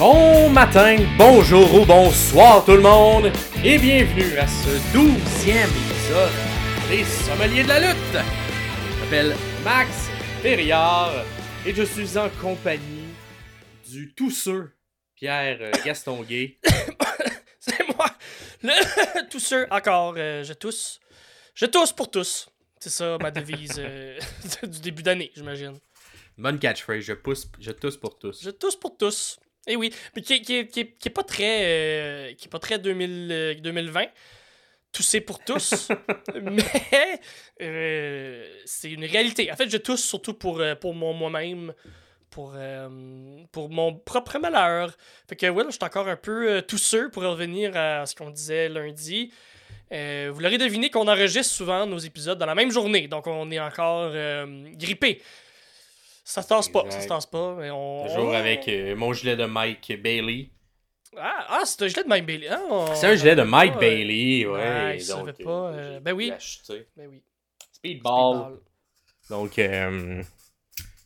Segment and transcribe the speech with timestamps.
[0.00, 3.30] Bon matin, bonjour ou bonsoir tout le monde
[3.62, 6.32] et bienvenue à ce douzième épisode
[6.88, 8.14] des Sommeliers de la lutte.
[8.14, 10.08] Je m'appelle Max
[10.42, 11.12] Perriard
[11.66, 13.10] et je suis en compagnie
[13.90, 14.72] du tousseux
[15.16, 16.58] Pierre euh, Gastonguay.
[17.60, 18.06] C'est moi,
[18.62, 19.66] le tousseur.
[19.70, 20.98] Encore, euh, je tousse.
[21.54, 22.48] Je tousse pour tous.
[22.78, 24.18] C'est ça ma devise euh,
[24.62, 25.78] du début d'année, j'imagine.
[26.38, 28.42] Bonne catchphrase, je, pousse, je tousse pour tous.
[28.42, 29.38] Je tousse pour tous.
[29.66, 32.78] Et oui, mais qui, qui, qui, qui est pas très, euh, qui est pas très
[32.78, 34.06] 2000, euh, 2020.
[34.92, 35.88] Tousser pour tous.
[36.42, 36.64] mais
[37.60, 39.52] euh, c'est une réalité.
[39.52, 41.72] En fait, je tousse surtout pour, euh, pour mon moi-même.
[42.30, 42.54] Pour,
[43.50, 44.96] pour mon propre malheur.
[45.28, 48.30] Fait que, ouais, là, je suis encore un peu tousseux pour revenir à ce qu'on
[48.30, 49.32] disait lundi.
[49.92, 53.50] Euh, vous l'aurez deviné qu'on enregistre souvent nos épisodes dans la même journée, donc on
[53.50, 55.20] est encore euh, grippé.
[56.30, 57.56] Ça se tasse pas, ça se tasse pas.
[57.58, 60.50] Mais on, Toujours on- avec euh, mon gilet de Mike Bailey.
[61.16, 62.46] Ah, ah c'est un gilet de Mike Bailey.
[62.48, 63.80] Ah, on- C'est un gilet de Mike Ouais.
[63.80, 64.52] Bailey, ouais.
[64.52, 66.32] Ouais, donc, savais pas, euh, ben oui.
[66.96, 67.20] Ben oui.
[67.72, 67.72] Speedball.
[67.72, 68.58] Speedball.
[69.28, 70.22] Donc, euh,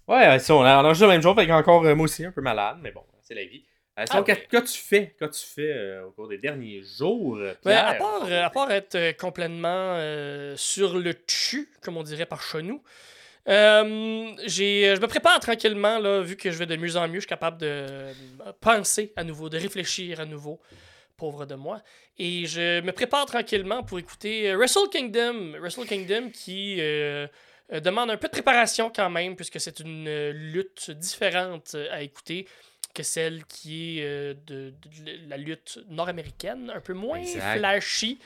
[0.08, 2.33] ouais, si on a on enregistre le même jour, fait qu'encore euh, moi aussi un
[2.33, 3.64] peu malade, mais bon, c'est la vie.
[3.98, 4.47] Euh, Ah qu'est- oui.
[4.50, 8.45] qu'as-tu fait, qu'as-tu fait euh, au cours des derniers jours, euh, Ben, à, part, euh,
[8.45, 12.83] à part être euh, complètement euh, sur le tu, comme on dirait par chez nous,
[13.48, 17.16] euh, j'ai, je me prépare tranquillement, là, vu que je vais de mieux en mieux,
[17.16, 18.12] je suis capable de euh,
[18.60, 20.60] penser à nouveau, de réfléchir à nouveau,
[21.16, 21.80] pauvre de moi.
[22.18, 27.26] Et je me prépare tranquillement pour écouter euh, Wrestle Kingdom, Wrestle Kingdom qui euh,
[27.70, 32.46] demande un peu de préparation quand même, puisque c'est une lutte différente à écouter
[32.94, 37.58] que celle qui est de, de la lutte nord-américaine, un peu moins Exact.
[37.58, 38.20] flashy.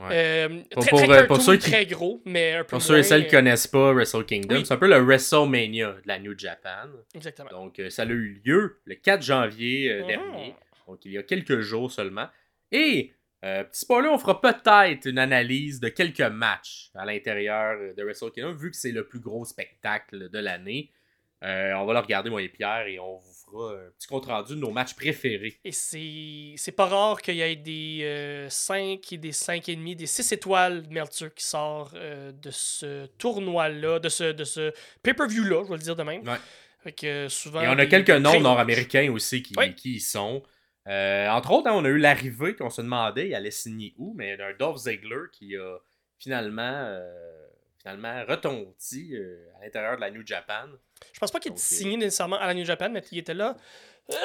[0.00, 0.08] Ouais.
[0.12, 2.82] Euh, Pour- très, pour, très euh, pour ceux qui- très gros, mais un peu Pour
[2.82, 4.64] ceux et celles qui euh, connaissent pas Wrestle Kingdom, oui.
[4.66, 6.88] c'est un peu le WrestleMania de la New Japan.
[7.14, 7.50] Exactement.
[7.50, 10.06] Donc, ça a eu lieu le 4 janvier euh, Mhm.
[10.06, 10.54] dernier,
[10.86, 12.28] donc il y a quelques jours seulement.
[12.72, 13.12] Et,
[13.44, 18.30] euh, petit spoiler, on fera peut-être une analyse de quelques matchs à l'intérieur de Wrestle
[18.30, 20.90] Kingdom, vu que c'est le plus gros spectacle de l'année.
[21.42, 24.54] Euh, on va le regarder, moi et Pierre, et on vous fera un petit compte-rendu
[24.54, 25.58] de nos matchs préférés.
[25.64, 30.32] Et c'est pas rare qu'il y ait des euh, 5 et des 5,5, des 6
[30.32, 35.70] étoiles de Meltzer qui sort euh, de ce tournoi-là, de ce, de ce pay-per-view-là, je
[35.70, 36.28] vais le dire de même.
[36.28, 36.36] Ouais.
[36.82, 37.60] Fait que euh, souvent.
[37.60, 40.42] Et on a quelques noms nord-américains aussi qui, qui y sont.
[40.88, 44.14] Euh, entre autres, hein, on a eu l'arrivée qu'on se demandait, il allait signer où,
[44.16, 45.76] mais d'un Dolph Ziggler qui a
[46.18, 47.46] finalement, euh,
[47.80, 50.66] finalement retondi euh, à l'intérieur de la New Japan.
[51.12, 53.34] Je pense pas qu'il ait Donc, signé nécessairement à la New Japan, mais il était
[53.34, 53.56] là.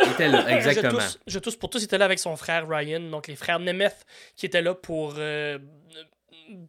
[0.04, 1.00] Il était là, exactement.
[1.00, 3.36] Je tousse, je tousse pour tous, il était là avec son frère Ryan, donc les
[3.36, 4.06] frères Nemeth
[4.36, 5.60] qui étaient là pour, euh,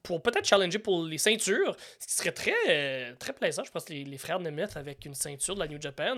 [0.02, 3.64] pour peut-être challenger pour les ceintures, ce qui serait très, euh, très plaisant.
[3.64, 6.16] Je pense que les, frères Nemeth avec une ceinture de la New Japan,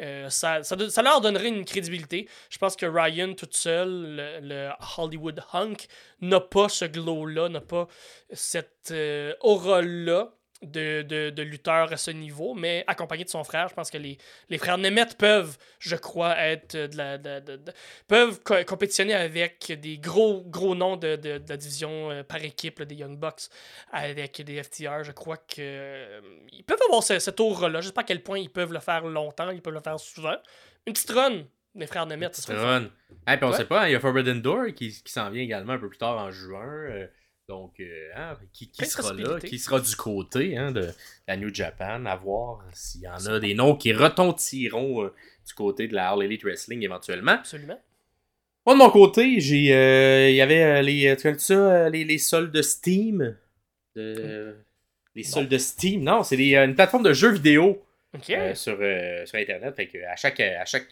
[0.00, 2.28] euh, ça, ça, leur donnerait une crédibilité.
[2.50, 5.86] Je pense que Ryan, toute seule, le, le Hollywood Hunk,
[6.20, 7.88] n'a pas ce glow-là, n'a pas
[8.32, 10.32] cette euh, aura-là.
[10.66, 13.98] De, de, de lutteur à ce niveau, mais accompagné de son frère, je pense que
[13.98, 14.18] les,
[14.48, 17.72] les frères Nemeth peuvent, je crois, être de la, de- de-
[18.08, 22.42] peuvent co- compétitionner avec des gros gros noms de, de- de la division euh, par
[22.44, 23.42] équipe là, des Young Bucks
[23.92, 25.02] avec des FTR.
[25.04, 26.20] Je crois que euh,
[26.52, 27.80] ils peuvent avoir ce, cette aura-là.
[27.80, 29.98] Je sais pas à quel point ils peuvent le faire longtemps, ils peuvent le faire
[30.00, 30.36] souvent.
[30.86, 31.44] Une petite run
[31.74, 32.62] des frères Nemeth, le fun.
[32.62, 32.90] run.
[33.26, 33.56] Hey, puis on Ouais.
[33.56, 35.88] sait pas, hein, il y a Forbidden Door qui, qui s'en vient également un peu
[35.88, 36.64] plus tard en juin.
[36.66, 37.06] euh,
[37.48, 40.88] donc, euh, hein, qui, qui de sera là, qui sera du côté hein, de
[41.28, 45.14] la New Japan, à voir s'il y en a des noms qui retentiront euh,
[45.46, 47.32] du côté de la All Elite Wrestling éventuellement.
[47.32, 47.80] Absolument.
[48.66, 52.04] Moi, de mon côté, j'ai, euh, il y avait euh, les, tu connais ça, les,
[52.04, 53.36] les soldes Steam?
[53.94, 54.56] De,
[55.14, 57.80] les soldes Steam, non, c'est une plateforme de jeux vidéo
[58.22, 59.76] sur, sur Internet.
[59.76, 60.88] Fait que à chaque, à chaque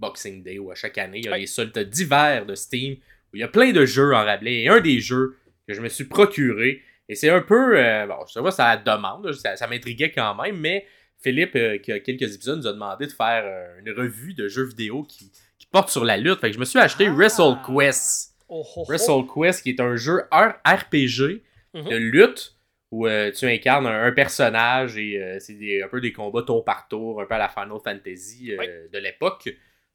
[0.00, 1.40] Boxing Day ou à chaque année, il y a Ouais.
[1.40, 4.62] des soldes divers de Steam où il y a plein de jeux en rabelais.
[4.62, 5.36] Et un des jeux
[5.66, 8.76] que je me suis procuré, et c'est un peu, euh, bon, je sais pas, ça
[8.76, 10.86] demande, ça, ça m'intriguait quand même, mais
[11.22, 14.48] Philippe, euh, qui a quelques épisodes, nous a demandé de faire euh, une revue de
[14.48, 16.40] jeux vidéo qui, qui porte sur la lutte.
[16.40, 17.12] Fait que je me suis acheté Ah.
[17.14, 18.34] WrestleQuest.
[18.48, 18.84] Oh, oh, oh.
[18.88, 21.42] WrestleQuest, qui est un jeu R- RPG
[21.74, 21.88] Mhm.
[21.88, 22.56] de lutte
[22.92, 27.20] où tu incarnes un, un personnage et c'est un peu des combats tour par tour,
[27.20, 28.66] un peu à la Final Fantasy Oui.
[28.92, 29.48] de l'époque.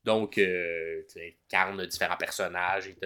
[0.03, 1.19] Donc, tu
[1.53, 2.97] incarnes différents personnages et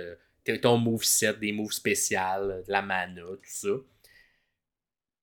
[0.62, 3.69] ton moveset, des moves spéciales, de la mana, tout ça.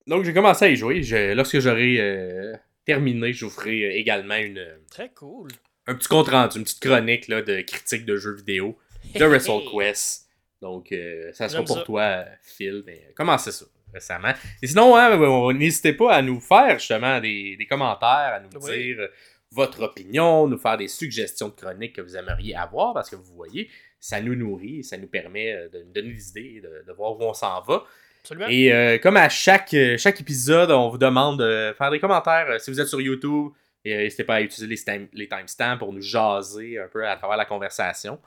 [0.07, 1.03] Donc, j'ai commencé à y jouer.
[1.03, 5.51] Je- lorsque j'aurai euh, terminé, je vous ferai euh, également une, Très cool.
[5.87, 8.79] un petit compte rendu, une petite chronique là, de critique de jeux vidéo
[9.15, 10.29] de WrestleQuest.
[10.63, 11.83] Donc, euh, ça sera pour ça.
[11.85, 12.83] toi, euh, Phil.
[12.87, 14.33] Mais comment c'est ça récemment?
[14.63, 18.77] Et sinon, hein, n'hésitez pas à nous faire justement des, des commentaires, à nous Oui.
[18.95, 19.09] dire euh,
[19.53, 23.35] votre opinion, nous faire des suggestions de chroniques que vous aimeriez avoir, parce que vous
[23.35, 23.69] voyez,
[23.99, 27.19] ça nous nourrit, ça nous permet euh, de nous donner des idées, de, de voir
[27.19, 27.85] où on s'en va.
[28.23, 28.47] Absolument.
[28.49, 32.61] Et euh, comme à chaque, euh, chaque épisode, on vous demande de faire des commentaires.
[32.61, 33.53] Si vous êtes sur YouTube,
[33.85, 37.47] n'hésitez pas à utiliser les, les timestamps pour nous jaser un peu à travers la
[37.47, 38.19] conversation.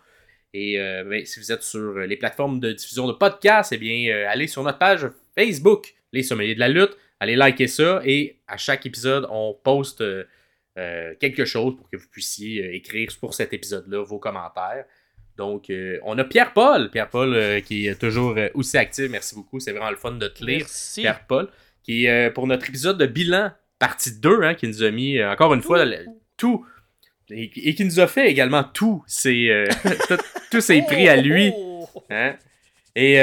[0.53, 4.13] Et euh, ben, si vous êtes sur les plateformes de diffusion de podcasts, eh bien,
[4.13, 6.95] euh, allez sur notre page Facebook, Les Sommeliers de la Lutte.
[7.19, 8.01] Allez liker ça.
[8.05, 10.03] Et à chaque épisode, on poste
[10.77, 14.85] euh, quelque chose pour que vous puissiez euh, écrire pour cet épisode-là vos commentaires.
[15.37, 16.89] Donc, euh, on a Pierre-Paul.
[16.91, 19.09] Pierre-Paul euh, qui est toujours aussi actif.
[19.09, 19.59] Merci beaucoup.
[19.59, 20.59] C'est vraiment le fun de te lire.
[20.59, 21.01] Merci.
[21.01, 21.49] Pierre-Paul,
[21.83, 25.53] qui est pour notre épisode de bilan, partie 2, hein, qui nous a mis encore
[25.53, 26.05] une fois le-
[26.37, 26.65] tout.
[27.29, 29.65] Et, et qui nous a fait également tous ses,
[30.51, 31.51] tous ses prix à lui.
[31.55, 32.03] Oh, oh, oh.
[32.09, 32.35] Hein?
[32.95, 33.15] Et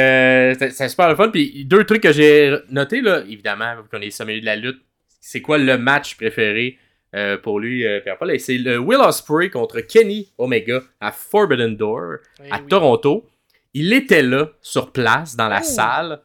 [0.59, 1.29] c'est c'est super le fun.
[1.31, 4.83] Puis deux trucs que j'ai notés, là, évidemment, vu qu'on est sommelier de la lutte,
[5.21, 6.77] c'est quoi le match préféré
[7.15, 8.31] euh, pour lui, euh, Pierre-Paul?
[8.33, 12.67] Et c'est le Will Ospreay contre Kenny Omega à Forbidden Door Eh à oui.
[12.69, 13.29] Toronto.
[13.75, 15.65] Il était là, sur place, dans la Oh.
[15.65, 16.21] salle.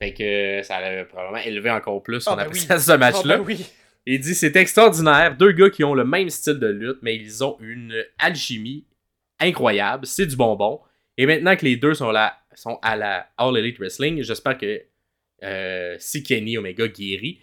[0.00, 2.78] Fait que ça a probablement élevé encore plus son Ah, ben appréciation oui.
[2.78, 3.34] de ce match-là.
[3.34, 3.66] Ah, ben oui.
[4.06, 7.44] Il dit c'est extraordinaire, deux gars qui ont le même style de lutte, mais ils
[7.44, 8.84] ont une alchimie
[9.40, 10.80] incroyable, c'est du bonbon.
[11.16, 14.80] Et maintenant que les deux sont là, sont à la All Elite Wrestling, j'espère que
[15.44, 17.40] euh, si Kenny Omega guérit,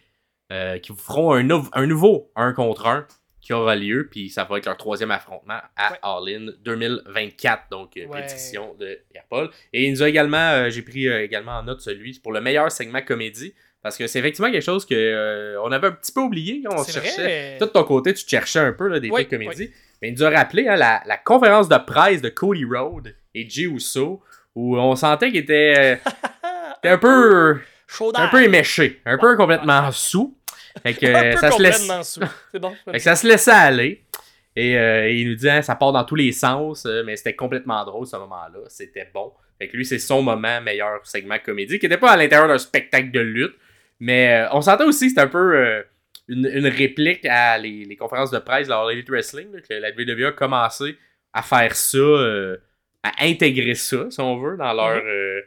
[0.52, 3.08] euh, qu'ils vous feront un, un nouveau 1 contre 1
[3.42, 6.00] qui aura lieu, puis ça va être leur troisième affrontement à Ouais.
[6.02, 8.22] All In 2024, donc euh, Ouais.
[8.22, 9.50] prédiction de Pierre-Paul.
[9.74, 12.42] Et il nous a également, euh, j'ai pris euh, également en note celui pour le
[12.42, 13.54] meilleur segment comédie,
[13.84, 16.84] parce que c'est effectivement quelque chose que on avait un petit peu oublié quand on
[16.84, 17.22] cherchait.
[17.22, 17.56] vrai.
[17.60, 19.72] Toi, de ton côté, tu cherchais un peu là, des Oui, trucs comédies.
[20.02, 23.48] Mais il nous a rappelé hein, la, la conférence de presse de Cody Rhodes et
[23.48, 24.24] Jey Uso,
[24.56, 26.00] où on sentait qu'il était
[26.84, 30.38] un peu Chaud un peu éméché, un peu complètement sous.
[30.84, 32.22] Fait que Un peu ça se laisse, complètement sous.
[32.52, 32.76] C'est bon.
[32.86, 34.04] fait que ça se laissait aller.
[34.56, 37.36] Et euh, il nous dit hein, ça part dans tous les sens, euh, mais c'était
[37.36, 38.60] complètement drôle ce moment-là.
[38.70, 39.34] C'était bon.
[39.60, 42.58] Fait que lui, c'est son moment meilleur segment comédie, qui n'était pas à l'intérieur d'un
[42.58, 43.56] spectacle de lutte.
[44.00, 45.82] Mais euh, on sentait aussi que c'était un peu euh,
[46.28, 49.74] une, une réplique à les, les conférences de presse de la Elite Wrestling, là, que
[49.74, 50.98] la WWE a commencé
[51.34, 52.58] à faire ça, euh,
[53.04, 55.08] à intégrer ça, si on veut, dans leur, Mhm.
[55.08, 55.42] euh,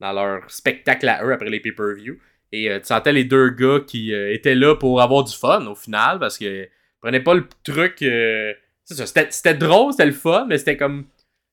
[0.00, 2.18] dans leur spectacle à eux après les pay-per-view.
[2.52, 5.66] Et euh, tu sentais les deux gars qui euh, étaient là pour avoir du fun
[5.66, 6.68] au final, parce que
[7.00, 8.00] prenaient pas le truc.
[8.02, 8.52] euh,
[8.84, 11.06] c'était, c'était drôle, c'était le fun, mais c'était comme.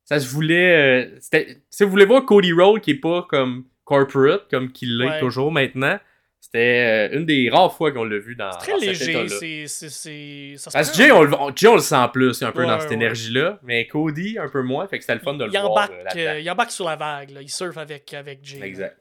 [0.05, 1.11] Ça se voulait.
[1.19, 5.05] c'était, si vous voulez voir Cody Rhodes qui est pas comme corporate, comme qu'il l'est
[5.09, 5.19] Ouais.
[5.19, 5.99] toujours maintenant,
[6.45, 9.27] c'était euh, une des rares fois qu'on l'a vu dans, Très dans cet léger.
[9.29, 9.67] C'est.
[9.67, 12.51] c'est- c'est- Ça Parce que Jay on, le- on- Jay, on le sent plus un
[12.51, 12.95] peu Ouais, dans cette ouais.
[12.95, 15.71] énergie-là, mais Cody un peu moins, fait que c'était le fun de le il voir
[15.71, 17.41] embarque, euh, euh, il embarque sur la vague, là.
[17.41, 18.59] il surfe avec, avec Jay.
[18.63, 18.97] Exact.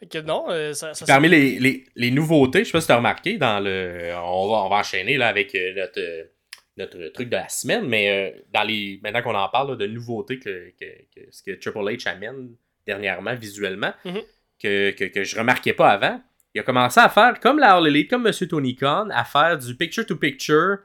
[0.00, 2.86] Fait que non, euh, ça, ça Parmi les, les, les nouveautés, je sais pas si
[2.86, 4.12] tu as remarqué, dans le.
[4.14, 6.28] On va, on va enchaîner là, avec notre,
[6.76, 9.00] notre truc de la semaine, mais euh, dans les.
[9.02, 10.84] Maintenant qu'on en parle là, de nouveautés que, que,
[11.14, 12.50] que- ce que Triple H amène
[12.86, 14.20] dernièrement visuellement, Mhm.
[14.62, 16.20] que, que, que je remarquais pas avant,
[16.56, 18.32] il a commencé à faire, comme la All Elite, comme M.
[18.48, 20.78] Tony Khan, à faire du picture-to-picture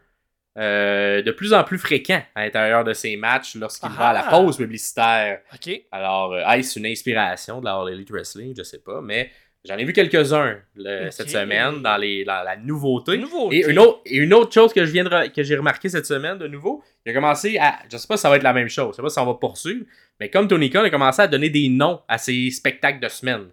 [0.57, 4.25] euh, de plus en plus fréquent à l'intérieur de ses matchs lorsqu'il va à la
[4.27, 4.29] Ah!
[4.31, 5.39] pause publicitaire.
[5.93, 8.53] Alors, euh, est-ce une inspiration de la All Elite Wrestling?
[8.57, 9.31] Je sais pas, mais
[9.63, 10.57] j'en ai vu quelques-uns
[11.09, 13.17] cette semaine dans, les, dans la nouveauté.
[13.17, 13.49] Nouveau.
[13.53, 16.05] Et une, autre, et une autre chose que je viens de que j'ai remarqué cette
[16.05, 17.79] semaine de nouveau, il a commencé à.
[17.89, 19.25] Je sais pas si ça va être la même chose, je sais pas si on
[19.25, 19.85] va poursuivre,
[20.19, 23.45] mais comme Tony Khan a commencé à donner des noms à ses spectacles de semaine.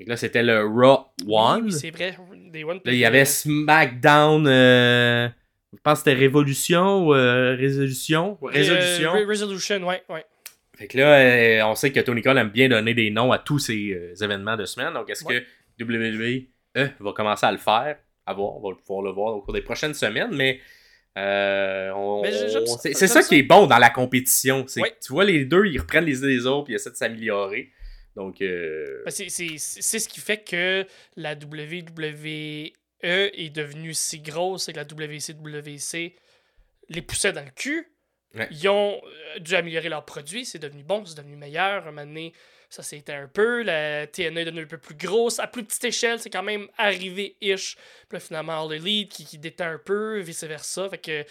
[0.00, 1.64] Et là, c'était le Raw One.
[1.66, 2.16] Oui, c'est vrai.
[2.50, 4.46] Des One Là, il y avait SmackDown.
[4.46, 5.28] euh,
[5.72, 8.36] je pense que c'était Révolution ou euh, Résolution?
[8.42, 9.14] Résolution.
[9.14, 10.24] Euh, Re- Resolution, ouais, ouais.
[10.76, 13.58] Fait que là, on sait que Tony Khan aime bien donner des noms à tous
[13.58, 14.92] ces événements de semaine.
[14.94, 15.44] Donc, est-ce Ouais.
[15.78, 16.48] que WWE
[17.00, 17.96] va commencer à le faire?
[18.26, 20.30] À voir, on va pouvoir le voir au cours des prochaines semaines.
[20.32, 20.60] Mais,
[21.18, 21.92] euh,
[22.82, 23.22] c'est ça, ça.
[23.22, 24.64] qui est bon dans la compétition.
[24.66, 26.96] C'est tu vois, les deux, ils reprennent les idées des autres puis ils essaient de
[26.96, 27.70] s'améliorer.
[28.16, 34.68] Donc, euh, c'est- c'est c'est ce qui fait que la WWE est devenue si grosse
[34.68, 36.14] et que la WCWC
[36.88, 37.88] les poussait dans le cul.
[38.34, 38.48] Ouais.
[38.50, 41.82] Ils ont euh, dû améliorer leurs produits, c'est devenu bon, c'est devenu meilleur.
[41.86, 42.32] Un moment donné,
[42.72, 43.62] ça s'est éteint un peu.
[43.62, 45.38] La TNA est devenue un peu plus grosse.
[45.38, 47.76] À plus petite échelle, c'est quand même arrivé-ish.
[47.76, 50.88] Puis là, finalement, All Elite qui, qui détend un peu, vice-versa.
[50.88, 51.26] Fait que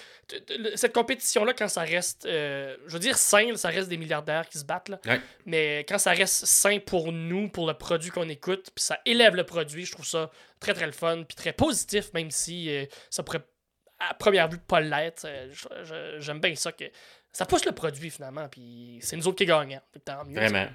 [0.75, 4.59] cette compétition-là, quand ça reste, euh, je veux dire sain, ça reste des milliardaires qui
[4.59, 4.89] se battent.
[4.89, 4.99] Là.
[5.07, 5.19] Ouais.
[5.47, 9.35] Mais quand ça reste sain pour nous, pour le produit qu'on écoute, puis ça élève
[9.35, 10.29] le produit, je trouve ça
[10.59, 13.41] très très le fun, puis très positif, même si euh, ça pourrait
[13.97, 15.25] à première vue pas l'être.
[15.25, 16.85] Euh, J'aime bien ça que
[17.31, 19.81] ça pousse le produit finalement, puis c'est nous autres qui gagnons.
[20.05, 20.67] Tant mieux, vraiment.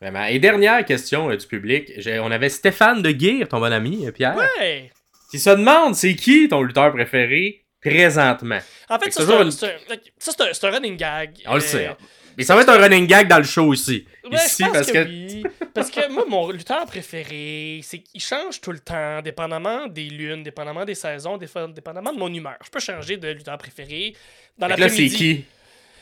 [0.00, 0.24] Vraiment.
[0.26, 1.92] Et dernière question euh, du public.
[1.98, 4.36] J'ai- On avait Stéphane de Guire, ton bon ami, euh, Pierre.
[4.58, 4.90] Ouais!
[5.30, 8.58] qui se demande c'est qui ton lutteur préféré présentement?
[8.88, 10.96] En fait, Fait que ça, c'est un, c'est un- ça, c'est un- c'est un running
[10.96, 11.30] gag.
[11.46, 11.90] On le Euh, sait.
[12.36, 14.06] Mais ça va être un running gag dans le show aussi.
[14.24, 15.08] Ouais, Ici, pense parce que, que.
[15.08, 15.42] oui.
[15.74, 20.42] Parce que moi, mon lutteur préféré, c'est qu'il change tout le temps, dépendamment des lunes,
[20.44, 22.56] dépendamment des saisons, défa- dépendamment de mon humeur.
[22.64, 24.14] Je peux changer de lutteur préféré
[24.56, 25.16] dans Fait que là, c'est l'après-midi.
[25.16, 25.44] qui?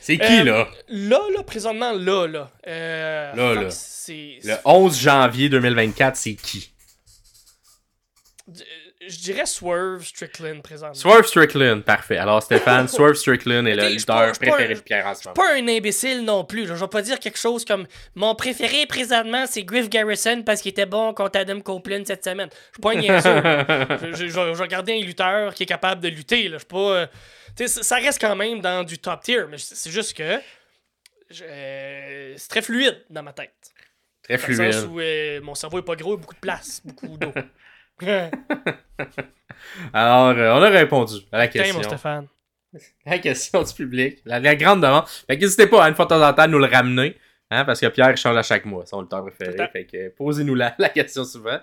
[0.06, 0.68] C'est qui, Euh, là?
[0.86, 2.48] Là, là, présentement, là, là.
[2.68, 3.68] Euh, Là, là.
[3.68, 6.70] Le 11 janvier 2024, c'est qui?
[9.08, 10.94] Je dirais Swerve Strickland présentement.
[10.94, 12.16] Swerve Strickland, parfait.
[12.18, 15.34] Alors, Stéphane, Swerve Strickland est le lutteur préféré de Pierre en ce moment.
[15.34, 16.66] Pas un imbécile non plus.
[16.66, 20.70] Je vais pas dire quelque chose comme mon préféré présentement, c'est Griff Garrison parce qu'il
[20.70, 22.48] était bon contre Adam Copeland cette semaine.
[22.50, 24.12] Je suis pas un niaiseux.
[24.12, 26.48] je, je, je- je vais regarder un lutteur qui est capable de lutter.
[26.48, 26.54] Là.
[26.56, 26.78] Je suis pas.
[26.78, 27.06] euh,
[27.56, 30.38] tu sais, ça- reste quand même dans du top tier, mais c'est juste que.
[31.42, 33.52] euh, c'est très fluide dans ma tête.
[34.22, 34.90] Très Dans le sens fluide.
[34.92, 37.32] où euh, mon cerveau est pas gros, il y a beaucoup de place, beaucoup d'eau.
[39.92, 41.76] Alors, euh, on a répondu à la question.
[41.76, 42.26] mon Stéphane.
[43.06, 44.18] La question du public.
[44.26, 45.06] La, la grande demande.
[45.06, 47.16] Fait que n'hésitez pas, à une fois de temps en temps, à nous le ramener.
[47.50, 49.52] Hein, parce que Pierre change à chaque mois, son préféré.
[49.52, 49.68] le temps.
[49.72, 51.58] Fait que posez-nous la, la question souvent.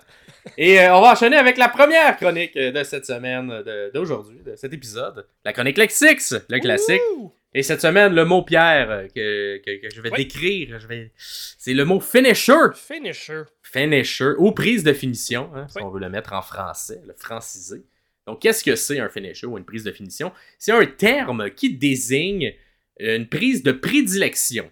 [0.56, 4.40] Et euh, on va enchaîner avec la première chronique euh, de cette semaine, de- d'aujourd'hui,
[4.44, 5.26] de, cet épisode.
[5.44, 7.02] La chronique Lexix, le classique.
[7.16, 7.32] Ouh!
[7.56, 10.24] Et cette semaine, le mot Pierre euh, que, que, que je vais Oui.
[10.24, 11.12] décrire, je vais...
[11.16, 12.72] c'est le mot finisher.
[12.74, 13.42] Finisher.
[13.62, 17.84] Finisher, ou prise de finition, hein, si on veut le mettre en français, le franciser.
[18.26, 20.32] Donc, qu'est-ce que c'est un finisher ou une prise de finition?
[20.58, 22.54] C'est un terme qui désigne
[22.98, 24.70] une prise de prédilection.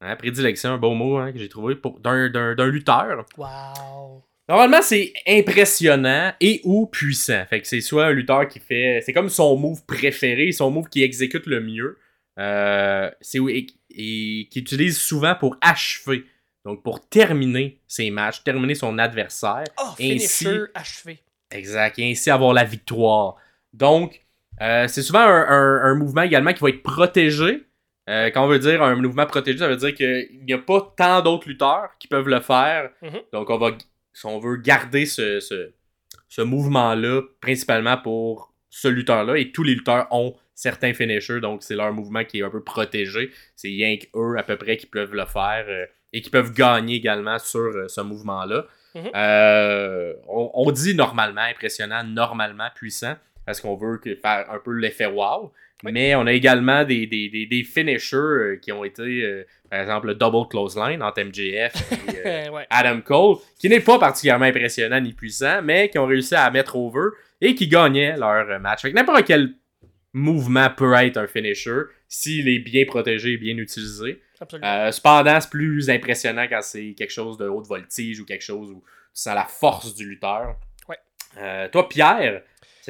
[0.00, 3.26] Hein, prédilection, un beau mot hein, que j'ai trouvé pour d'un, d'un, d'un lutteur.
[3.36, 4.22] Wow.
[4.48, 7.44] Normalement, c'est impressionnant et ou puissant.
[7.50, 9.00] Fait que c'est soit un lutteur qui fait.
[9.04, 11.98] C'est comme son move préféré, son move qui exécute le mieux.
[12.38, 16.24] Euh, c'est, et, et qui utilise souvent pour achever.
[16.64, 19.64] Donc, pour terminer ses matchs, terminer son adversaire.
[19.80, 21.18] Oh, Ainsi- achevé.
[21.50, 21.98] Exact.
[21.98, 23.36] Et ainsi avoir la victoire.
[23.72, 24.22] Donc,
[24.60, 27.64] euh, c'est souvent un, un- un mouvement également qui va être protégé.
[28.08, 30.94] Euh, quand on veut dire un mouvement protégé, ça veut dire qu'il n'y a pas
[30.96, 32.90] tant d'autres lutteurs qui peuvent le faire.
[33.02, 33.20] Mhm.
[33.32, 33.72] Donc, on va,
[34.18, 35.70] si on veut garder ce, ce,
[36.28, 41.76] ce mouvement-là, principalement pour ce lutteur-là, et tous les lutteurs ont certains finishers, donc c'est
[41.76, 43.30] leur mouvement qui est un peu protégé.
[43.54, 46.96] C'est rien qu'eux, à peu près, qui peuvent le faire euh, et qui peuvent gagner
[46.96, 48.66] également sur euh, ce mouvement-là.
[48.96, 49.10] Mhm.
[49.14, 53.14] Euh, on, on dit normalement impressionnant, normalement puissant,
[53.46, 55.52] parce qu'on veut que- faire un peu l'effet wow.
[55.84, 55.92] Oui.
[55.92, 59.80] Mais on a également des, des, des, des finishers euh, qui ont été, euh, par
[59.80, 62.66] exemple, le double clothesline entre MJF et euh, ouais.
[62.68, 66.74] Adam Cole, qui n'est pas particulièrement impressionnant ni puissant, mais qui ont réussi à mettre
[66.74, 68.84] over et qui gagnaient leur match.
[68.86, 69.54] N'importe quel
[70.12, 74.20] mouvement peut être un finisher s'il est bien protégé et bien utilisé.
[74.54, 78.70] Euh, cependant, c'est plus impressionnant quand c'est quelque chose de haute voltige ou quelque chose
[78.70, 80.56] où tu sens la force du lutteur.
[80.88, 81.68] Ouais.
[81.70, 82.42] Toi, Pierre,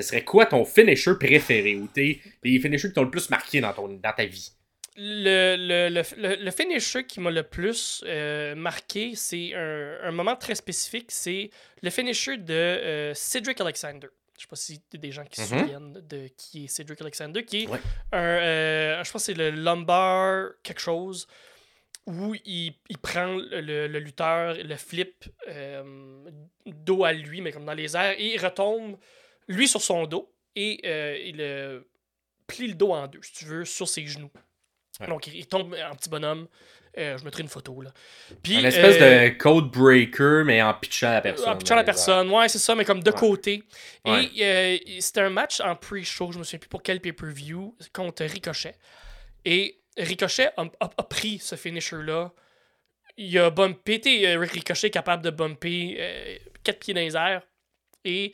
[0.02, 3.60] ce serait quoi ton finisher préféré ou tes, les finishers qui t'ont le plus marqué
[3.60, 4.52] dans, ton, dans ta vie?
[4.96, 10.34] Le, le, le, le, finisher qui m'a le plus euh, marqué, c'est un, un moment
[10.34, 11.06] très spécifique.
[11.10, 11.50] C'est
[11.82, 14.08] le finisher de euh, Cedric Alexander.
[14.36, 15.60] Je sais pas si y a des gens qui se Mhm.
[15.60, 17.78] souviennent de qui est Cedric Alexander, qui est Ouais.
[18.12, 18.18] un.
[18.22, 21.26] euh, je pense c'est le lumbar quelque chose
[22.06, 25.82] où il, il prend le, le- le lutteur, le flip euh,
[26.66, 28.96] dos à lui, mais comme dans les airs, et il retombe
[29.48, 31.80] lui sur son dos et euh, il euh,
[32.46, 34.30] plie le dos en deux, si tu veux, sur ses genoux.
[35.00, 35.06] Ouais.
[35.06, 36.46] Donc il, il tombe en petit bonhomme.
[36.96, 37.92] Euh, je mettrai une photo là.
[38.42, 41.48] Puis, Une espèce euh, de code breaker, mais en pitchant la personne.
[41.48, 43.16] en pitchant la personne, ouais, c'est ça, mais comme de Ouais.
[43.16, 43.62] côté.
[44.04, 44.24] Ouais.
[44.34, 48.74] Et c'était un match en pre-show, je me souviens plus pour quel pay-per-view, contre Ricochet.
[49.44, 52.32] Et Ricochet a, a- a pris ce finisher-là.
[53.16, 54.00] Il a bumpé,
[54.36, 57.42] Ricochet est capable de bumper quatre pieds dans les airs.
[58.04, 58.32] Et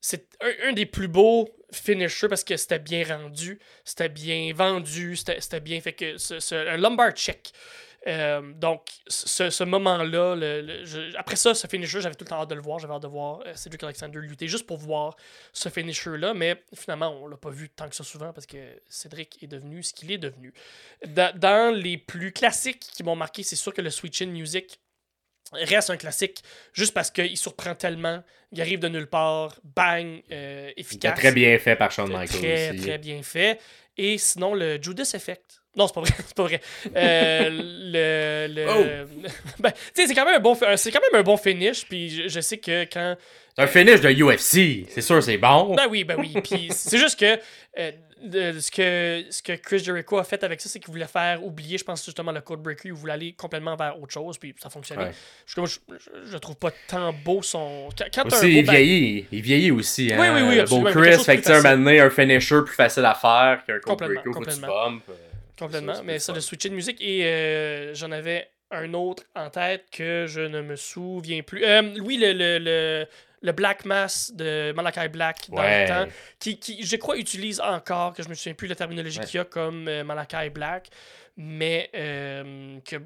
[0.00, 0.26] c'est
[0.64, 5.80] un, des plus beaux finishers parce que c'était bien rendu, c'était bien vendu, c'était bien
[5.80, 7.52] fait que ce, ce- un lumbar check.
[8.06, 10.34] Euh, donc, ce, moment-là,
[11.18, 12.78] après ça, ce finisher, j'avais tout le temps hâte de le voir.
[12.78, 15.16] J'avais hâte de voir euh, Cedric Alexander lutter juste pour voir
[15.52, 16.32] ce finisher-là.
[16.32, 18.56] Mais finalement, on l'a pas vu tant que ça souvent parce que
[18.88, 20.54] Cédric est devenu ce qu'il est devenu.
[21.06, 24.80] Da- dans les plus classiques qui m'ont marqué, c'est sûr que le Switch In Music
[25.52, 26.42] reste un classique
[26.72, 28.22] juste parce qu'il surprend tellement.
[28.52, 31.18] Il arrive de nulle part, bang, euh, efficace.
[31.18, 32.80] très bien fait par Shawn Michaels très, aussi.
[32.80, 33.58] très bien fait.
[33.96, 36.10] Et sinon, le Judas Effect Non, c'est pas vrai.
[36.26, 36.60] C'est pas vrai.
[36.96, 38.54] Euh, le.
[38.54, 38.66] le...
[38.68, 39.28] Oh!
[39.60, 41.84] ben, tu sais, c'est quand même un bon, fi- c'est quand même un bon finish.
[41.86, 43.16] Puis je, je sais que quand.
[43.58, 44.86] Un finish de UFC.
[44.90, 45.74] C'est sûr, c'est bon.
[45.74, 46.32] Ben oui, ben oui.
[46.42, 47.38] Puis c'est juste que,
[47.78, 51.06] euh, de- ce que ce que Chris Jericho a fait avec ça, c'est qu'il voulait
[51.06, 54.38] faire oublier, je pense justement le code breaker, il voulait aller complètement vers autre chose,
[54.38, 55.04] puis ça fonctionnait.
[55.04, 55.12] Ouais.
[55.46, 57.88] Je, je, je- je trouve pas tant beau son.
[57.98, 59.26] Quand, t'as un Aussi, beau il vieillit.
[59.32, 60.12] Il vieillit aussi.
[60.12, 60.18] Hein?
[60.20, 60.92] Oui, oui, oui, Le absolument.
[60.92, 64.40] Beau Chris, fait que un moment un finisher plus facile à faire qu'un Complètement, breaker,
[64.44, 65.04] que tu euh,
[65.58, 66.40] Complètement, Ça, c'est mais ça fun.
[66.40, 66.98] switcher de musique.
[67.00, 71.64] Et euh, j'en avais un autre en tête que je ne me souviens plus.
[71.64, 73.06] Euh, oui, le, le, le,
[73.42, 75.82] le Black Mass de Malachi Black dans Ouais.
[75.82, 78.76] le temps, qui, qui, je crois, utilise encore, que je me souviens plus de la
[78.76, 79.24] terminologie Ouais.
[79.24, 80.88] qu'il y a comme euh, Malachi Black,
[81.36, 82.96] mais euh, que.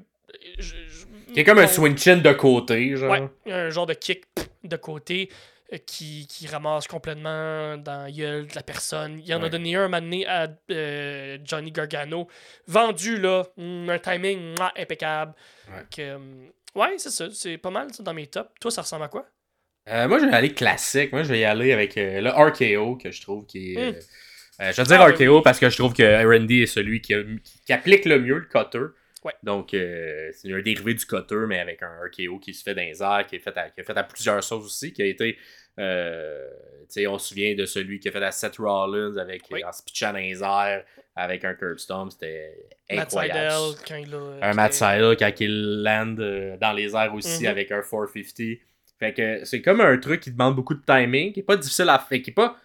[0.59, 3.11] je- je- Qui est comme un swing chin de côté, genre.
[3.11, 4.25] Ouais, un genre de kick
[4.63, 5.29] de côté
[5.73, 9.21] euh, qui, qui ramasse complètement dans la gueule de la personne.
[9.25, 12.27] Il en a donné un mané à euh, Johnny Gargano.
[12.67, 13.43] Vendu, là.
[13.57, 15.33] mm, un timing mouah, impeccable.
[15.99, 16.17] Euh,
[16.75, 17.27] ouais, c'est ça.
[17.31, 18.49] C'est pas mal ça, dans mes tops.
[18.59, 19.25] Toi, ça ressemble à quoi?
[19.89, 21.11] Euh, moi, je vais aller classique.
[21.11, 23.91] Moi, je vais y aller avec euh, le RKO que je trouve qui est.
[23.91, 23.95] Mm.
[24.61, 27.13] euh, je vais dire Ah, RKO parce que je trouve que Randy est celui qui,
[27.13, 27.23] a-
[27.65, 28.79] qui applique le mieux le cutter.
[29.23, 29.33] Ouais.
[29.43, 32.81] Donc, euh, c'est un dérivé du cutter, mais avec un RKO qui se fait dans
[32.81, 35.05] les airs, qui est fait à, qui est fait à plusieurs sauces aussi, qui a
[35.05, 35.35] été.
[35.77, 35.81] tu
[36.89, 39.63] sais, on se souvient de celui qui a fait à Seth Rollins avec, Oui.
[39.63, 40.83] en se pitchant dans les airs
[41.15, 42.11] avec un curb stomp.
[42.11, 42.53] C'était
[42.91, 43.51] Matt incroyable.
[43.51, 44.47] Sydal, quand il a.
[44.49, 47.49] Un Matt Sydal quand il land euh, dans les airs aussi Mhm.
[47.49, 48.59] avec un 450.
[48.99, 51.89] Fait que c'est comme un truc qui demande beaucoup de timing, qui est pas difficile
[51.89, 52.57] à faire, qui est pas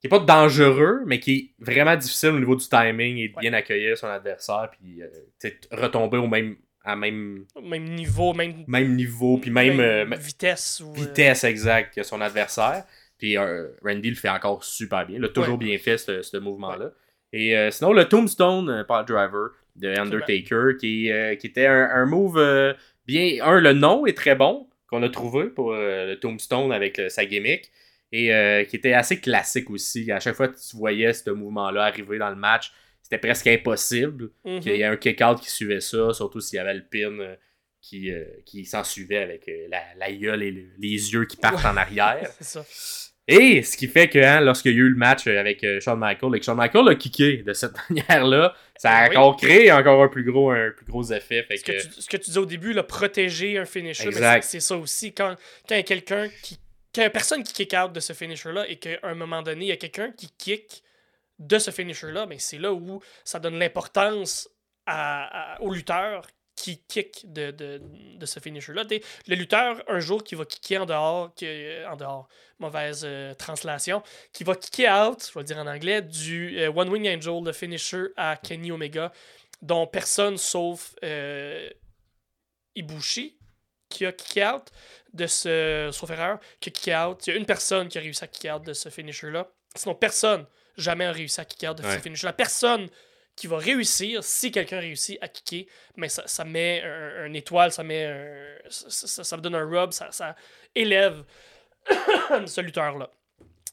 [0.00, 3.34] qui est pas dangereux, mais qui est vraiment difficile au niveau du timing et de
[3.36, 3.40] Ouais.
[3.40, 8.64] bien accueillir son adversaire puis euh, retomber au même à même Même niveau, même.
[8.66, 10.82] même niveau puis même, euh, vitesse.
[10.84, 12.84] Ou, euh, vitesse exacte que son adversaire.
[13.16, 15.16] Puis euh, Randy le fait encore super bien.
[15.16, 16.90] Il a toujours bien fait ce, ce mouvement-là.
[17.32, 22.74] Et euh, sinon, le Tombstone Power Driver de Undertaker, qui, qui était un, un move
[23.06, 23.38] bien.
[23.42, 27.08] Un, le nom est très bon qu'on a trouvé pour euh, le Tombstone avec euh,
[27.08, 27.70] sa gimmick.
[28.12, 30.12] Et euh, qui était assez classique aussi.
[30.12, 32.72] À chaque fois que tu voyais ce mouvement-là arriver dans le match,
[33.02, 34.60] c'était presque impossible mhm.
[34.60, 37.36] qu'il y ait un kick-out qui suivait ça, surtout s'il y avait le pin
[37.80, 38.12] qui,
[38.46, 41.70] qui s'en suivait avec la, la gueule et le- les yeux qui partent Ouais.
[41.70, 42.30] en arrière.
[42.38, 42.64] C'est ça.
[43.26, 45.80] Et ce qui fait que hein, lorsqu'il y a eu le match euh, avec euh,
[45.80, 49.16] Shawn Michaels et que Shawn Michaels a kické de cette manière-là, ça a Oui.
[49.16, 51.42] encore créé encore un plus gros, un plus gros effet.
[51.44, 54.12] Fait Ce que, que, tu, ce que tu disais au début, le protéger un finisher,
[54.12, 55.14] c'est c'est ça aussi.
[55.14, 55.36] Quand,
[55.68, 56.58] quand il y a quelqu'un qui.
[56.94, 59.42] Quand il y a personne qui kick out de ce finisher-là et qu'à un moment
[59.42, 60.84] donné, il y a quelqu'un qui kick
[61.40, 64.48] de ce finisher-là, mais c'est là où ça donne l'importance
[64.86, 66.24] à- à- au lutteur
[66.64, 67.82] qui kick de, de,
[68.16, 68.84] de ce finisher-là.
[69.28, 72.26] Le lutteur, un jour, qui va kicker en dehors, qui, euh, en dehors,
[72.58, 76.72] mauvaise euh, translation, qui va kicker out, je vais le dire en anglais, du euh,
[76.74, 79.12] One Wing Angel, le finisher à Kenny Omega,
[79.60, 81.68] dont personne sauf euh,
[82.74, 83.36] Ibushi
[83.90, 84.70] qui a kick out
[85.12, 85.90] de ce.
[85.92, 87.26] Sauf erreur, qui a kick out.
[87.26, 89.50] Il y a une personne qui a réussi à kick out de ce finisher-là.
[89.76, 90.46] Sinon, personne
[90.78, 92.32] jamais a réussi à kick out de ce finisher-là.
[92.32, 92.88] Personne
[93.36, 95.66] qui va réussir, si quelqu'un réussit à kicker,
[95.96, 99.54] mais ça, ça met un, un étoile, ça met un, ça, ça, ça me donne
[99.56, 100.36] un rub, ça, ça
[100.74, 101.24] élève
[102.46, 103.10] ce lutteur-là.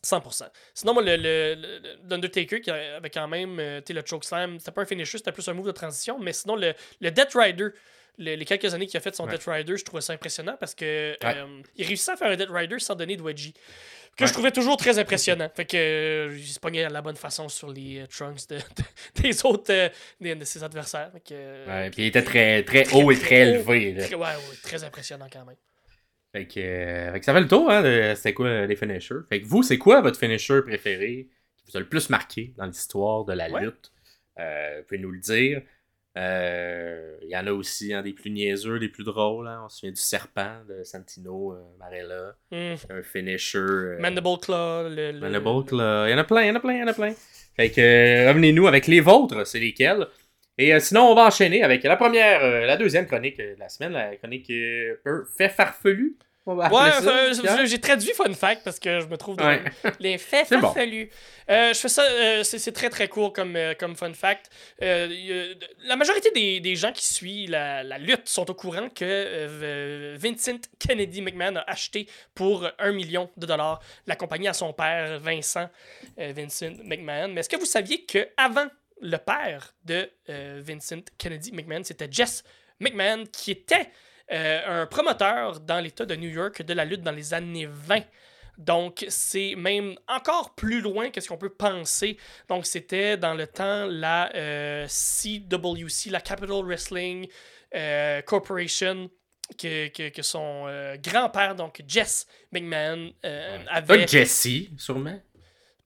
[0.04, 0.50] 100%.
[0.74, 4.82] Sinon, moi, le, le, le- l'Undertaker, qui avait quand même, euh, le chokeslam, c'était pas
[4.82, 7.68] un finisher, c'était plus un move de transition, mais sinon, le, le Death Rider,
[8.18, 9.34] le- les quelques années qu'il a fait son Ouais.
[9.38, 11.36] Death Rider, je trouvais ça impressionnant parce que Ouais.
[11.38, 13.54] euh, il réussissait à faire un Death Rider sans donner de wedgie.
[14.18, 14.28] Que Ouais.
[14.28, 15.50] je trouvais toujours très impressionnant.
[15.56, 18.58] Fait que euh, il se pognait à la bonne façon sur les euh, trunks de,
[18.58, 18.62] de-
[19.22, 19.90] des autres euh,
[20.36, 21.12] de ses adversaires.
[21.14, 23.96] Fait que, euh, ouais, puis il était très, très haut et très élevé.
[23.98, 24.28] très- ouais,
[24.64, 25.56] très impressionnant quand même.
[26.34, 26.54] Fait que,
[27.14, 29.16] fait que ça fait le tour, hein, de c'était quoi les finishers.
[29.30, 32.66] Fait que vous, c'est quoi votre finisher préféré qui vous a le plus marqué dans
[32.66, 33.92] l'histoire de la lutte?
[34.38, 35.62] Vous pouvez nous le dire.
[36.18, 39.48] Euh, Il y en a aussi hein, des plus niaiseux, des plus drôles.
[39.48, 39.62] hein.
[39.66, 42.36] On se souvient du serpent de Santino euh, Marella.
[42.52, 42.76] Hmm.
[42.90, 43.58] Un finisher.
[43.60, 46.08] euh, Mandible Claw, le, le- Mandible Claw.
[46.08, 47.14] Il y en a plein, il y en a plein, il y en a plein.
[47.56, 50.08] Fait que revenez-nous avec les vôtres, c'est lesquels.
[50.58, 53.60] Et euh, sinon, on va enchaîner avec la première, euh, la deuxième chronique euh, de
[53.60, 54.52] la semaine, la chronique
[55.38, 56.18] fait farfelu.
[56.48, 59.64] On va Ouais, j'ai traduit fun fact parce que je me trouve dans Ouais.
[60.00, 60.64] les faits C'est bon.
[60.74, 61.12] farfelus.
[61.50, 64.50] Euh, je fais ça, euh, c'est c'est très très court comme, euh, comme fun fact.
[64.82, 65.54] Euh,
[65.86, 70.16] la majorité des, des gens qui suivent la, la lutte sont au courant que euh,
[70.20, 75.20] Vincent Kennedy McMahon a acheté pour un million de dollars la compagnie à son père
[75.20, 75.70] Vincent
[76.20, 77.28] euh, Vincent McMahon.
[77.30, 78.66] Mais est-ce que vous saviez que avant
[79.00, 82.44] le père de euh, Vincent Kennedy McMahon, c'était Jess
[82.80, 83.90] McMahon qui était
[84.32, 88.04] euh, un promoteur dans l'État de New York de la lutte dans les années 20.
[88.58, 92.18] Donc, c'est même encore plus loin que ce qu'on peut penser.
[92.48, 97.28] Donc, c'était dans le temps la euh, CWC, la Capital Wrestling
[97.74, 99.10] euh, Corporation,
[99.58, 104.00] que, que, que son euh, grand-père, donc Jess McMahon, euh, avait.
[104.00, 105.20] Pas Jesse, sûrement?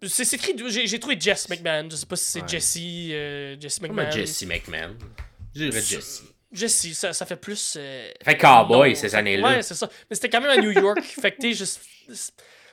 [0.04, 0.54] C'est écrit,
[0.86, 1.88] j'ai trouvé Jess McMahon.
[1.90, 2.48] Je sais pas si c'est Ouais.
[2.48, 2.78] Jesse,
[3.12, 4.12] euh, Jesse McMahon.
[4.12, 4.98] Jesse McMahon.
[5.56, 6.24] Je dirais Jesse.
[6.56, 7.76] Jesse, ça, ça fait plus.
[7.78, 9.48] euh, fait cowboy, non, ces années-là.
[9.48, 9.90] Ouais, c'est ça.
[10.10, 11.02] Mais c'était quand même à New York.
[11.04, 11.54] fait que,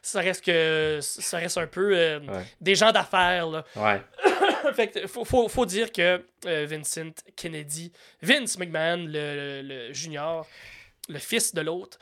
[0.05, 0.99] ça reste que.
[1.03, 2.45] Ça reste un peu euh, Ouais.
[2.61, 3.65] des gens d'affaires, là.
[3.77, 4.01] Ouais.
[4.75, 7.93] fait que faut, faut, faut dire que euh, Vincent Kennedy,
[8.23, 10.47] Vince McMahon, le, le- le junior,
[11.09, 11.99] le fils de l'autre,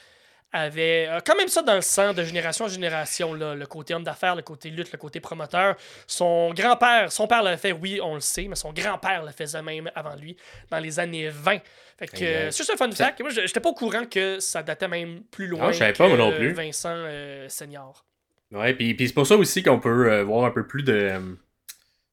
[0.52, 3.94] avait euh, quand même ça dans le sang de génération en génération, là, le côté
[3.94, 5.76] homme d'affaires, le côté lutte, le côté promoteur.
[6.06, 9.62] Son grand-père, son père l'avait fait, oui, on le sait, mais son grand-père le faisait
[9.62, 10.36] même avant lui,
[10.70, 11.58] dans les années 20.
[11.98, 13.20] Fait que, euh, c'est juste un fun fact.
[13.20, 15.92] Moi, je- j'étais pas au courant que ça datait même plus loin Ah, je savais
[15.92, 16.52] que pas, moi non plus.
[16.52, 18.04] Vincent euh, Senior.
[18.52, 20.92] Ouais, puis, puis c'est pour ça aussi qu'on peut euh, voir un peu plus de,
[20.92, 21.20] euh,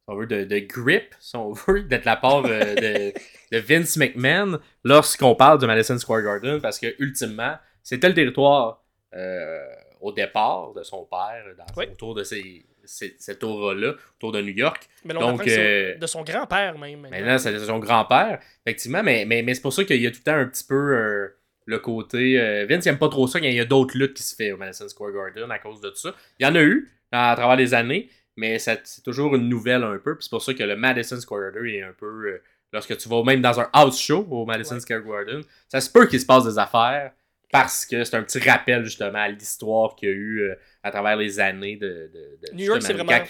[0.08, 3.14] on veut, de, de grip, si on veut, d'être la part de,
[3.52, 7.56] de Vince McMahon lorsqu'on parle du Madison Square Garden, parce que ultimement,
[7.96, 9.66] c'était le territoire euh,
[10.02, 11.86] au départ de son père, dans, Oui.
[11.92, 14.88] autour de ces, ces- cette aura-là, autour de New York.
[15.06, 17.00] Mais là, on Donc, euh, de son grand-père même.
[17.02, 17.18] maintenant.
[17.18, 20.18] Maintenant, c'est son grand-père, effectivement, mais, mais, mais c'est pour ça qu'il y a tout
[20.20, 21.28] le temps un petit peu euh,
[21.66, 22.66] le côté.
[22.70, 24.52] Vince, il aime pas trop ça quand il y a d'autres luttes qui se fait
[24.52, 26.14] au Madison Square Garden à cause de tout ça.
[26.40, 29.98] Il y en a eu à travers les années, mais c'est toujours une nouvelle un
[29.98, 30.16] peu.
[30.16, 32.40] Puis c'est pour ça que le Madison Square Garden est un peu.
[32.74, 34.82] lorsque tu vas même dans un house show au Madison Ouais.
[34.82, 37.12] Square Garden, ça se peut qu'il se passe des affaires
[37.52, 40.92] parce que c'est un petit rappel justement à l'histoire qu'il y a eu euh, à
[40.92, 41.88] travers les années de.
[42.14, 43.12] de- de- New York, c'est vraiment.
[43.12, 43.24] Quand,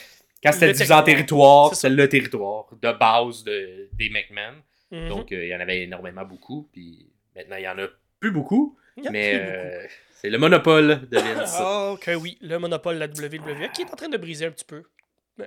[0.43, 1.75] quand c'était divisé en territoire.
[1.75, 4.55] C'est le territoire de base de, des McMahon.
[4.91, 5.09] Mhm.
[5.09, 6.69] Donc, euh, il y en avait énormément beaucoup.
[6.71, 7.87] Puis maintenant, il y en a
[8.19, 8.77] plus beaucoup.
[9.05, 9.57] A Mais plus beaucoup.
[9.57, 9.87] euh,
[10.21, 11.55] c'est le monopole de Vince.
[11.59, 14.51] Ah, ok, oui, le monopole de la WWE qui est en train de briser un
[14.51, 14.83] petit peu.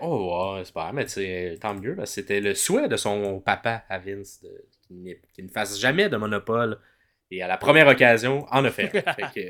[0.01, 1.97] Oh, ouais, c'est pas grave, mais tant mieux.
[1.97, 4.45] que C'était le souhait de son papa à Vince
[4.89, 6.79] qu'il ne fasse jamais de monopole.
[7.31, 8.89] Et à la première occasion, en a fait.
[9.17, 9.41] fait que,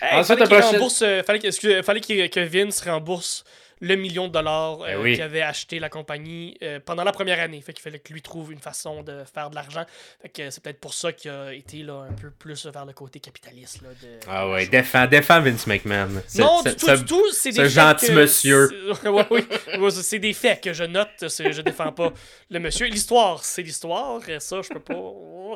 [0.00, 2.80] Hey, Ensuite, fallait la qu'il prochaine- rembourse, euh, fallait, que- excusez, fallait qu'il- que Vince
[2.82, 3.44] rembourse
[3.80, 5.14] le million de dollars euh, Ben oui.
[5.14, 7.60] qu'il avait acheté la compagnie euh, pendant la première année.
[7.60, 9.84] Fait qu'il fallait que lui trouve une façon de faire de l'argent.
[10.22, 12.92] Fait que c'est peut-être pour ça qu'il a été là, un peu plus vers le
[12.92, 13.82] côté capitaliste.
[13.82, 16.22] Là, de, ah ouais, défend, défend Vince McMahon.
[16.28, 17.32] Ce- non, ce- du tout, ce- du tout.
[17.32, 18.68] C'est ce des gentil faits que- monsieur.
[19.02, 19.44] c'est- Ouais, oui,
[19.78, 21.08] Ouais, c'est des faits que je note.
[21.28, 22.12] c'est- Je défends pas
[22.50, 22.86] le monsieur.
[22.86, 24.26] L'histoire, c'est l'histoire.
[24.28, 25.00] et Ça, je peux pas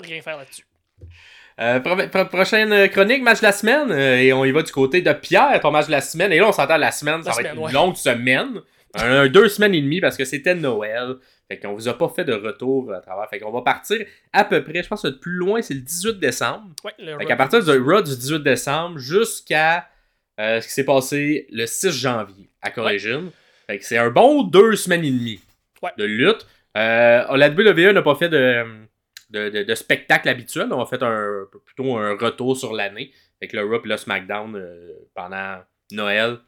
[0.02, 0.64] rien faire là-dessus.
[1.60, 3.90] Euh, pro- pro- prochaine chronique, match de la semaine.
[3.90, 6.32] euh, et on y va du côté de Pierre, ton match de la semaine.
[6.32, 7.72] Et là, on s'entend la semaine, ça La va semaine, être une ouais.
[7.72, 8.60] longue semaine.
[8.94, 11.16] Un, deux semaines et demie parce que c'était Noël.
[11.48, 13.28] Fait qu'on vous a pas fait de retour à travers.
[13.28, 13.98] Fait qu'on va partir
[14.32, 16.64] à peu près, je pense que le plus loin, c'est le 18 décembre.
[16.84, 19.88] Ouais, le Fait qu'à partir du Raw du 18 décembre jusqu'à
[20.40, 23.32] euh, ce qui s'est passé le 6 janvier à Collision.
[23.66, 25.40] Fait que c'est un bon deux semaines et demie
[25.98, 26.46] de lutte.
[26.76, 28.64] Euh, la WWE n'a pas fait de,
[29.30, 30.68] de, de- de spectacle habituel.
[30.72, 33.12] On a fait un, plutôt un retour sur l'année.
[33.40, 35.60] Fait que le Raw et le SmackDown euh, pendant
[35.92, 36.38] Noël,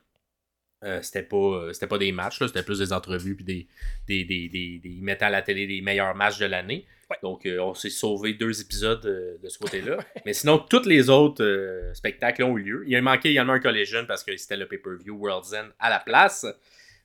[0.83, 3.69] euh, c'était pas, euh, c'était pas des matchs, c'était plus des entrevues puis des,
[4.09, 6.87] des, des, des, des- ils mettaient à la télé les meilleurs matchs de l'année.
[7.11, 7.17] Ouais.
[7.23, 9.99] Donc euh, on s'est sauvé deux épisodes euh, de ce côté-là.
[10.25, 12.83] Mais sinon, tous les autres spectacles ont eu lieu.
[12.87, 15.15] Il y a manqué, il y en a un Collision parce que c'était le pay-per-view
[15.17, 16.47] World's End à la place.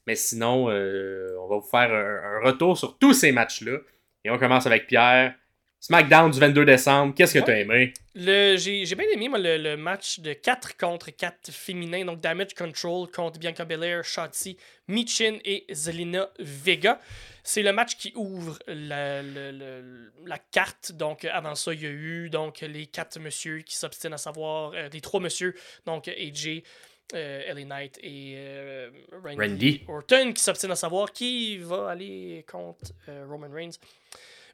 [0.08, 3.80] Mais sinon, on va vous faire un, un retour sur tous ces matchs-là.
[4.24, 5.36] Et on commence avec Pierre.
[5.90, 7.46] SmackDown du 22 décembre, qu'est-ce que Ouais.
[7.46, 7.94] t'as aimé?
[8.16, 12.22] Le- J'ai j'ai bien aimé moi, le, le match de 4 contre 4 féminins, donc
[12.22, 17.00] Damage Control contre Bianca Belair, Shotzi, Michin et Zelina Vega.
[17.44, 20.92] C'est le match qui ouvre la, le- la carte.
[20.94, 24.72] Donc avant ça, il y a eu donc, les quatre messieurs qui s'obstinent à savoir,
[24.74, 25.54] euh, les trois messieurs,
[25.86, 26.64] donc AJ,
[27.14, 28.90] euh, LA Knight et euh,
[29.24, 29.82] Randy, Randy.
[29.88, 33.78] Orton qui s'obstinent à savoir qui va aller contre euh, Roman Reigns.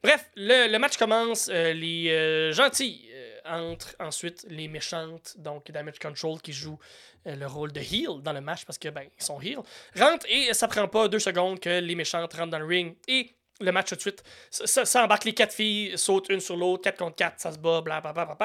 [0.04, 1.50] Bref, le, match commence.
[1.50, 6.78] euh, les euh, gentils euh, entrent ensuite les méchantes, donc Damage Control qui joue
[7.26, 9.60] le rôle de heel dans le match parce que ben ils sont heel.
[9.96, 13.30] Rentrent et ça prend pas deux secondes que les méchantes rentrent dans le ring et
[13.60, 16.82] le match tout de suite, ça, ça- embarque les quatre filles, sautent une sur l'autre,
[16.84, 18.36] 4 contre 4, ça se bat, blablabla.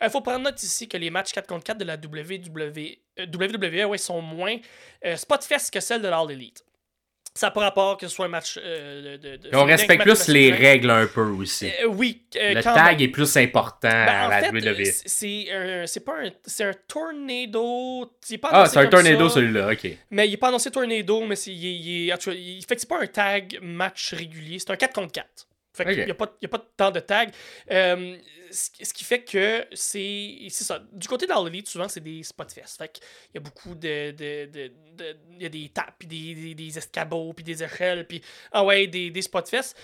[0.00, 3.98] Il faut prendre note ici que les matchs 4 contre 4 de la WWE, ouais,
[3.98, 4.56] sont moins
[5.04, 6.64] euh, spot-fest que celles de l'All Elite.
[7.32, 10.50] Ça n'a pas rapport que ce soit un match euh, de, on respecte plus les
[10.50, 11.70] règles un peu aussi.
[11.82, 13.00] Euh, oui, euh, le tag même.
[13.00, 14.84] est plus important Ben, à la fait, WWE.
[15.06, 18.12] c'est- c'est pas un, c'est un tornado.
[18.42, 19.90] Pas Ah, c'est un tornado celui-là, ok.
[20.10, 23.06] Mais il est pas annoncé tornado, mais c'est, il, il- fait que c'est pas un
[23.06, 25.46] tag match régulier, c'est un 4 contre 4.
[25.84, 26.06] Fait qu'il Ok.
[26.06, 27.32] n'y a, pas- y a pas de temps de tag.
[27.70, 28.16] Euh,
[28.50, 30.36] ce, qui- fait que c'est.
[30.48, 30.82] C'est ça.
[30.92, 31.32] Du côté de
[31.68, 32.78] souvent, c'est des spot fest.
[32.78, 34.10] Fait qu'il y a beaucoup de.
[34.12, 34.72] de, de-
[35.38, 38.22] y a des tapes, puis des, des, des escabeaux, puis des échelles, puis.
[38.52, 39.76] Ah ouais, des, des spot fest.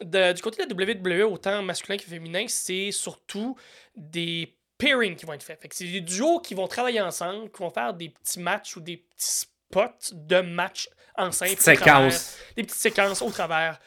[0.00, 3.56] De- du côté de la WWE, autant masculin que féminin, c'est surtout
[3.94, 5.60] des pairings qui vont être faits.
[5.62, 8.76] Fait que c'est des duos qui vont travailler ensemble, qui vont faire des petits matchs
[8.76, 11.50] ou des petits spots de matchs ensemble.
[11.52, 12.36] Petite séquence.
[12.56, 13.78] des petites séquences au travers.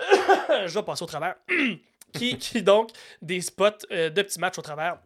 [0.66, 1.36] Je vais passer au travers.
[2.12, 2.90] qui, qui donc
[3.22, 4.98] des spots euh, de petits matchs au travers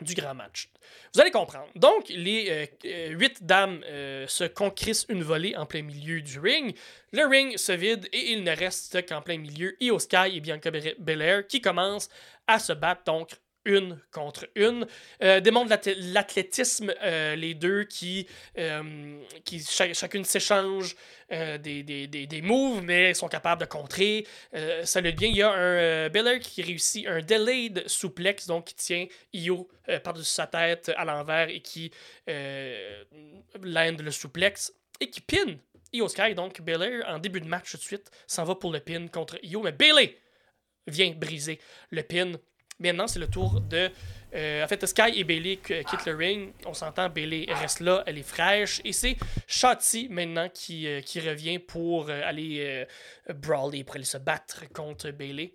[0.00, 0.68] du grand match.
[1.14, 1.68] Vous allez comprendre.
[1.76, 6.74] Donc, les euh, huit dames euh, se concrissent une volée en plein milieu du ring.
[7.12, 10.70] Le ring se vide et il ne reste qu'en plein milieu Io Sky et Bianca
[10.70, 12.08] Be- Belair qui commencent
[12.46, 13.30] à se battre donc
[13.64, 14.86] une contre une.
[15.22, 18.26] Euh, démontrent l'athé- l'athlétisme, euh, les deux qui,
[18.58, 19.22] euh,
[19.92, 20.96] chacune s'échangent
[21.32, 24.26] euh, des, des, moves, mais sont capables de contrer.
[24.84, 25.28] Ça le bien.
[25.28, 29.68] Il y a un Belair qui réussit un delayed suplex, donc qui tient Io
[30.04, 31.90] par-dessus sa tête à l'envers et qui
[32.28, 33.04] euh,
[33.62, 35.56] land le suplex et qui pin
[35.92, 36.34] Io Sky.
[36.34, 39.38] Donc Belair, en début de match tout de suite, s'en va pour le pin contre
[39.42, 40.16] Io, mais Bailey
[40.86, 41.58] vient briser
[41.90, 42.32] le pin.
[42.82, 43.90] Maintenant, c'est le tour de.
[44.34, 46.52] euh, en fait, Sky et Bailey qu- quittent le ring.
[46.66, 48.80] On s'entend, Bailey reste là, elle est fraîche.
[48.84, 49.16] Et c'est
[49.46, 52.86] Shotzi maintenant qui, euh, qui revient pour euh, aller
[53.34, 55.54] brawler, pour aller se battre contre Bailey.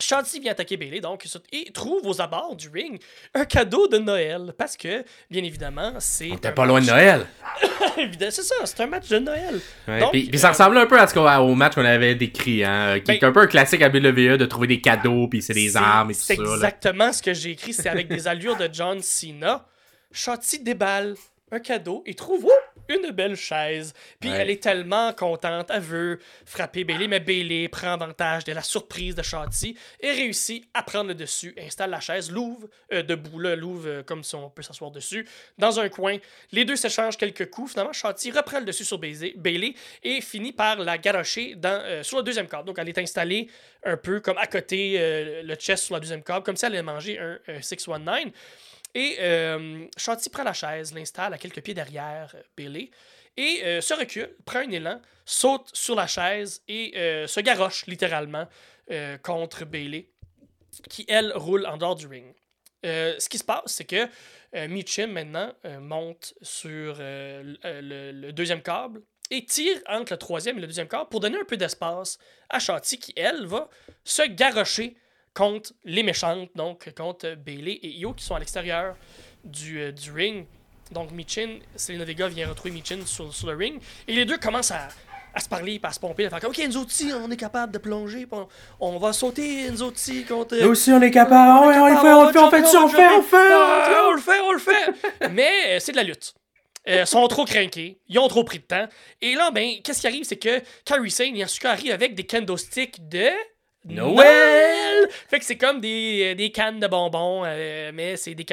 [0.00, 3.00] Shotzi vient attaquer Bailey donc et trouve aux abords du ring
[3.32, 7.26] un cadeau de Noël parce que bien évidemment c'est On était pas loin de Noël.
[8.18, 10.86] C'est ça c'est un match de Noël Ouais, Donc, puis, puis ça euh, ressemble un
[10.86, 13.40] peu à ce qu'on- au match qu'on avait décrit, hein, qui Ben- est un peu
[13.42, 16.20] un classique à WWE de trouver des cadeaux, puis c'est des C'est- armes et tout
[16.20, 16.42] C'est ça.
[16.42, 16.54] là.
[16.54, 17.72] exactement ce que j'ai écrit.
[17.72, 19.64] C'est avec des allures de John Cena.
[20.10, 21.14] Shotzi déballe
[21.52, 22.50] un cadeau et trouve ouh,
[22.88, 23.92] une belle chaise.
[24.20, 24.36] Puis Ouais.
[24.38, 25.70] elle est tellement contente.
[25.72, 30.68] Elle veut frapper Bailey, mais Bailey prend avantage de la surprise de Shotzi et réussit
[30.74, 34.34] à prendre le dessus, installe la chaise, l'ouvre euh, debout, là, l'ouvre euh, comme si
[34.34, 35.26] on peut s'asseoir dessus,
[35.58, 36.16] dans un coin.
[36.52, 37.72] Les deux s'échangent quelques coups.
[37.72, 42.18] Finalement, Shotzi reprend le dessus sur Bailey et finit par la garocher dans, euh, sur
[42.18, 42.64] le deuxième câble.
[42.66, 43.48] Donc, elle est installée
[43.84, 46.72] un peu comme à côté euh, le chest sur la deuxième câble, comme si elle
[46.72, 48.24] allait manger un, un 619.
[48.94, 49.86] Et euh,
[50.32, 52.90] prend la chaise, l'installe à quelques pieds derrière euh, Bailey
[53.36, 57.86] et euh, se recule, prend un élan, saute sur la chaise et euh, se garoche
[57.86, 58.46] littéralement
[59.22, 60.10] contre Bailey,
[60.90, 62.34] qui elle roule en dehors du ring.
[62.82, 64.06] Ce qui se passe, c'est que
[64.66, 70.86] Michin maintenant monte sur le, deuxième câble et tire entre le troisième et le deuxième
[70.86, 72.18] câble pour donner un peu d'espace
[72.50, 73.70] à Shotzi qui, elle, va
[74.04, 74.98] se garrocher
[75.34, 78.96] contre les méchantes, donc contre Bailey et Io qui sont à l'extérieur
[79.44, 80.46] du, euh, du ring.
[80.92, 84.70] Donc Michin, Selena Vega vient retrouver Michin sur, sur le ring et les deux commencent
[84.70, 84.88] à,
[85.34, 86.92] à se parler, à se pomper, à faire comme Ok, nous autres,
[87.22, 88.46] on est capable de plonger, on,
[88.80, 90.56] on va sauter, nous aussi, contre.
[90.56, 91.64] Nous aussi, on est capable.
[91.64, 93.36] On le fait, on le fait, on fait ça, on le fait, on le fait.
[93.52, 95.30] Ah, on le fait, on le fait.
[95.30, 96.34] Mais euh, c'est de la lutte.
[96.86, 98.86] Euh, sont trop craqués, ils ont trop pris de temps.
[99.22, 102.58] Et là, ben, qu'est-ce qui arrive, c'est que Carrie Sane, Yasuka arrive avec des kendo
[102.58, 103.30] sticks de
[103.84, 105.08] Noël!
[105.28, 108.44] Fait que c'est comme des, euh, des cannes de bonbons, euh, mais c'est des.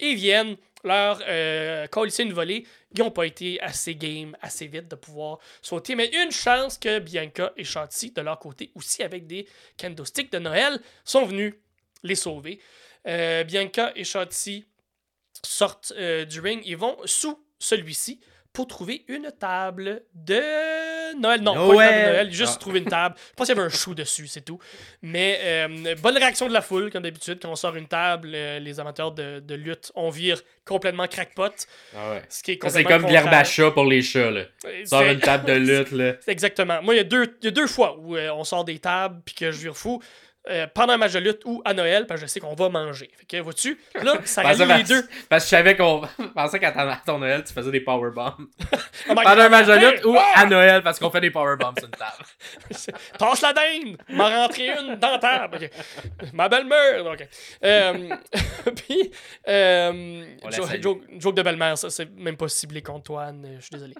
[0.00, 1.86] Et ils viennent leur euh,
[2.18, 2.66] une volée.
[2.92, 5.94] Ils n'ont pas été assez game, assez vite de pouvoir sauter.
[5.94, 9.46] Mais une chance que Bianca et Shotzi, de leur côté, aussi avec des
[10.04, 11.54] sticks de Noël, sont venus
[12.02, 12.60] les sauver.
[13.06, 14.64] Euh, Bianca et Shotzi
[15.44, 18.20] sortent du ring et vont sous celui-ci
[18.52, 20.87] pour trouver une table de
[21.20, 21.40] Noël?
[21.42, 22.32] Non, pas une table de Noël.
[22.32, 22.60] Juste Ah.
[22.60, 23.14] trouver une table.
[23.18, 24.58] Je pense qu'il y avait un chou dessus, c'est tout.
[25.02, 27.38] Mais euh, bonne réaction de la foule, comme d'habitude.
[27.42, 31.50] Quand on sort une table, euh, les amateurs de, de lutte, on vire complètement crackpot.
[31.96, 32.22] Ah ouais.
[32.28, 34.42] Ce qui est Ça, c'est comme l'herbe à chat pour les chats, là.
[34.64, 36.14] Euh, Sors c'est- une table de lutte, là.
[36.26, 36.82] Exactement.
[36.82, 38.78] Moi, il y, a deux- il y a deux fois où euh, on sort des
[38.78, 40.02] tables puis que je vire fou.
[40.50, 42.70] Euh, pendant un match de lutte ou à Noël, parce que je sais qu'on va
[42.70, 43.10] manger.
[43.18, 45.06] Fait que, vois-tu, là, ça rallie les deux.
[45.28, 46.02] Parce que je savais qu'on.
[46.18, 48.34] Je pensais qu'à ton, à ton Noël, tu faisais des powerbombs.
[48.38, 48.76] Oh
[49.10, 50.40] my Pendant un match de lutte ou ah!
[50.40, 52.24] à Noël, parce qu'on fait des powerbombs sur une table.
[53.18, 53.98] Tasse la dinde!
[54.08, 55.70] M'en rentrer une dans la table.
[56.32, 57.04] Ma belle-mère!
[57.04, 57.28] Ok.
[57.64, 58.08] Euh,
[58.74, 59.10] puis,
[59.48, 60.82] euh, On la jo- salue.
[60.82, 63.94] joke, joke de belle-mère, ça, c'est même pas ciblé contre toi, Anne, je suis désolé.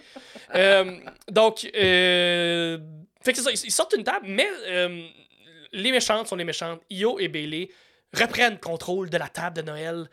[0.55, 0.99] Euh,
[1.31, 2.79] donc, euh,
[3.23, 4.49] fait que c'est ça, ils, sortent une table, mais
[5.73, 6.81] les méchantes sont les méchantes.
[6.91, 7.69] Io et Bailey
[8.13, 10.09] reprennent contrôle de la table de Noël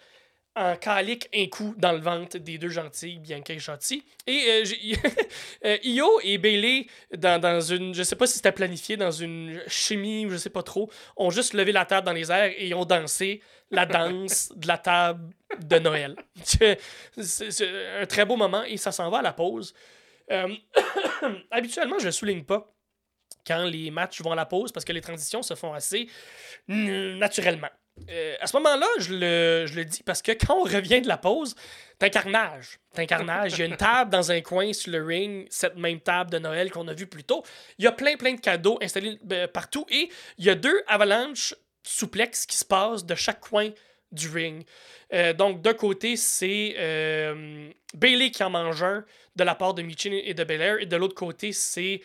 [0.58, 4.04] en calique un coup dans le ventre des deux gentilles, Bianca et Shotzi.
[4.26, 4.64] Et euh,
[5.66, 9.62] euh, Io et Bailey, dans, dans une, je sais pas si c'était planifié, dans une
[9.68, 12.74] chimie ou je sais pas trop, ont juste levé la table dans les airs et
[12.74, 16.16] ont dansé la danse de la table de Noël.
[16.44, 16.80] C'est
[17.18, 19.74] c'est un très beau moment et ça s'en va à la pause.
[20.32, 20.48] Euh,
[21.52, 22.75] habituellement, je le souligne pas.
[23.46, 26.08] Quand les matchs vont à la pause parce que les transitions se font assez
[26.68, 27.70] naturellement.
[28.10, 31.08] Euh, à ce moment-là, je le, je le, dis parce que quand on revient de
[31.08, 31.56] la pause,
[32.00, 32.80] c'est un carnage.
[32.98, 33.54] Un carnage.
[33.54, 36.40] Il y a une table dans un coin sur le ring, cette même table de
[36.40, 37.44] Noël qu'on a vue plus tôt.
[37.78, 40.84] Il y a plein, plein de cadeaux installés euh, partout et il y a deux
[40.88, 43.70] avalanches souplex qui se passent de chaque coin
[44.12, 44.66] du ring.
[45.14, 46.76] Euh, donc, d'un côté, c'est
[47.94, 49.06] Bailey qui en mange un
[49.36, 52.02] de la part de Michin et de Belair, et de l'autre côté, c'est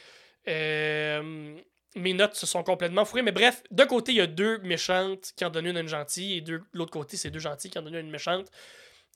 [1.96, 3.22] mes notes se sont complètement fourrées.
[3.22, 6.40] Mais bref, d'un côté, il y a deux méchantes qui en donnent une gentille, et
[6.40, 8.50] de l'autre côté, c'est deux gentils qui en donnent une méchante.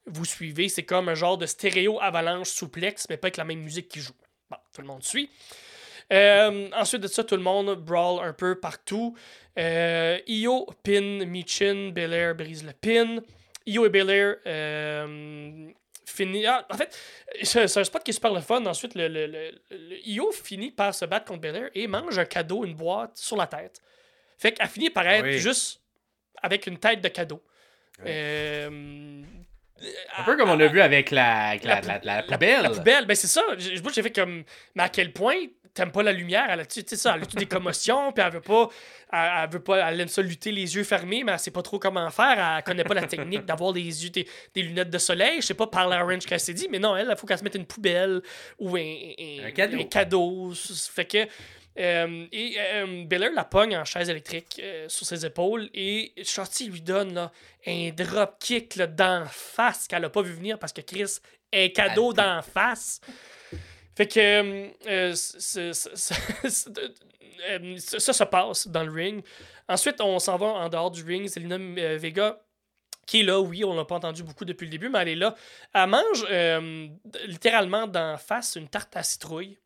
[0.07, 3.61] Vous suivez, c'est comme un genre de stéréo avalanche souplex, mais pas avec la même
[3.61, 4.12] musique qui joue.
[4.51, 5.31] Bon, tout le monde suit.
[6.12, 9.16] Euh, ensuite de ça, tout le monde brawl un peu partout.
[9.59, 13.23] Euh, Io pin Michin, Belair brise le pin.
[13.66, 15.70] Io et Belair euh,
[16.07, 16.47] finit.
[16.47, 16.97] Ah, en fait,
[17.43, 18.64] c'est un spot qui est super le fun.
[18.67, 22.64] Ensuite, le, le, le, Io finit par se battre contre Belair et mange un cadeau,
[22.64, 23.81] une boîte sur la tête.
[24.38, 25.81] Fait qu'elle finit par être juste
[26.43, 27.43] avec une tête de cadeau.
[28.05, 29.23] Euh,
[30.17, 32.62] un peu comme on a vu avec la, la, la, poubelle.
[32.62, 33.43] La, poubelle, ben c'est ça.
[33.59, 34.45] J'ai fait comme.
[34.75, 35.37] Mais à quel point
[35.74, 36.46] t'aimes pas la lumière?
[36.48, 38.68] Elle a, tu sais ça, elle a des commotions, puis elle veut pas.
[39.12, 39.90] Elle, veut pas.
[39.90, 42.56] Elle aime ça lutter les yeux fermés, mais elle sait pas trop comment faire.
[42.56, 44.26] Elle connaît pas la technique d'avoir des yeux, des,
[44.62, 45.40] lunettes de soleil.
[45.40, 47.38] Je sais pas par la Orange qu'elle s'est dit, mais non, elle, il faut qu'elle
[47.38, 48.22] se mette une poubelle
[48.58, 48.80] ou un,
[49.46, 49.78] un, cadeau.
[49.78, 50.52] Un cadeau.
[50.54, 51.26] Fait que.
[51.76, 56.68] Euh, et euh, Belair la pogne en chaise électrique euh, sur ses épaules et Shotzi
[56.68, 57.32] lui donne là,
[57.66, 61.18] un drop kick là, d'en face qu'elle a pas vu venir parce que Chris
[61.50, 63.00] est un cadeau d'en face.
[63.96, 64.70] Fait que
[65.14, 65.72] ça,
[68.12, 69.24] se passe dans le ring.
[69.68, 71.26] Ensuite, on s'en va en dehors du ring.
[71.28, 71.59] Zelina
[71.96, 72.40] Vega
[73.07, 75.14] qui est là, oui, on l'a pas entendu beaucoup depuis le début, mais elle est
[75.16, 75.35] là.
[75.74, 76.26] Elle mange
[77.26, 79.59] littéralement d'en face une tarte à citrouille.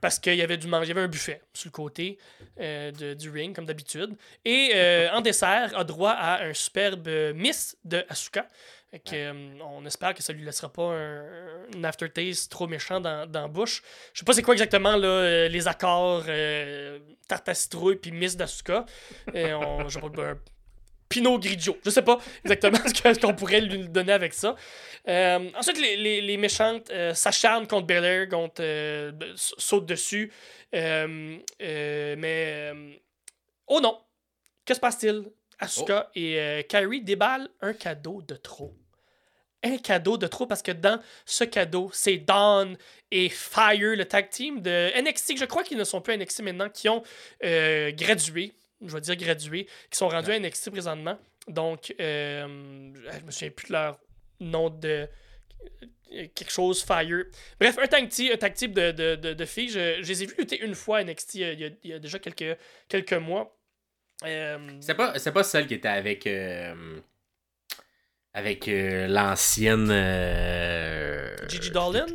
[0.00, 2.18] Parce qu'il y avait du il y avait un buffet sur le côté
[2.60, 4.14] euh, du ring, comme d'habitude.
[4.44, 8.46] Et euh, en dessert, a droit à un superbe miss de Asuka.
[9.12, 13.82] Euh, on espère que ça lui laissera pas un, aftertaste trop méchant dans, dans bouche.
[14.14, 16.24] Je sais pas c'est quoi exactement là, les accords
[17.28, 17.54] tarte à
[18.00, 18.86] puis miss d'Asuka.
[19.34, 20.34] on, je sais pas,
[21.08, 21.76] Pinot Grigio.
[21.84, 24.54] Je sais pas exactement ce qu'on pourrait lui donner avec ça.
[25.08, 30.32] Euh, ensuite, les, les, méchantes euh, s'acharnent contre Belair, contre, euh, sautent dessus.
[30.72, 31.42] mais.
[33.66, 33.98] oh non!
[34.64, 35.24] Que se passe-t-il?
[35.58, 36.12] Asuka oh.
[36.14, 38.74] et Kyrie déballent un cadeau de trop.
[39.62, 42.76] Un cadeau de trop parce que dans ce cadeau, c'est Dawn
[43.10, 45.38] et Fire, le tag team de NXT.
[45.38, 47.02] Je crois qu'ils ne sont plus NXT maintenant, qui ont
[47.40, 48.52] gradué
[48.84, 51.18] je vais dire gradués, qui sont rendus à NXT présentement.
[51.48, 53.98] Donc, euh, je me souviens plus de leur
[54.40, 55.08] nom de
[56.12, 57.24] euh, quelque chose Fire.
[57.60, 59.68] Bref, un tag team, un tag team de, de, de, filles.
[59.68, 61.90] Je, je, les ai vus lutter une fois à NXT euh, il y a, il
[61.90, 63.55] y a déjà quelques, quelques mois.
[64.24, 64.58] Euh...
[64.80, 66.26] C'est pas, pas celle qui était avec.
[66.26, 67.00] Euh,
[68.32, 69.88] avec l'ancienne.
[71.48, 72.06] Gigi Dolan?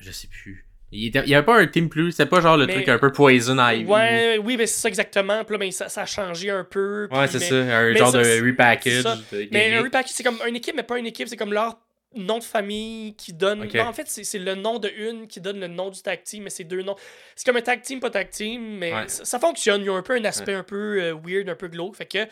[0.00, 0.68] Je sais plus.
[0.90, 3.58] Il n'y avait pas un team plus, c'est pas genre le truc un peu Poison
[3.58, 3.84] Ivy.
[3.84, 5.44] Ouais, oui, mais c'est ça exactement.
[5.44, 7.08] Puis là, ben, ça, ça, a changé un peu.
[7.10, 9.04] ouais, c'est ça, un genre de repackage.
[9.52, 11.78] Mais un repackage, c'est comme une équipe, mais pas une équipe, c'est comme leur
[12.14, 13.62] nom de famille qui donne.
[13.62, 16.50] en fait, c'est le nom de une qui donne le nom du tag team, mais
[16.50, 16.96] c'est deux noms.
[17.36, 19.82] C'est comme un tag team, pas tag team, mais ça, fonctionne.
[19.82, 21.96] Il y a un peu un aspect un peu euh, weird, un peu glauque.
[21.96, 22.26] Fait que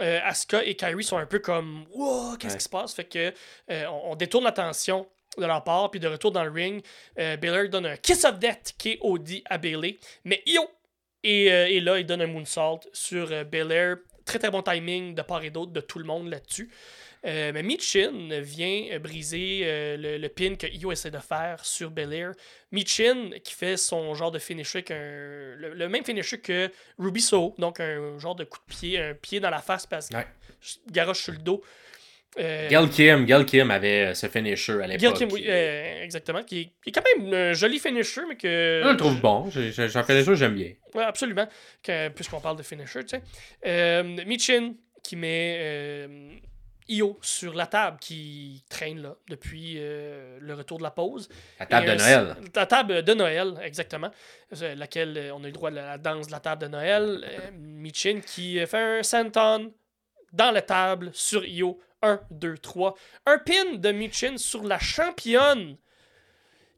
[0.00, 2.94] euh, Asuka et Kyrie sont un peu comme Wow, qu'est-ce qui se passe?
[2.94, 3.32] Fait que
[3.70, 5.06] euh, on, détourne l'attention
[5.38, 6.82] de leur part, puis de retour dans le ring,
[7.16, 9.98] Baylor donne un Kiss of Death KOD à Bailey.
[10.24, 10.66] Mais Io
[11.26, 13.96] et, euh, là, il donne un moonsault sur euh, Belair.
[14.26, 16.68] Très très bon timing de part et d'autre de tout le monde là-dessus.
[17.24, 19.62] Euh, mais Michin vient briser
[19.96, 22.32] le, pin que Io essaie de faire sur Belair.
[22.72, 28.18] Michin qui fait son genre de finisher, le, même finisher que Ruby So, donc un
[28.18, 30.16] genre de coup de pied, un pied dans la face parce que
[30.90, 31.62] garoche sur le dos.
[32.38, 35.00] Euh, Gail Kim, Gail Kim avait ce finisher à l'époque.
[35.00, 36.42] Gail Kim, oui, euh, exactement.
[36.42, 38.82] Qui est, quand même un joli finisher, mais que.
[38.84, 39.48] Je le trouve bon.
[39.50, 40.72] J'en j'aime bien.
[40.94, 41.48] Oui, absolument.
[42.14, 43.22] Puisqu'on parle de finisher, tu sais.
[43.66, 46.30] Euh, Michin qui met euh,
[46.88, 51.28] Io sur la table qui traîne là depuis le retour de la pause.
[51.58, 52.36] La table de Noël.
[52.54, 54.10] La table de Noël, exactement.
[54.76, 57.24] Laquelle on a eu le droit de la danse de la table de Noël.
[57.58, 59.72] Michin qui fait un senton
[60.32, 62.94] dans la table sur Io 1, 2, 3.
[63.26, 65.76] Un pin de Michin sur la championne.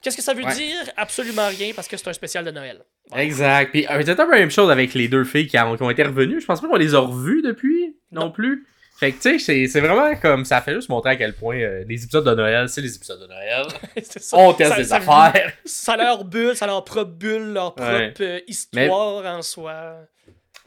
[0.00, 0.76] Qu'est-ce que ça veut dire?
[0.96, 2.85] Absolument rien parce que c'est un spécial de Noël.
[3.16, 3.70] Exact.
[3.72, 6.02] Puis euh, c'est un peu la même chose avec les deux filles qui ont, été
[6.02, 6.40] revenues.
[6.40, 8.66] Je pense pas qu'on les a revues depuis non, plus.
[8.98, 10.44] Fait que, tu sais, c'est vraiment comme.
[10.44, 13.21] Ça fait juste montrer à quel point euh, les épisodes de Noël, c'est les épisodes
[13.21, 13.66] de Noël.
[14.02, 14.37] Ça.
[14.37, 15.52] On teste Ça- des ça- affaires.
[15.64, 18.14] Ça leur bulle, ça leur propre bulle, leur propre Ouais.
[18.21, 19.98] euh, histoire en soi.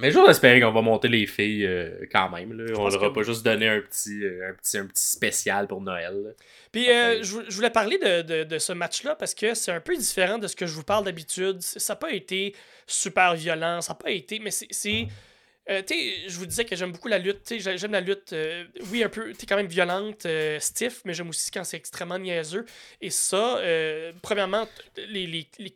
[0.02, 2.54] Mais j'ose espérer qu'on va monter les filles euh, quand même.
[2.54, 2.74] Là.
[2.78, 5.68] On leur a que pas juste donné un petit, euh, un petit, un petit spécial
[5.68, 6.14] pour Noël.
[6.24, 6.30] là.
[6.72, 6.94] Puis Enfin.
[6.94, 9.80] euh, je, vou- je voulais parler de, de- de ce match-là parce que c'est un
[9.82, 11.62] peu différent de ce que je vous parle d'habitude.
[11.62, 12.56] Ça n'a pas été
[12.88, 14.40] super violent, ça n'a pas été.
[14.40, 15.08] Mais c'est.
[15.70, 17.54] euh, tu sais, je vous disais que j'aime beaucoup la lutte.
[17.60, 18.36] J'aime la lutte,
[18.92, 20.26] oui, un peu, tu quand même violente,
[20.60, 22.66] stiff, mais j'aime aussi quand c'est extrêmement niaiseux.
[23.02, 25.76] Et ça, euh, premièrement, les, les- les-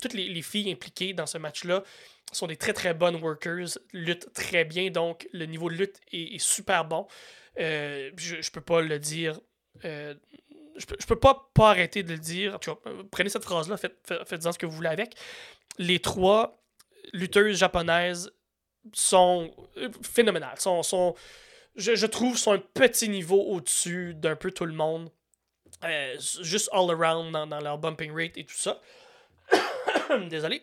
[0.00, 1.82] toutes les, les filles impliquées dans ce match-là
[2.32, 6.38] sont des très très bonnes workers, luttent très bien, donc le niveau de lutte est,
[6.38, 7.06] super bon.
[7.58, 9.40] Euh, je, je peux pas le dire.
[9.84, 10.14] euh,
[10.76, 12.54] je, peux, je peux pas, pas arrêter de le dire.
[12.56, 15.14] En euh, prenez cette phrase-là, faites, faites- faites-en ce que vous voulez avec.
[15.78, 16.62] Les trois
[17.12, 18.30] lutteuses japonaises
[18.92, 19.54] sont
[20.02, 20.58] phénoménales.
[20.60, 21.14] Sont, sont,
[21.76, 25.10] je, je trouve sont un petit niveau au-dessus d'un peu tout le monde.
[26.42, 28.80] Juste all around dans, dans leur bumping rate et tout ça.
[30.28, 30.62] Désolé.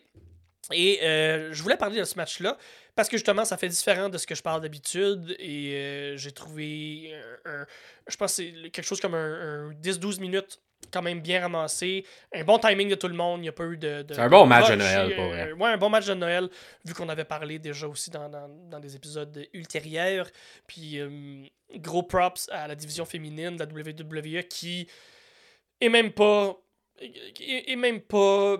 [0.71, 2.57] Et euh, je voulais parler de ce match-là
[2.95, 6.31] parce que justement, ça fait différent de ce que je parle d'habitude et euh, j'ai
[6.31, 7.13] trouvé
[7.45, 7.65] un, un-
[8.07, 10.61] je pense que c'est quelque chose comme un, un 10-12 minutes
[10.91, 12.05] quand même bien ramassé.
[12.33, 13.39] Un bon timing de tout le monde.
[13.39, 14.03] Il n'y a pas eu de.
[14.03, 15.51] de- C'est un bon match de Noël, pour euh, vrai.
[15.53, 16.49] ouais, un bon match de Noël,
[16.85, 20.29] vu qu'on avait parlé déjà aussi dans, dans, dans des épisodes ultérieurs.
[20.67, 21.43] Puis, euh,
[21.75, 24.87] gros props à la division féminine de la WWE qui
[25.81, 26.57] est même pas.
[27.01, 28.57] est même pas.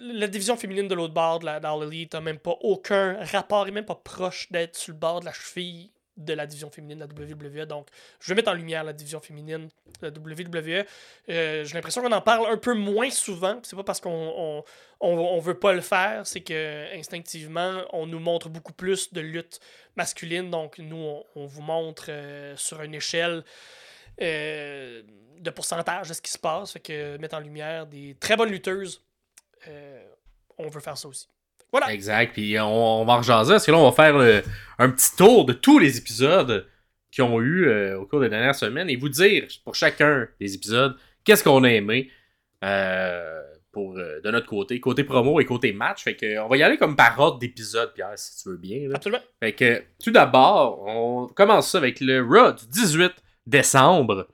[0.00, 3.66] La division féminine de l'autre bord de la dans l'Elite n'a même pas aucun rapport,
[3.66, 6.98] et même pas proche d'être sur le bord de la cheville de la division féminine
[6.98, 7.66] de la WWE.
[7.66, 7.88] Donc,
[8.20, 9.68] je vais mettre en lumière la division féminine
[10.00, 10.86] de la WWE.
[11.28, 13.58] Euh, J'ai l'impression qu'on en parle un peu moins souvent.
[13.62, 14.64] C'est pas parce qu'on
[15.00, 19.60] on, veut pas le faire, c'est que instinctivement, on nous montre beaucoup plus de lutte
[19.96, 20.50] masculine.
[20.50, 23.44] Donc, nous, on, vous montre euh, sur une échelle
[24.20, 25.02] euh,
[25.38, 26.72] de pourcentage de ce qui se passe.
[26.72, 29.02] Fait que mettre en lumière des très bonnes lutteuses,
[30.58, 31.28] on veut faire ça aussi.
[31.72, 31.92] Voilà.
[31.92, 32.32] Exact.
[32.32, 34.42] Puis on, on va en rejaser parce que là, on va faire le-
[34.78, 36.66] un petit tour de tous les épisodes
[37.10, 40.54] qui ont eu euh, au cours des dernières semaines et vous dire pour chacun des
[40.54, 42.10] épisodes qu'est-ce qu'on a aimé
[42.64, 43.42] euh,
[43.72, 46.04] pour, euh, de notre côté, côté promo et côté match.
[46.04, 48.88] Fait que on va y aller comme par ordre d'épisode, Pierre, si tu veux bien.
[48.88, 48.96] là.
[48.96, 49.22] Absolument.
[49.40, 53.12] Fait que tout d'abord, on commence ça avec le Raw du 18
[53.46, 54.28] décembre.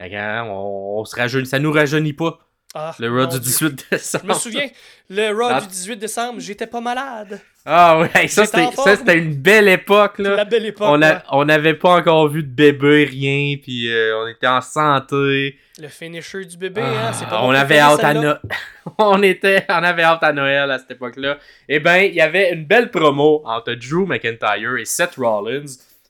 [0.00, 2.38] Hein, on, on se rajeunit, ça nous rajeunit pas,
[2.78, 3.70] Ah, le Raw du Dieu.
[3.70, 4.24] 18 décembre.
[4.24, 4.68] Je me souviens,
[5.08, 5.60] le Raw Ah.
[5.62, 7.40] du 18 décembre, j'étais pas malade.
[7.64, 8.96] Ah ouais, ça c'était, ça, forme.
[8.96, 10.36] c'était une belle époque là.
[10.36, 10.86] La belle époque.
[11.30, 15.58] On n'avait pas encore vu de bébé, rien, puis euh, on était en santé.
[15.80, 18.40] Le finisher du bébé, Ah, hein, c'est pas on avait hâte à celle-là.
[18.44, 21.38] No- on était, on avait hâte à Noël à cette époque-là.
[21.68, 25.64] Eh ben, il y avait une belle promo entre Drew McIntyre et Seth Rollins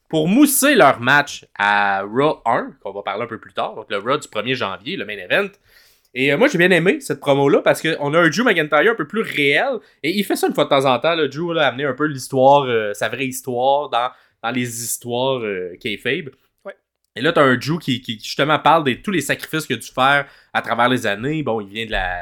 [0.09, 3.87] pour mousser leur match à Raw 1, qu'on va parler un peu plus tard, donc
[3.91, 5.49] le Raw du 1er janvier, le main event.
[6.19, 8.95] Et euh, moi, j'ai bien aimé cette promo-là parce qu'on a un Drew McIntyre un
[8.95, 9.81] peu plus réel.
[10.03, 11.15] Et il fait ça une fois de temps en temps.
[11.15, 14.09] Là, Drew là, a amené un peu l'histoire, euh, sa vraie histoire dans,
[14.43, 16.31] dans les histoires euh, kayfabe.
[16.65, 16.75] Ouais.
[17.17, 19.79] Et là, t'as un Drew qui, qui justement parle de tous les sacrifices qu'il a
[19.79, 21.43] dû faire à travers les années.
[21.43, 22.17] Bon, il vient de la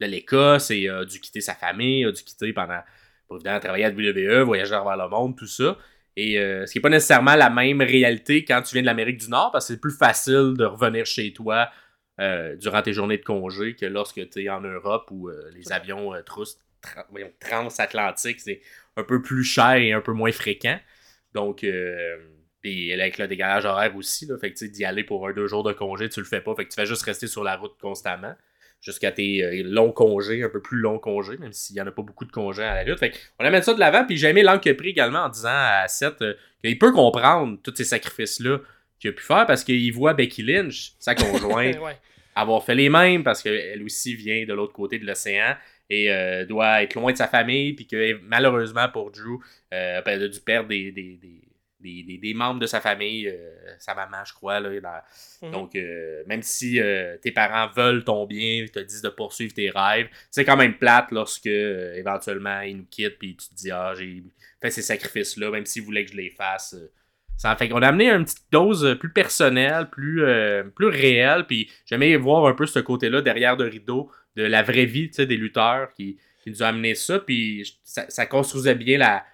[0.00, 2.80] de l'Écosse et a dû quitter sa famille, a dû quitter pendant
[3.28, 5.76] pour évidemment travailler à WWE, voyager à travers le monde, tout ça.
[6.16, 9.18] Et euh, ce qui n'est pas nécessairement la même réalité quand tu viens de l'Amérique
[9.18, 11.68] du Nord, parce que c'est plus facile de revenir chez toi
[12.20, 15.72] euh, durant tes journées de congé que lorsque tu es en Europe où euh, les
[15.72, 17.06] avions euh, trous- tra-
[17.40, 18.60] transatlantiques, c'est
[18.96, 20.78] un peu plus cher et un peu moins fréquent.
[21.32, 21.66] Donc,
[22.60, 25.64] puis avec le décalage horaire aussi, là, fait que d'y aller pour un, deux jours
[25.64, 26.54] de congé, tu le fais pas.
[26.54, 28.34] Fait que tu fais juste rester sur la route constamment
[28.80, 32.02] jusqu'à tes longs congés, un peu plus longs congés, même s'il y en a pas
[32.02, 32.98] beaucoup de congés à la lutte.
[32.98, 36.22] Fait on amène ça de l'avant, puis j'ai aimé l'angle également en disant à Seth
[36.22, 38.58] euh, qu'il peut comprendre tous ces sacrifices-là
[38.98, 41.96] qu'il a pu faire parce qu'il voit Becky Lynch, sa conjointe, ouais.
[42.34, 45.56] avoir fait les mêmes parce qu'elle aussi vient de l'autre côté de l'océan
[45.90, 49.38] et euh, doit être loin de sa famille, puis que malheureusement pour Drew,
[49.72, 53.50] euh, elle a dû perdre des, des, des, des, des- membres de sa famille, euh,
[53.78, 54.58] sa maman, je crois.
[54.60, 55.02] Là, dans-
[55.46, 55.52] Mhm.
[55.52, 56.80] Donc, euh, même si
[57.20, 61.10] tes parents veulent ton bien, te disent de poursuivre tes rêves, c'est quand même plate
[61.10, 64.22] lorsque éventuellement ils nous quittent, puis tu te dis, ah, j'ai
[64.62, 66.74] fait ces sacrifices-là, même s'ils voulaient que je les fasse.
[67.36, 71.70] Ça fait qu'on a amené une petite dose euh, plus personnelle, plus, euh, réelle, puis
[71.86, 75.92] j'aimais voir un peu ce côté-là derrière de rideau de la vraie vie des lutteurs
[75.94, 79.24] qui, qui nous a amené ça, puis ça, ça construisait bien la,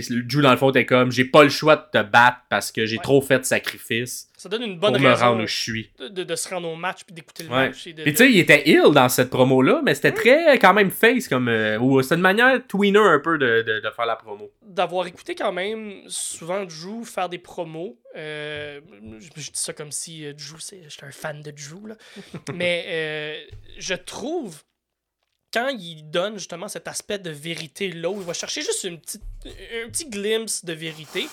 [0.00, 2.86] Drew, dans le fond, t'es comme, j'ai pas le choix de te battre parce que
[2.86, 3.02] j'ai Ouais.
[3.02, 5.90] trop fait de sacrifices Ça donne une bonne pour me raison rendre où je suis.
[5.98, 7.68] de, de- de se rendre au match puis d'écouter le Ouais.
[7.68, 7.86] match.
[7.86, 10.90] et de- tu sais, il était ill dans cette promo-là, mais c'était très quand même
[10.90, 11.48] face comme.
[11.48, 14.50] euh, ou c'était une manière tweener un peu de, de, faire la promo.
[14.62, 17.98] d'avoir écouté quand même souvent Drew faire des promos.
[18.16, 18.80] Euh,
[19.20, 21.96] je, je dis ça comme si euh, Drew, c'est, j'étais un fan de Drew, là.
[22.54, 23.46] mais
[23.78, 24.62] je trouve
[25.52, 29.88] quand il donne justement cet aspect de vérité là où il va chercher juste un
[29.88, 31.28] petit glimpse de vérité,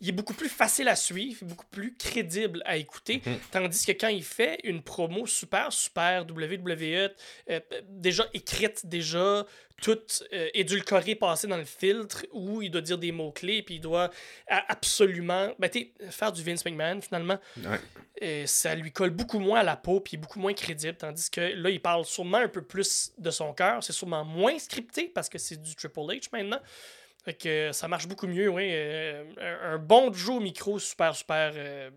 [0.00, 3.22] il est beaucoup plus facile à suivre, beaucoup plus crédible à écouter.
[3.24, 3.38] Mhm.
[3.50, 7.10] Tandis que quand il fait une promo super, super WWE,
[7.50, 9.46] euh, déjà écrite, déjà
[9.82, 13.80] toute euh, édulcorée, passée dans le filtre, où il doit dire des mots-clés, puis il
[13.80, 14.10] doit
[14.46, 15.70] absolument ben,
[16.10, 17.38] faire du Vince McMahon, finalement.
[17.58, 17.80] Ouais.
[18.20, 20.96] Et ça lui colle beaucoup moins à la peau, puis il est beaucoup moins crédible.
[20.96, 23.82] Tandis que là, il parle sûrement un peu plus de son cœur.
[23.82, 26.60] C'est sûrement moins scripté parce que c'est du Triple H maintenant.
[27.24, 28.68] Fait que ça marche beaucoup mieux, oui.
[28.70, 29.24] Euh,
[29.62, 31.90] un, bon jeu au micro, super, super euh,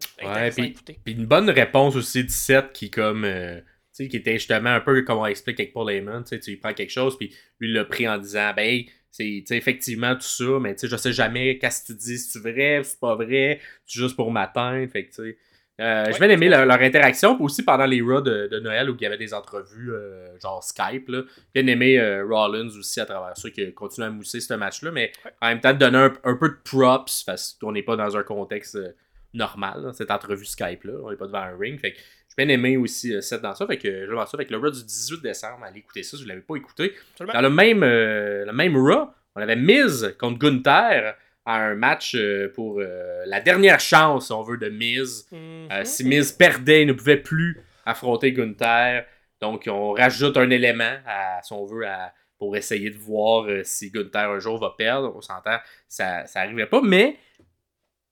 [0.51, 0.75] puis-
[1.05, 3.25] une bonne réponse aussi de Seth qui, comme.
[3.25, 6.23] euh, tu sais, qui était justement un peu comme on explique avec Paul Heyman.
[6.23, 8.83] Tu sais, tu lui prends quelque chose, puis lui il l'a pris en disant, ben,
[9.11, 12.17] c'est tu effectivement tout ça, mais tu sais, je sais jamais qu'est-ce que tu dis,
[12.19, 14.89] si c'est vrai, si c'est pas vrai, c'est juste pour m'atteindre.
[14.91, 15.37] Fait que, tu sais.
[15.79, 18.47] Euh, Ouais, J'ai bien aimé je leur, leur interaction, puis aussi pendant les Raw de,
[18.47, 21.07] de Noël où il y avait des entrevues euh, genre Skype.
[21.09, 21.21] Là.
[21.55, 24.53] J'ai bien aimé euh, Rollins aussi à travers ça qui a continué à mousser ce
[24.55, 25.31] match-là, mais Ouais.
[25.41, 28.17] en même temps de donner un, un peu de props parce qu'on n'est pas dans
[28.17, 28.89] un contexte euh,
[29.33, 30.93] normal, là, cette entrevue Skype-là.
[31.03, 31.79] On n'est pas devant un ring.
[31.79, 33.67] Fait que j'ai bien aimé aussi Seth dans ça.
[33.67, 35.59] Fait que je vais ça avec le Raw du 18 décembre.
[35.63, 36.93] Allez écouter ça si vous ne l'avez pas écouté.
[37.11, 37.33] Absolument.
[37.33, 41.15] Dans le même, le même Raw, on avait Miz contre Gunther
[41.47, 45.27] à un match euh, pour euh, la dernière chance, si on veut, de Miz.
[45.31, 45.69] Mhm.
[45.71, 49.05] Euh, si Miz perdait, il ne pouvait plus affronter Gunther.
[49.39, 53.89] Donc, on rajoute un élément, à, si on veut, à- pour essayer de voir si
[53.91, 55.13] Gunther un jour va perdre.
[55.15, 56.81] On s'entend, ça n'arrivait pas.
[56.83, 57.15] Mais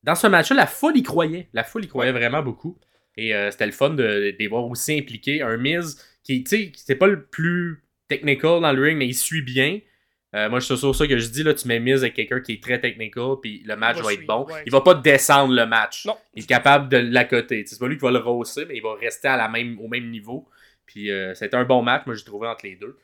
[0.01, 1.49] dans ce match-là, la foule y croyait.
[1.53, 2.79] La foule y croyait vraiment beaucoup.
[3.17, 5.43] Et c'était le fun de, de les voir aussi impliqués.
[5.43, 9.13] Un Miz qui, tu sais, c'est pas le plus technical dans le ring, mais il
[9.13, 9.79] suit bien.
[10.35, 12.53] Euh, moi, c'est sur ça que je dis, là, tu mets Miz avec quelqu'un qui
[12.53, 14.53] est très technical, puis le match va va être suivre, bon.
[14.53, 14.63] ouais.
[14.65, 16.05] Il va pas descendre le match.
[16.05, 16.17] Non.
[16.33, 17.63] Il est capable de l'accoter.
[17.65, 19.87] C'est pas lui qui va le rosser, mais il va rester à la même, au
[19.87, 20.47] même niveau.
[20.85, 22.97] Puis euh, c'était un bon match, moi j'ai trouvé entre les deux.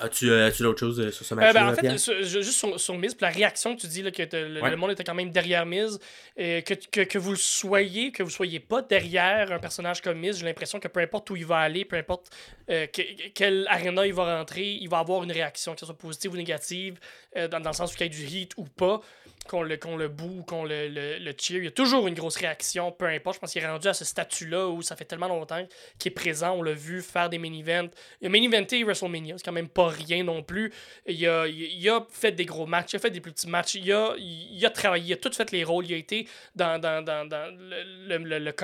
[0.00, 1.52] As-tu euh, as-tu d'autres choses euh, sur ce Euh, match-là?
[1.64, 1.98] ben, en fait, Pierre?
[1.98, 4.70] sur- ju- juste sur, sur Miz, la réaction que tu dis là, que le, Ouais.
[4.70, 5.98] le monde était quand même derrière Miz,
[6.38, 10.18] euh, que, que, que vous le soyez, que vous soyez pas derrière un personnage comme
[10.20, 12.30] Miz, j'ai l'impression que peu importe où il va aller, peu importe
[12.70, 15.98] euh, que- quelle arena il va rentrer, il va avoir une réaction, que ce soit
[15.98, 17.00] positive ou négative,
[17.36, 19.00] euh, dans, dans le sens où il y ait du heat ou pas,
[19.46, 21.34] qu'on le, boue, qu'on le, le.
[21.50, 23.36] Il y a toujours une grosse réaction, peu importe.
[23.36, 25.66] Je pense qu'il est rendu à ce statut-là où ça fait tellement longtemps
[25.98, 26.54] qu'il est présent.
[26.56, 27.88] On l'a vu faire des main-events.
[28.20, 30.72] Il a main-eventé WrestleMania, c'est quand même pas rien non plus.
[31.06, 33.74] Il a, il, a fait des gros matchs, il a fait des plus petits matchs,
[33.76, 35.86] il a, il a travaillé, il a tout fait les rôles.
[35.86, 36.78] Il a été dans,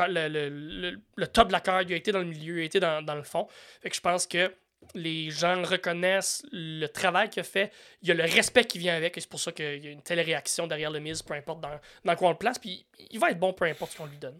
[0.08, 2.64] le- le- le top de la carte, il a été dans le milieu, il a
[2.64, 3.46] été dans, dans le fond.
[3.82, 4.52] Fait que je pense que
[4.94, 7.72] les gens reconnaissent le travail qu'il a fait,
[8.02, 9.90] il y a le respect qui vient avec, et c'est pour ça qu'il y a
[9.90, 12.84] une telle réaction derrière le Miz, peu importe dans, dans quoi on le place, puis
[13.10, 14.38] il va être bon peu importe ce qu'on lui donne.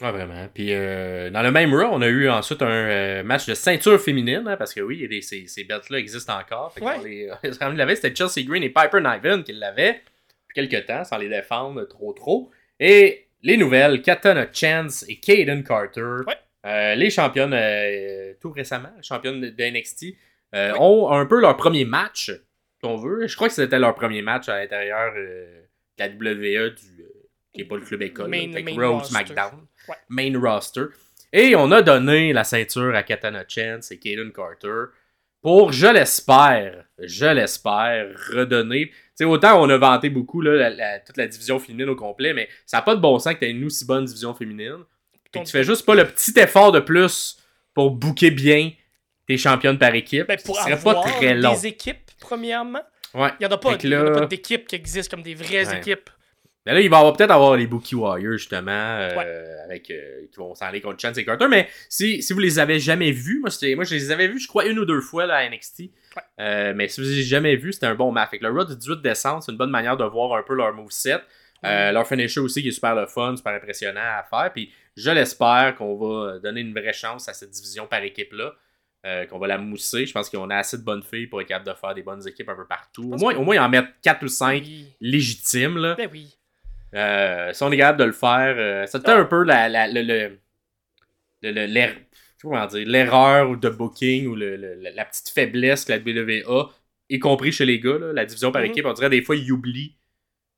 [0.00, 0.48] Ouais, vraiment.
[0.52, 4.00] Puis euh, dans le même Raw, on a eu ensuite un euh, match de ceinture
[4.00, 6.72] féminine, hein, parce que oui, ces, ces belts-là existent encore.
[6.72, 7.28] Fait qu'on Ouais.
[7.60, 10.00] quand on c'était Chelsea Green et Piper Niven qui l'avaient
[10.48, 12.50] depuis quelques temps, sans les défendre trop trop.
[12.80, 16.38] Et les nouvelles, Katana Chance et Kaden Carter, Ouais.
[16.66, 20.06] Euh, les championnes euh, tout récemment, les championnes de, NXT,
[20.54, 23.26] euh, ont un peu leur premier match, si on veut.
[23.26, 25.46] Je crois que c'était leur premier match à l'intérieur de
[25.98, 27.04] la WWE du...
[27.52, 29.10] qui n'est pas le club école, Main- là, main roster.
[29.14, 29.96] SmackDown Ouais.
[30.08, 30.82] main roster.
[31.32, 34.92] Et on a donné la ceinture à Katana Chance et Kaden Carter
[35.40, 38.88] pour, je l'espère, je l'espère, redonner.
[38.90, 41.96] Tu sais, autant on a vanté beaucoup là, la- la- toute la division féminine au
[41.96, 44.34] complet, mais ça n'a pas de bon sens que tu aies une aussi bonne division
[44.34, 44.84] féminine.
[45.32, 47.38] Que tu fais juste pas le petit effort de plus
[47.74, 48.70] pour booker bien
[49.26, 50.26] tes championnes par équipe.
[50.28, 51.52] Ben, pour Ce serait avoir pas très long.
[51.54, 52.82] des équipes, premièrement,
[53.14, 53.30] Ouais.
[53.40, 55.78] il n'y en a pas, là- pas d'équipes qui existent comme des vraies Ouais.
[55.78, 56.10] équipes.
[56.64, 60.54] Mais là, il va peut-être avoir les Bookie Warriors, justement, euh, avec, euh, qui vont
[60.54, 61.48] s'en aller contre Chance et Carter.
[61.48, 64.66] Mais si, si vous les avez jamais vus, moi, je les avais vus, je crois,
[64.66, 65.80] une ou deux fois là, à NXT.
[66.16, 66.22] Ouais.
[66.40, 68.30] Euh, mais si vous les avez jamais vus, c'était un bon match.
[68.30, 70.54] Fait que le Raw du 18 décembre, c'est une bonne manière de voir un peu
[70.54, 71.18] leur moveset.
[71.64, 71.92] Mm.
[71.92, 74.52] leur finisher aussi qui est super le fun, super impressionnant à faire.
[74.52, 78.52] Puis je l'espère qu'on va donner une vraie chance à cette division par équipe-là.
[79.04, 80.06] euh, qu'on va la mousser.
[80.06, 82.24] Je pense qu'on a assez de bonnes filles pour être capable de faire des bonnes
[82.28, 83.10] équipes un peu partout.
[83.12, 84.86] Au moins, que- au moins, ils en mettent 4 ou 5 Oui.
[85.00, 85.76] légitimes.
[85.76, 85.96] Là.
[85.96, 86.36] Ben oui.
[86.94, 89.88] Euh, si on est capable de le faire, euh, ça peut-être un peu la, la-
[89.88, 90.38] le, le,
[92.84, 96.66] l'erreur de booking ou le- le- la, petite faiblesse que la WWE a
[97.08, 98.68] y compris chez les gars, là, la division par Mhm.
[98.70, 99.96] équipe, on dirait des fois, ils oublient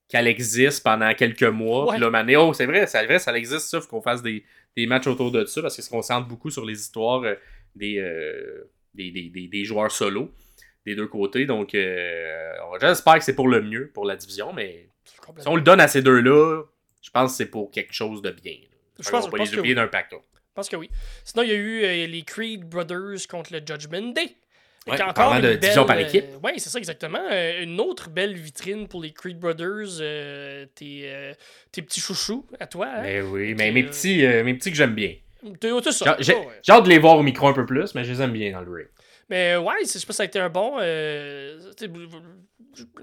[0.08, 1.84] qu'elle existe pendant quelques mois.
[1.92, 4.44] Puis là, mané, oh, c'est vrai, c'est vrai, ça existe, faut qu'on fasse des,
[4.76, 7.34] des matchs autour de ça, parce qu'ils se concentrent beaucoup sur les histoires euh,
[7.74, 10.30] des, euh, des, des, des- des joueurs solos
[10.86, 11.46] des deux côtés.
[11.46, 14.90] Donc, euh, j'espère que c'est pour le mieux pour la division, mais
[15.38, 16.62] si on le donne à ces deux-là,
[17.00, 18.56] je pense que c'est pour quelque chose de bien.
[19.00, 19.90] Je pense- pas les que oublier d'un.
[19.90, 20.16] Je
[20.54, 20.88] pense que oui.
[21.24, 24.36] Sinon, il y a eu euh, les Creed Brothers contre le Judgment Day.
[24.86, 26.24] Ouais, parlant de division par euh, équipe.
[26.42, 27.20] oui, c'est ça exactement.
[27.32, 29.98] Euh, une autre belle vitrine pour les Creed Brothers.
[30.00, 31.32] euh, tes, euh,
[31.72, 32.88] tes petits chouchous à toi.
[32.96, 33.02] Hein?
[33.02, 35.14] Mais oui, mais mes euh, petits, euh, mes petits que j'aime bien.
[35.42, 35.80] Oh,
[36.20, 36.34] j'ai
[36.70, 38.60] hâte de les voir au micro un peu plus, mais je les aime bien dans
[38.60, 38.86] le ring.
[39.30, 40.76] Mais ouais, je sais pas, ça a été un bon.
[40.80, 41.58] euh,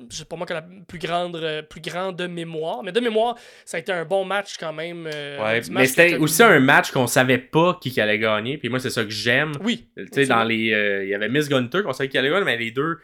[0.09, 3.37] c'est pas moi qui a la plus grande, euh, plus grande mémoire, mais de mémoire,
[3.65, 5.07] ça a été un bon match quand même.
[5.13, 8.57] euh, Ouais, mais c'était que- aussi un match qu'on savait pas qui allait gagner.
[8.57, 9.53] Puis moi, c'est ça que j'aime.
[9.63, 9.87] Oui.
[9.95, 10.73] Tu sais, dans les.
[10.73, 12.97] euh, Il y avait Miss Gunter qu'on savait qui allait gagner, mais les deux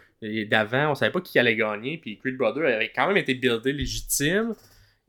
[0.49, 1.97] d'avant, on savait pas qui allait gagner.
[1.97, 4.53] Puis Creed Brother avait quand même été buildé légitime.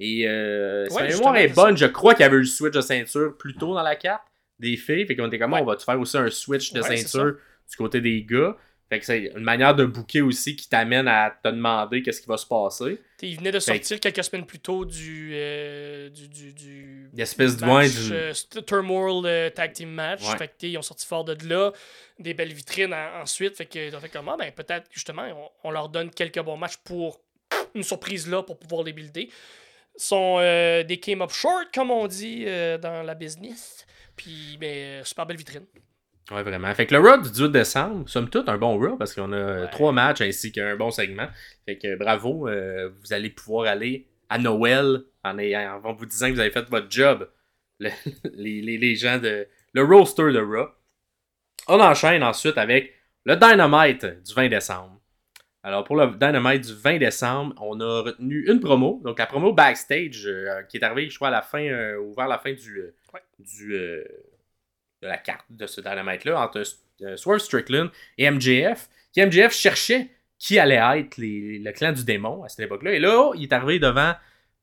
[0.00, 2.72] Et euh, Ouais, justement, mémoire est bonne, je crois qu'il y avait eu le switch
[2.74, 4.22] de ceinture plus tôt dans la carte
[4.60, 5.06] des filles.
[5.06, 5.60] Fait qu'on était comme, Ouais.
[5.60, 7.34] on va-tu faire aussi un switch de ceinture
[7.70, 8.56] du côté des gars?
[8.90, 12.26] Fait que c'est une manière de booker aussi qui t'amène à te demander qu'est-ce qui
[12.26, 12.98] va se passer.
[13.18, 15.32] T'sais, Il venait de Fait sortir quelques semaines plus tôt du.
[15.34, 18.32] euh, du, du, du L'espèce de- match, du- euh,
[18.66, 20.22] Turmoil euh, Tag Team Match.
[20.26, 20.38] Ouais.
[20.38, 21.70] Fait que ils ont sorti fort de là.
[22.18, 23.56] Des belles vitrines en- ensuite.
[23.56, 27.20] Fait que fait comment ben peut-être justement on, on leur donne quelques bons matchs pour
[27.74, 29.28] une surprise là pour pouvoir les builder.
[29.96, 32.46] Sont des came up short comme on dit
[32.80, 33.84] dans la business.
[34.16, 35.66] Puis ben, super belle vitrine.
[36.30, 36.72] Ouais, vraiment.
[36.74, 39.62] Fait que le Raw du 18 décembre, somme toute, un bon Raw parce qu'on a
[39.62, 39.70] Ouais.
[39.70, 41.26] trois matchs ainsi qu'un bon segment.
[41.64, 46.28] Fait que bravo, euh, vous allez pouvoir aller à Noël en, ayant- en vous disant
[46.28, 47.28] que vous avez fait votre job.
[47.80, 47.88] Le-
[48.34, 49.46] les, les, les gens de.
[49.72, 50.68] Le roster de Raw.
[51.68, 55.00] On enchaîne ensuite avec le Dynamite du 20 décembre.
[55.62, 59.00] Alors pour le Dynamite du 20 décembre, on a retenu une promo.
[59.04, 62.12] Donc la promo backstage euh, qui est arrivée, je crois, à la fin, euh, ou
[62.14, 63.20] vers la fin du, euh, Ouais.
[63.38, 63.74] du,
[65.02, 66.62] de la carte de ce Dynamite-là entre
[67.02, 68.88] euh, Swerve Strickland et MJF.
[69.16, 72.92] MJF cherchait qui allait être le clan du démon à cette époque-là.
[72.92, 74.14] Et là, il est arrivé devant.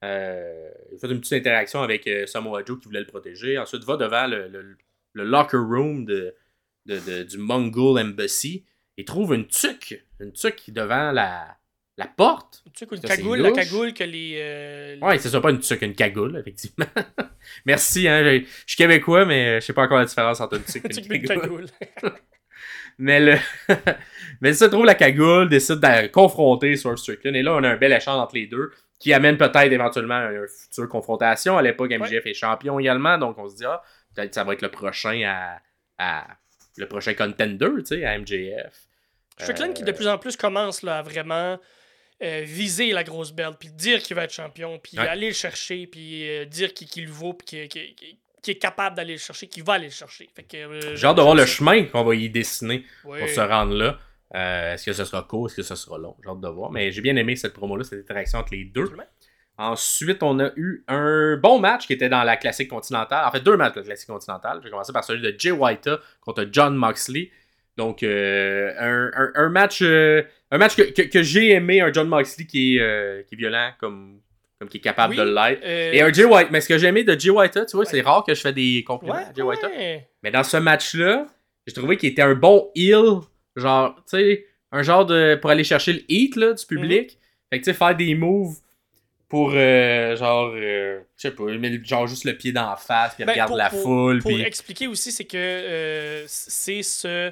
[0.03, 3.57] euh, il fait une petite interaction avec euh, Samoa Joe qui voulait le protéger.
[3.57, 4.77] Ensuite, va devant le,
[5.13, 8.65] locker room du Mongol Embassy
[8.97, 10.05] et trouve une tuque.
[10.21, 11.57] Une tuque devant la,
[11.97, 12.61] la porte?
[12.65, 14.35] Une Ça, c'est cagoule, la cagoule que les.
[14.37, 16.85] euh, Ouais, c'est ça, pas une tuque, une cagoule, effectivement.
[17.65, 18.21] Merci, hein.
[18.23, 21.05] Je suis québécois, mais je sais pas encore la différence entre une tuque Tu et
[21.05, 21.65] une une cagoule.
[22.97, 23.35] Mais le.
[24.39, 27.35] mais ça trouve la cagoule, décide de confronter Swerve Strickland.
[27.35, 30.31] Et là, on a un bel échange entre les deux qui amène peut-être éventuellement à
[30.31, 31.57] une future confrontation.
[31.57, 33.81] À l'époque, MJF est champion également, donc on se dit, ah,
[34.15, 35.59] peut-être que ça va être le prochain à.
[35.97, 36.27] à-
[36.77, 38.87] le prochain contender, tu sais, à MJF.
[39.39, 41.57] Strickland qui Euh, de plus en plus commence là, à vraiment
[42.23, 45.07] euh, viser la grosse belle, puis dire qu'il va être champion, puis Ouais.
[45.07, 47.81] aller le chercher, puis euh, dire qu'il le vaut, puis qu'il
[48.47, 50.29] est capable d'aller le chercher, qu'il va aller le chercher.
[50.35, 53.39] Fait que, euh, J'ai hâte de voir le chemin qu'on va y dessiner pour se
[53.41, 53.99] rendre là.
[54.33, 56.15] Euh, est-ce que ce sera court, est-ce que ce sera long?
[56.23, 56.71] J'ai hâte de voir.
[56.71, 58.81] Mais j'ai bien aimé cette promo-là, cette interaction entre les deux.
[58.83, 59.07] Absolument.
[59.57, 63.25] Ensuite, on a eu un bon match qui était dans la classique continentale.
[63.25, 64.59] En fait, deux matchs de la classique continentale.
[64.63, 65.89] J'ai commencé par celui de Jay White
[66.21, 67.31] contre John Moxley.
[67.77, 70.23] Donc, euh, un, un- un match, euh,
[70.55, 73.37] un match que, que- que j'ai aimé, un John Moxley qui est, euh, qui est
[73.37, 74.19] violent, comme,
[74.59, 75.61] comme qui est capable Oui, de l'être.
[75.63, 76.47] Euh, Et un Jay White.
[76.51, 77.85] Mais ce que j'ai aimé de Jay White, tu vois, Ouais.
[77.91, 79.63] c'est rare que je fais des compliments ouais, à Jay White.
[79.63, 80.07] ouais.
[80.23, 81.27] Mais dans ce match-là,
[81.67, 83.19] j'ai trouvé qu'il était un bon heel.
[83.55, 85.35] Genre, tu sais, un genre de.
[85.41, 87.17] pour aller chercher le hit là, du public.
[87.49, 88.55] Fait que, tu sais, faire des moves
[89.29, 93.15] pour, euh, genre, euh, je sais pas, mettre genre juste le pied dans la face,
[93.15, 94.41] puis Ben, regarde pour- la pour- foule, Pour puis.
[94.41, 97.31] expliquer aussi, c'est que euh, c'est ce.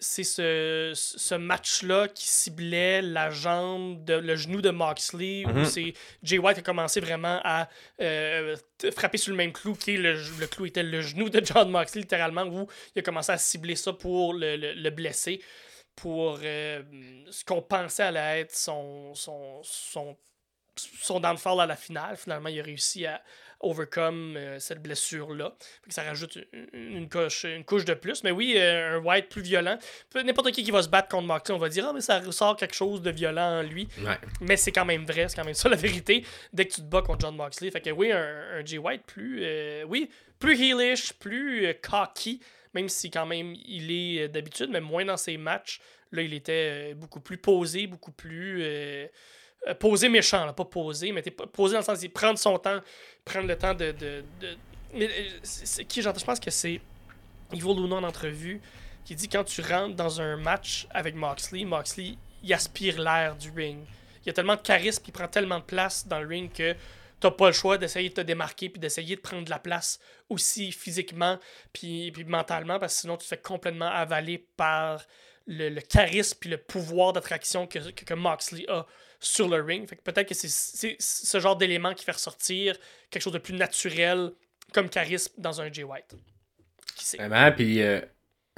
[0.00, 5.64] C'est ce, ce match-là qui ciblait la jambe, de, le genou de Moxley, où Mhm.
[5.64, 5.92] c'est
[6.22, 7.68] Jay White a commencé vraiment à
[8.00, 8.56] euh,
[8.94, 11.68] frapper sur le même clou, qui est le, le clou était le genou de John
[11.70, 15.42] Moxley, littéralement, où il a commencé à cibler ça pour le, le- le blesser,
[15.96, 16.82] pour euh,
[17.30, 20.16] ce qu'on pensait allait être son, son, son,
[20.76, 22.16] son downfall à la finale.
[22.16, 23.20] Finalement, il a réussi à
[23.60, 25.54] overcome euh, cette blessure-là.
[25.88, 28.22] Ça rajoute une, une couche, une couche de plus.
[28.24, 29.78] Mais oui, euh, un White plus violent.
[30.14, 32.56] N'importe qui qui va se battre contre Moxley, on va dire, ah, mais ça ressort
[32.56, 33.88] quelque chose de violent en lui.
[34.00, 34.18] Ouais.
[34.40, 36.24] Mais c'est quand même vrai, c'est quand même ça la vérité.
[36.52, 37.70] Dès que tu te bats contre John Moxley.
[37.70, 42.40] Fait que oui, un, un Jay White plus, euh, oui, plus heelish, plus cocky,
[42.74, 45.80] même si quand même il est d'habitude, mais moins dans ses matchs.
[46.10, 48.64] Là, il était beaucoup plus posé, beaucoup plus.
[49.66, 52.80] Euh, posé méchant, là, pas posé, mais posé dans le sens de prendre son temps,
[53.24, 53.92] prendre le temps de.
[53.92, 54.56] de, de-
[54.94, 56.80] mais, euh, qui, j'entends- je pense que c'est
[57.52, 58.60] Evil Luna en entrevue
[59.04, 63.50] qui dit quand tu rentres dans un match avec Moxley, Moxley, il aspire l'air du
[63.50, 63.78] ring.
[64.24, 66.74] Il a tellement de charisme, il prend tellement de place dans le ring que
[67.20, 69.98] t'as pas le choix d'essayer de te démarquer puis d'essayer de prendre de la place
[70.28, 71.38] aussi physiquement
[71.72, 75.00] puis, puis mentalement parce que sinon tu te fais complètement avaler par
[75.46, 78.86] le, le charisme puis le pouvoir d'attraction que, que, que Moxley a
[79.20, 79.88] sur le ring.
[79.88, 82.76] Fait que peut-être que c'est- ce genre d'élément qui fait ressortir
[83.10, 84.30] quelque chose de plus naturel
[84.72, 86.14] comme charisme dans un Jay White.
[86.96, 87.16] Qui sait?
[87.16, 88.00] Vraiment, puis euh,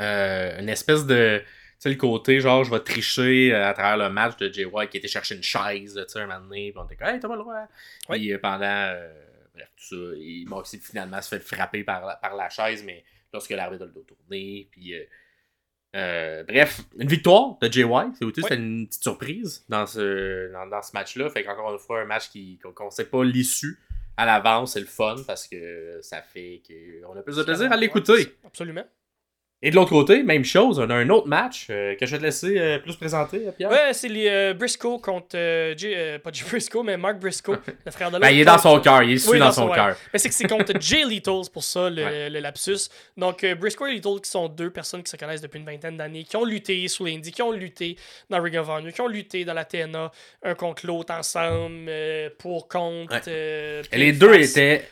[0.01, 1.41] euh, une espèce de.
[1.43, 4.67] Tu sais, le côté, genre, je vais tricher euh, à travers le match de Jay
[4.67, 7.09] White qui était chercher une chaise, tu sais, un moment donné, puis on était comme,
[7.09, 7.67] hey, t'as pas le droit.
[8.11, 8.19] Oui.
[8.19, 8.65] Puis euh, pendant.
[8.65, 9.13] euh,
[9.55, 13.03] bref, tout ça, il Moxley finalement se fait frapper par la, par la chaise, mais
[13.33, 14.95] lorsque l'arbitre a le dos tourné, puis.
[15.97, 18.13] Euh, bref, une victoire de Jay White.
[18.19, 18.57] C'est aussi Ouais.
[18.57, 21.29] une petite surprise dans ce, dans, dans ce match-là.
[21.31, 23.79] Fait qu'encore une fois, un match qui, qu'on, qu'on sait pas l'issue
[24.17, 27.77] à l'avance, c'est le fun parce que ça fait qu'on a plus de plaisir à
[27.77, 28.37] l'écouter.
[28.45, 28.85] Absolument.
[29.63, 32.19] Et de l'autre côté, même chose, on a un autre match euh, que je vais
[32.19, 33.71] te laisser euh, plus présenter, euh, Pierre.
[33.71, 35.37] Ouais, c'est les euh, Briscoe contre.
[35.77, 38.33] Jay- pas Jay Briscoe, mais Mark Briscoe, le frère de Ben, l'autre.
[38.33, 39.97] il est dans son cœur, il est Oui, dans dans son son- cœur.
[40.15, 42.31] Mais c'est que c'est contre Jay Little, c'est pour ça le, Ouais.
[42.31, 42.89] le lapsus.
[43.19, 46.25] Donc, Briscoe et Little, qui sont deux personnes qui se connaissent depuis une vingtaine d'années,
[46.25, 47.97] qui ont lutté sous l'Indie, qui ont lutté
[48.31, 50.11] dans Ring of Honor, qui ont lutté dans la TNA,
[50.43, 51.91] un contre l'autre ensemble,
[52.39, 53.15] pour contre.
[53.27, 53.83] Ouais.
[53.93, 54.51] Et les deux face.
[54.53, 54.89] étaient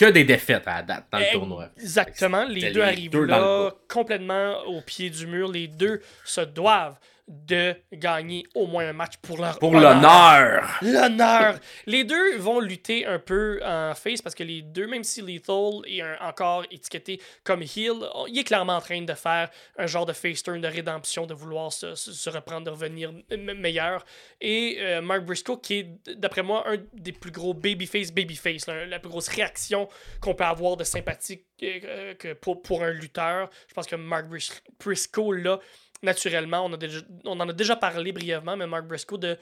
[0.00, 1.68] que des défaites à la date dans le tournoi.
[1.78, 2.44] Exactement.
[2.46, 5.52] Les deux arrivent là, complètement au pied du mur.
[5.52, 6.98] Les deux se doivent
[7.32, 9.94] de gagner au moins un match pour leur Pour honneur.
[9.94, 10.78] l'honneur!
[10.82, 11.58] L'honneur!
[11.86, 15.80] Les deux vont lutter un peu en face parce que les deux, même si Lethal
[15.86, 17.94] est un- encore étiqueté comme heel,
[18.28, 21.34] il est clairement en train de faire un genre de face turn de rédemption, de
[21.34, 24.04] vouloir se, reprendre, de revenir me- meilleur.
[24.40, 28.86] Et euh, Mark Briscoe, qui est, d'après moi, un des plus gros babyface, babyface, là,
[28.86, 29.88] la plus grosse réaction
[30.20, 33.48] qu'on peut avoir de sympathie euh, que pour, pour un lutteur.
[33.68, 35.60] Je pense que Mark Bris- Briscoe, là,
[36.02, 39.38] naturellement, on, a déjà, en a déjà parlé brièvement, mais Mark Briscoe, de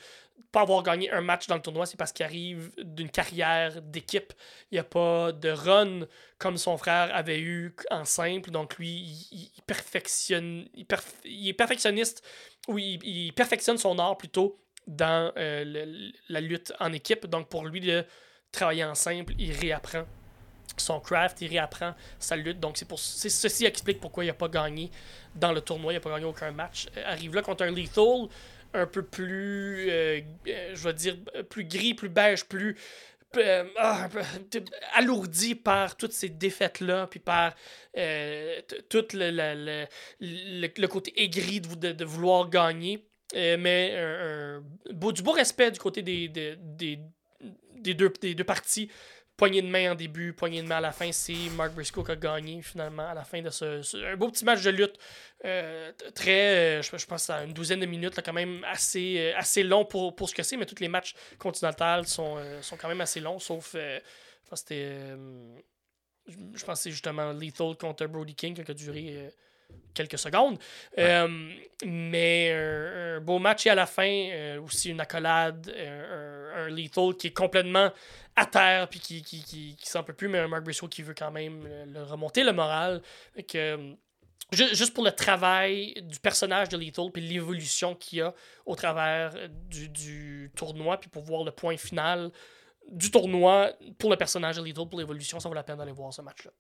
[0.51, 4.33] pas avoir gagné un match dans le tournoi, c'est parce qu'il arrive d'une carrière d'équipe.
[4.71, 6.07] Il n'y a pas de run
[6.39, 8.51] comme son frère avait eu en simple.
[8.51, 12.25] Donc lui, il, perfectionne, il, est perfectionniste,
[12.67, 17.27] ou il, perfectionne son art plutôt dans euh, la lutte en équipe.
[17.27, 18.05] Donc pour lui, de
[18.51, 20.05] travailler en simple, il réapprend
[20.77, 22.61] son craft, il réapprend sa lutte.
[22.61, 24.91] Donc c'est pour ceci explique pourquoi il n'a pas gagné
[25.35, 26.87] dans le tournoi, il n'a pas gagné aucun match.
[26.97, 28.29] Euh, arrive là contre un Lethal
[28.75, 31.17] un peu plus, euh, euh, je vais dire,
[31.49, 32.77] plus gris, plus beige, plus
[33.77, 34.09] ah,
[34.95, 37.55] alourdi par toutes ces défaites-là, puis par
[38.89, 39.87] tout le,
[40.21, 43.07] le, côté aigri de, vou- de, de vouloir gagner.
[43.35, 43.95] Mais
[45.13, 46.29] du beau respect du côté des
[48.35, 48.91] deux parties.
[49.39, 52.11] Poignée de main en début, poignée de main à la fin, c'est Mark Briscoe qui
[52.11, 54.99] a gagné finalement à la fin de ce, un beau petit match de lutte
[55.45, 59.39] euh, très, euh, je, pense à une douzaine de minutes, là, quand même assez, euh,
[59.39, 62.89] assez long pour, pour ce que c'est, mais tous les matchs continentaux sont, sont quand
[62.89, 64.01] même assez longs, sauf, je
[64.51, 65.17] pense que c'était,
[66.27, 69.31] je pense que c'est justement Lethal contre Brody King qui a duré
[69.95, 70.59] quelques secondes.
[70.99, 71.51] Euh,
[71.85, 76.67] mais un, un beau match et à la fin, euh, aussi une accolade, euh, un,
[76.67, 77.91] un Lethal qui est complètement
[78.37, 81.03] à terre puis qui, qui, qui, qui s'en peut plus, mais un Mark Briscoe qui
[81.03, 83.03] veut quand même le remonter le moral.
[83.49, 83.95] Que,
[84.53, 88.33] Ju- Juste pour le travail du personnage de Lethal puis l'évolution qu'il y a
[88.65, 92.31] au travers du, du tournoi, puis pour voir le point final
[92.91, 96.13] du tournoi pour le personnage de Lethal, pour l'évolution, ça vaut la peine d'aller voir
[96.15, 96.53] ce match-là.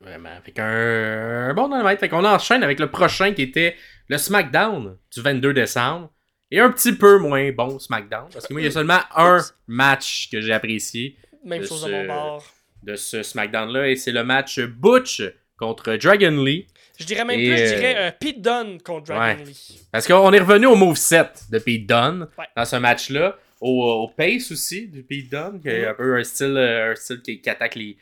[0.00, 0.30] Vraiment.
[0.44, 0.64] Fait qu'un
[1.50, 2.00] un bon dynamite.
[2.00, 3.76] Fait qu'on enchaîne avec le prochain qui était
[4.08, 6.10] le SmackDown du 22 décembre.
[6.50, 8.28] Et un petit peu moins bon SmackDown.
[8.32, 11.82] Parce que moi, il y a seulement un match que j'ai apprécié Même De chose
[11.82, 12.44] ce- de mon bord.
[12.84, 13.88] de ce SmackDown-là.
[13.88, 15.22] Et c'est le match Butch
[15.58, 16.66] contre Dragon Lee.
[16.98, 19.44] Je dirais même Et, plus, je euh, dirais euh, Pete Dunne contre Dragon ouais.
[19.44, 19.80] Lee.
[19.92, 22.46] Parce qu'on est revenu au moveset de Pete Dunne Ouais.
[22.56, 23.36] dans ce match-là.
[23.60, 25.88] Au, au pace aussi du Pete Dunne, qui est Mhm.
[25.88, 27.96] un peu un style, euh, un style qui, qui attaque les,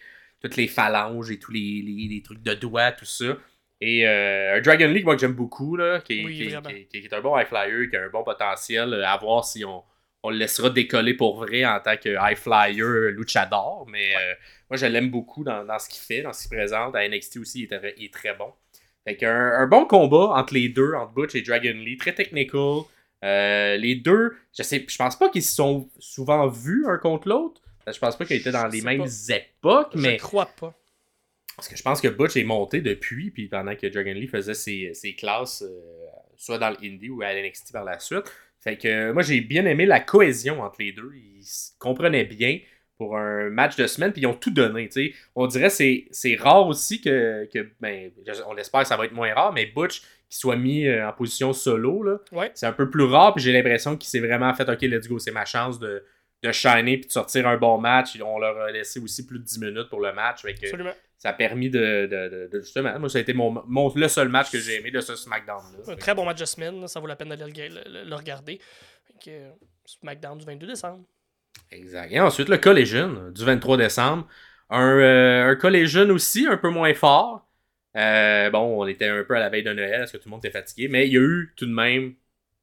[0.45, 3.37] toutes les phalanges et tous les, les- les trucs de doigts, tout ça.
[3.81, 6.49] Et euh, un Dragon League, moi, que j'aime beaucoup, là, qui, est- Oui, qui, est-
[6.51, 6.69] vraiment.
[6.69, 9.17] qui est- qui est un bon high flyer, qui a un bon potentiel, euh, à
[9.19, 9.83] voir si on,
[10.23, 13.87] on le laissera décoller pour vrai en tant que high flyer luchador.
[13.91, 14.35] Mais euh,
[14.71, 16.95] moi, je l'aime beaucoup dans, dans ce qu'il fait, dans ce qu'il présente.
[16.97, 18.53] À NXT aussi, il est, très- il est très bon.
[19.07, 22.83] Fait qu'un un bon combat entre les deux, entre Butch et Dragon Lee, très technical.
[23.23, 27.29] Euh, les deux, je sais, je pense pas qu'ils se sont souvent vus un contre
[27.29, 27.61] l'autre.
[27.93, 29.37] Je pense pas qu'ils étaient dans Je les mêmes pas.
[29.37, 30.75] époques, Je mais crois pas.
[31.57, 34.55] parce que je pense que Butch est monté depuis, puis pendant que Dragon Lee faisait
[34.55, 35.81] ses, ses classes, euh,
[36.37, 38.25] soit dans le Indie ou à NXT par la suite.
[38.61, 41.13] Fait que euh, moi, j'ai bien aimé la cohésion entre les deux.
[41.15, 42.59] Ils se comprenaient bien.
[42.97, 44.89] pour un match de semaine, puis ils ont tout donné.
[45.35, 48.13] On dirait que c'est- rare aussi que, que ben,
[48.47, 51.13] on espère que ça va être moins rare, mais Butch qui soit mis euh, en
[51.13, 52.53] position solo, là, Ouais.
[52.55, 55.19] c'est un peu plus rare, puis j'ai l'impression qu'il s'est vraiment fait OK, let's go,
[55.19, 56.05] c'est ma chance de,
[56.45, 58.19] de shiner puis de sortir un bon match.
[58.25, 60.43] On leur a laissé aussi plus de 10 minutes pour le match.
[60.43, 60.93] fait que Absolument.
[61.19, 62.99] ça a permis de, de, de- de- justement.
[62.99, 65.93] Moi, ça a été mon, mon- le seul match que j'ai aimé de ce SmackDown-là.
[65.93, 68.61] Un très bon match de semaine, ça vaut la peine d'aller le, regarder.
[69.07, 69.51] Fait que, euh,
[69.87, 71.05] SmackDown du 22 décembre.
[71.71, 72.11] Exact.
[72.13, 74.27] Et ensuite, le Collision du 23 décembre.
[74.71, 77.47] Un, euh, un Collision aussi, un peu moins fort.
[77.97, 80.31] Euh, bon, on était un peu à la veille de Noël, est-ce que tout le
[80.33, 80.89] monde était fatigué?
[80.89, 82.15] Mais il y a eu tout de même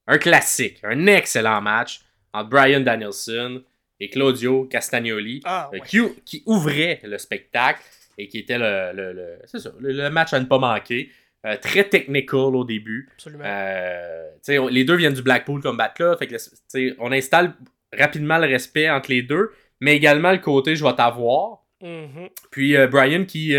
[0.08, 2.02] un classique, un excellent match
[2.34, 3.64] entre Brian Danielson
[4.02, 5.84] et Claudio Castagnoli, Ah, euh, ouais.
[5.88, 7.82] qui, qui ouvrait le spectacle
[8.18, 11.10] et qui était le, le- le- c'est ça, le, le match à ne pas manquer.
[11.46, 13.08] Euh, très technical au début.
[13.14, 13.44] Absolument.
[13.46, 14.30] Euh,
[14.60, 15.62] on- les deux viennent du Blackpool.
[15.62, 17.54] Fait que, tu sais, on installe
[17.98, 21.64] rapidement le respect entre les deux, mais également le côté je vais t'avoir.
[21.82, 22.30] Mhm.
[22.52, 23.56] Puis euh, Brian qui,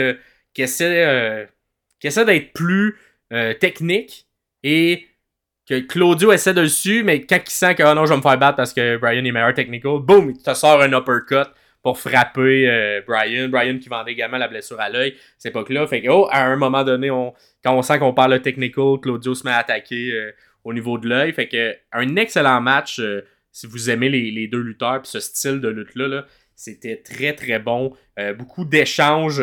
[0.55, 1.49] qui essaie,
[1.99, 2.97] qui essaie d'être plus
[3.61, 4.27] technique
[4.63, 5.07] et
[5.81, 8.23] Claudio essaie de le suivre, mais quand il sent que ah non, je vais me
[8.23, 11.49] faire battre parce que Brian est meilleur technical, boum, il te sort un uppercut
[11.83, 13.49] pour frapper euh, Brian.
[13.49, 15.87] Brian qui vendait également la blessure à l'œil, cette époque-là.
[15.87, 18.99] Fait que, oh, à un moment donné, on, quand on sent qu'on parle le technical,
[19.01, 20.33] Claudio se met à attaquer euh,
[20.65, 21.33] au niveau de l'œil.
[21.33, 25.61] Fait que, un excellent match, euh, si vous aimez les, deux lutteurs, puis ce style
[25.61, 27.93] de lutte-là, là, c'était très très bon.
[28.39, 29.43] Beaucoup d'échanges,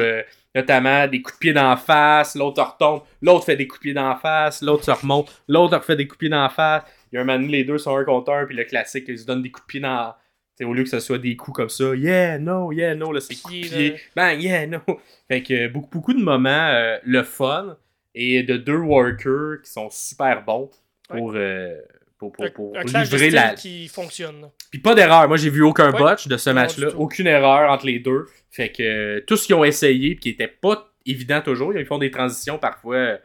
[0.55, 3.93] notamment des coups de pied d'en face, l'autre retombe, l'autre fait des coups de pied
[3.93, 6.83] d'en face, l'autre se remonte, l'autre refait des coups de pied d'en face.
[7.11, 9.05] Il y a un moment donné, les deux sont un contre un, puis le classique,
[9.07, 10.13] ils se donnent des coups de pied dans.
[10.55, 13.19] t'sais, au lieu que ce soit des coups comme ça, yeah, no, yeah, no, là,
[13.19, 14.79] c'est coups de Pied, bang, yeah, no.
[15.27, 17.77] Fait que euh, beaucoup, beaucoup de moments, euh, le fun,
[18.15, 20.69] et de deux workers qui sont super bons
[21.09, 21.79] pour, euh,
[22.19, 24.41] pour, pour, pour un, livrer la, qui fonctionne.
[24.41, 24.51] là.
[24.69, 25.27] puis pas d'erreur.
[25.27, 25.97] Moi, j'ai vu aucun Ouais.
[25.99, 26.89] botch de ce match-là.
[26.97, 28.25] Aucune erreur entre les deux.
[28.51, 31.85] Fait que euh, tout ce qu'ils ont essayé, puis qui était pas évident toujours, ils
[31.85, 33.17] font des transitions parfois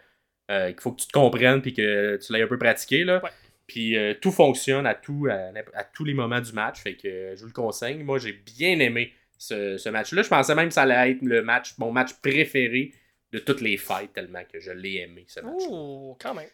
[0.50, 3.04] euh, qu'il faut que tu te comprennes puis que tu l'aies un peu pratiqué.
[3.04, 3.20] Là.
[3.22, 3.30] Ouais.
[3.66, 6.80] Puis euh, tout fonctionne à, tout, à, à tous les moments du match.
[6.80, 7.96] Fait que je vous le conseille.
[7.96, 10.22] Moi, j'ai bien aimé ce, ce match-là.
[10.22, 12.92] Je pensais même que ça allait être le match, mon match préféré
[13.32, 15.62] de toutes les fights, tellement que je l'ai aimé, ce match.
[15.68, 16.46] Ouh, quand même.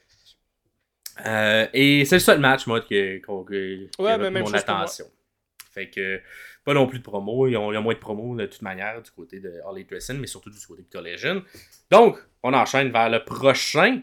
[1.26, 5.06] Euh, et c'est le seul match, moi, que, qu'on- qui Ouais, même mon attention.
[5.72, 6.20] Fait que,
[6.64, 7.46] pas non plus de promo.
[7.46, 10.26] Il y a, moins de promo de toute manière du côté de Harley Dressing, mais
[10.26, 11.42] surtout du côté de Collision.
[11.90, 14.02] Donc, on enchaîne vers le prochain.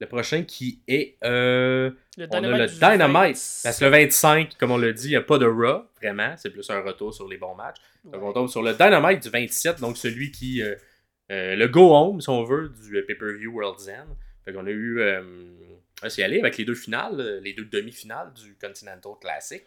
[0.00, 1.16] Le prochain qui est.
[1.24, 3.36] euh, Le on a le Dynamite.
[3.36, 3.60] 20.
[3.64, 6.34] Parce que le 25, comme on l'a dit, il n'y a pas de Raw, vraiment.
[6.36, 7.76] C'est plus un retour sur les bons matchs.
[8.04, 10.62] Donc, on tombe sur le Dynamite du 27, donc celui qui.
[10.62, 10.74] euh,
[11.30, 14.14] euh, le go home, si on veut, du pay-per-view World's End.
[14.44, 15.00] Fait qu'on a eu.
[16.04, 19.64] Euh, on s'y aller avec les deux finales, euh, les deux demi-finales du Continental Classic.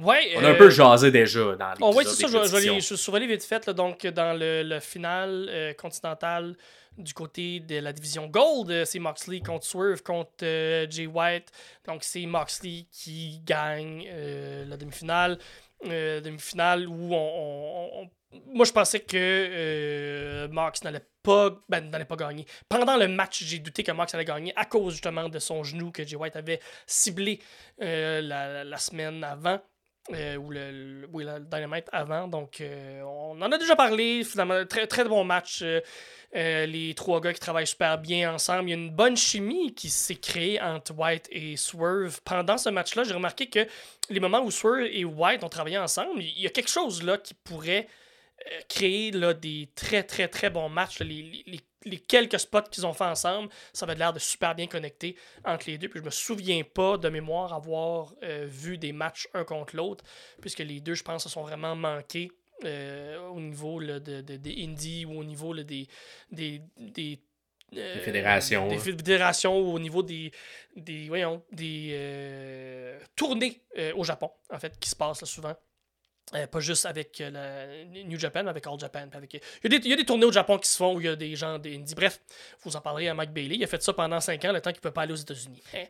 [0.00, 2.48] Ouais, On a un euh, peu jasé déjà dans les Oh, oui, c'est ça, je,
[2.48, 3.64] je je vite fait.
[3.66, 6.56] là, donc, dans le, le final euh, continental
[6.98, 11.48] du côté de la division Gold, euh, c'est Moxley contre Swerve contre euh, Jay White.
[11.86, 15.38] Donc, c'est Moxley qui gagne euh, la demi-finale.
[15.86, 18.10] Euh, demi-finale où on, on- on-
[18.46, 22.46] Moi, je pensais que euh, Mox n'allait pas, ben, n'allait pas gagner.
[22.68, 25.90] Pendant le match, j'ai douté que Mox allait gagner à cause justement de son genou
[25.90, 27.40] que Jay White avait ciblé
[27.82, 29.60] euh, la, la semaine avant.
[30.12, 32.28] Euh, ou le, le- oui, le Dynamite avant.
[32.28, 34.22] Donc, euh, on en a déjà parlé.
[34.22, 35.64] Finalement, très, très bon match.
[36.34, 38.64] Les trois gars qui travaillent super bien ensemble.
[38.68, 42.20] Il y a une bonne chimie qui s'est créée entre White et Swerve.
[42.22, 43.66] Pendant ce match-là, j'ai remarqué que
[44.10, 47.16] les moments où Swerve et White ont travaillé ensemble, il y a quelque chose là
[47.16, 47.86] qui pourrait
[48.68, 50.98] créer là, des très, très, très bons matchs.
[51.00, 51.06] là.
[51.06, 54.66] Les, les- les- quelques spots qu'ils ont fait ensemble, ça avait l'air de super bien
[54.66, 55.88] connecté entre les deux.
[55.88, 60.02] Puis je me souviens pas de mémoire avoir euh, vu des matchs un contre l'autre,
[60.40, 62.30] puisque les deux, je pense, se sont vraiment manqués
[62.64, 65.86] euh, au niveau là, de, de- des indies ou au niveau là, des,
[66.30, 67.20] des, des,
[67.76, 70.30] euh, Des fédérations, Des fédérations ou au niveau des,
[70.76, 75.54] des, voyons, des euh, tournées euh, au Japon, en fait, qui se passent là, souvent.
[76.34, 79.06] Euh, pas juste avec euh, la New Japan, avec All Japan.
[79.12, 79.40] avec- Il,
[79.72, 81.06] y a des, il y a des tournées au Japon qui se font où il
[81.06, 81.78] y a des gens des.
[81.94, 82.18] Bref,
[82.62, 83.56] vous en parlerez à Mike Bailey.
[83.56, 85.16] Il a fait ça pendant 5 ans, le temps qu'il ne peut pas aller aux
[85.16, 85.62] États-Unis.
[85.74, 85.84] Hein.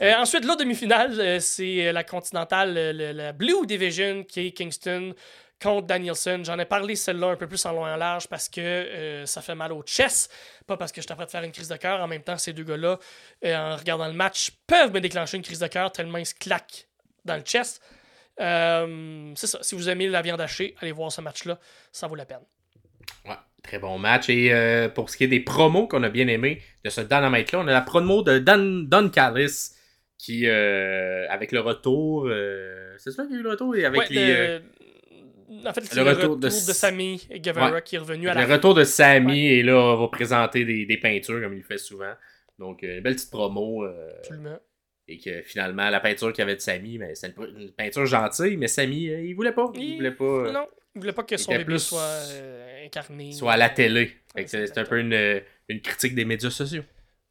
[0.00, 5.14] Euh, ensuite, l'autre demi-finale, euh, c'est la continentale, le- la Blue Division, qui est Kingston
[5.62, 6.40] contre Danielson.
[6.42, 9.40] J'en ai parlé celle-là un peu plus en long et en large parce que ça
[9.42, 10.32] fait mal au chest.
[10.66, 12.00] Pas parce que je suis de faire une crise de cœur.
[12.00, 12.98] En même temps, ces deux gars-là,
[13.44, 16.86] en regardant le match, peuvent me déclencher une crise de cœur tellement ils se claquent
[17.24, 17.82] dans le chest.
[18.40, 19.58] Euh, c'est ça.
[19.62, 21.58] Si vous aimez la viande hachée, allez voir ce match-là.
[21.92, 22.40] Ça vaut la peine.
[23.24, 24.28] Ouais, très bon match.
[24.28, 27.60] Et euh, pour ce qui est des promos qu'on a bien aimé de ce Dynamite-là,
[27.60, 29.70] on a la promo de Dan, Don Callis
[30.18, 32.28] qui, euh, avec le retour,
[32.98, 33.76] c'est ça qu'il y a eu le retour?
[33.76, 34.26] Et avec Ouais, les.
[34.34, 34.62] le-
[35.68, 37.82] En fait, le, retour, de, Sammy Guevara Ouais.
[37.82, 40.86] qui est revenu à Le la retour de Sammy, et là, on va présenter des,
[40.86, 42.12] des peintures comme il le fait souvent.
[42.58, 43.84] Donc, une belle petite promo.
[44.18, 44.58] Absolument.
[45.08, 48.56] Et que finalement, la peinture qu'il y avait de Sammy, mais c'est une, peinture gentille,
[48.56, 49.70] mais Sammy, euh, il voulait pas.
[49.74, 52.86] Il, Il- voulait pas euh, Non, il voulait pas que son bébé plus- soit euh,
[52.86, 53.32] incarné.
[53.32, 54.16] soit à la télé.
[54.34, 56.82] Ouais, c'est un peu une, une critique des médias sociaux.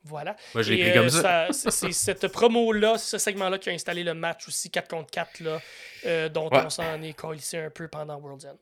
[0.07, 0.35] Voilà.
[0.53, 1.47] Moi, je l'ai pris euh, comme ça.
[1.51, 5.59] c'est- cette promo-là, ce segment-là qui a installé le match aussi 4 contre 4, là,
[6.05, 6.61] euh, dont Ouais.
[6.63, 8.57] on s'en est collissé un peu pendant World's End.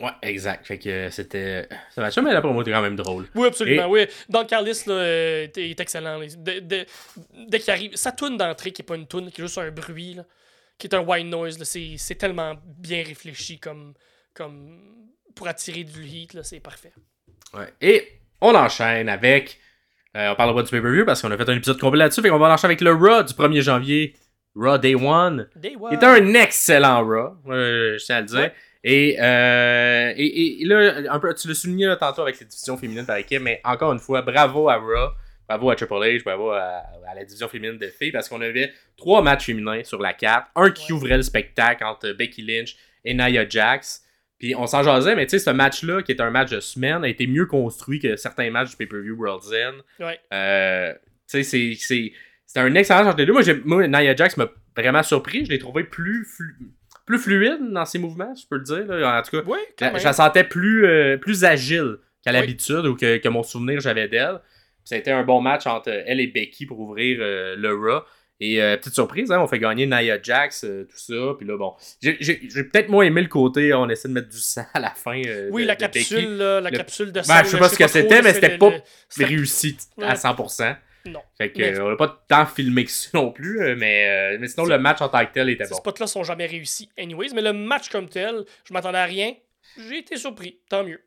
[0.00, 0.66] Ouais, exact.
[0.66, 1.68] Fait que euh, c'était.
[1.94, 3.26] Ça match mais la promo était quand même drôle.
[3.34, 3.86] Oui, absolument.
[3.88, 4.06] Oui.
[4.28, 6.20] Don Carlis là, euh, est, est excellent.
[6.38, 6.86] Dès, dès-
[7.48, 9.70] dès qu'il arrive, sa tune d'entrée, qui est pas une tune, qui est juste un
[9.70, 10.24] bruit, là,
[10.78, 13.94] qui est un white noise, c'est tellement bien réfléchi comme,
[14.34, 14.80] comme
[15.36, 16.92] pour attirer du heat, c'est parfait.
[17.54, 17.72] Ouais.
[17.80, 18.08] Et
[18.40, 19.60] on enchaîne avec.
[20.16, 22.20] euh, on parlera pas du pay-per-view parce qu'on a fait un épisode complet là-dessus.
[22.20, 24.16] Fait qu'on va enchaîner avec le Raw du 1er janvier.
[24.56, 25.48] Raw Day One.
[25.56, 28.38] Day Qui est un excellent Raw, euh, je tiens à le dire.
[28.40, 28.52] Ouais.
[28.86, 32.76] Et, euh, et, et là, un peu, tu l'as souligné là, tantôt avec les divisions
[32.76, 35.10] féminines par équipe, mais encore une fois, bravo à Raw,
[35.48, 38.72] bravo à Triple H, bravo à, à la division féminine de filles, parce qu'on avait
[38.98, 40.98] trois matchs féminins sur la carte, un qui Ouais.
[40.98, 42.76] ouvrait le spectacle entre Becky Lynch
[43.06, 44.02] et Nia Jax.
[44.38, 47.04] Puis on s'en jasait, mais tu sais, ce match-là, qui est un match de semaine,
[47.04, 50.04] a été mieux construit que certains matchs du pay-per-view World's End.
[50.04, 50.18] Ouais.
[50.32, 50.92] Euh,
[51.30, 52.12] tu sais, c'est-
[52.56, 53.62] un excellent match entre les deux.
[53.64, 55.46] Moi, Nia Jax m'a vraiment surpris.
[55.46, 56.56] Je l'ai trouvé plus, flu-
[57.06, 58.86] plus fluide dans ses mouvements, je peux le dire.
[58.86, 59.18] là.
[59.18, 62.36] En tout cas, Oui, la- je la sentais plus, euh, plus agile qu'à Oui.
[62.38, 64.40] l'habitude ou que, que mon souvenir j'avais d'elle.
[64.84, 68.02] Ça a été un bon match entre elle et Becky pour ouvrir euh, le Raw.
[68.40, 71.34] Et euh, petite surprise, hein, on fait gagner Nia Jax, euh, tout ça.
[71.38, 74.28] Puis là, bon, j'ai j'ai- j'ai peut-être moins aimé le côté, on essaie de mettre
[74.28, 75.22] du sang à la fin.
[75.24, 77.58] euh, Oui, de- la de capsule, là, la Le- capsule de Ben, sang, je sais
[77.58, 78.72] pas ce que c'était, mais c'était pas
[79.16, 80.16] réussi à Ouais.
[80.16, 80.74] 100%.
[81.06, 81.20] Non.
[81.36, 84.34] Fait que, Mais- euh, on n'a pas tant filmé que ça non plus, euh, mais,
[84.34, 85.76] euh, mais sinon le match en tant que tel était Ces bon.
[85.76, 87.34] spots-là sont jamais réussis, anyways.
[87.34, 89.34] Mais le match comme tel, je m'attendais à rien.
[89.76, 90.60] J'ai été surpris.
[90.68, 91.00] Tant mieux.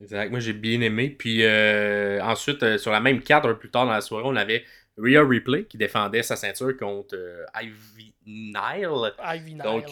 [0.00, 0.30] Exact.
[0.30, 1.10] Moi j'ai bien aimé.
[1.10, 4.24] Puis euh, ensuite, euh, sur la même carte, un peu plus tard dans la soirée,
[4.26, 4.64] on avait
[4.98, 9.12] Rhea Ripley qui défendait sa ceinture contre euh, Ivy Nile.
[9.24, 9.62] Ivy Nile.
[9.62, 9.86] Donc,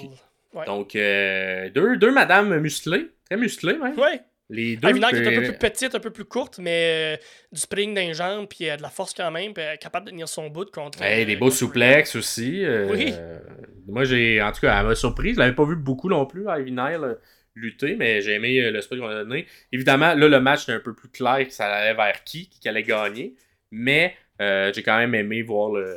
[0.53, 0.65] Ouais.
[0.67, 3.97] Donc deux, deux madames musclées, très musclées même.
[3.97, 4.21] Ouais.
[4.51, 4.89] Les deux.
[4.91, 7.23] Ivy Nile qui est un euh, peu plus petite, un peu plus courte, mais euh,
[7.53, 10.07] du spring dans les jambes, puis euh, de la force quand même, puis est capable
[10.07, 11.01] de tenir son bout contre.
[11.03, 12.65] Hey, euh, des beaux contre souplexes aussi.
[12.65, 13.15] euh, Oui.
[13.17, 13.39] euh,
[13.87, 14.43] moi, j'ai.
[14.43, 15.35] En tout cas, elle m'a surpris.
[15.35, 17.15] Je l'avais pas vu beaucoup non plus, Ivy Nile, euh,
[17.55, 19.47] lutter, mais j'ai aimé euh, le spot qu'on a donné.
[19.73, 22.69] Évidemment, là, le match est un peu plus clair que ça allait vers qui, qui
[22.69, 23.35] allait gagner.
[23.71, 25.95] Mais euh, j'ai quand même aimé voir le,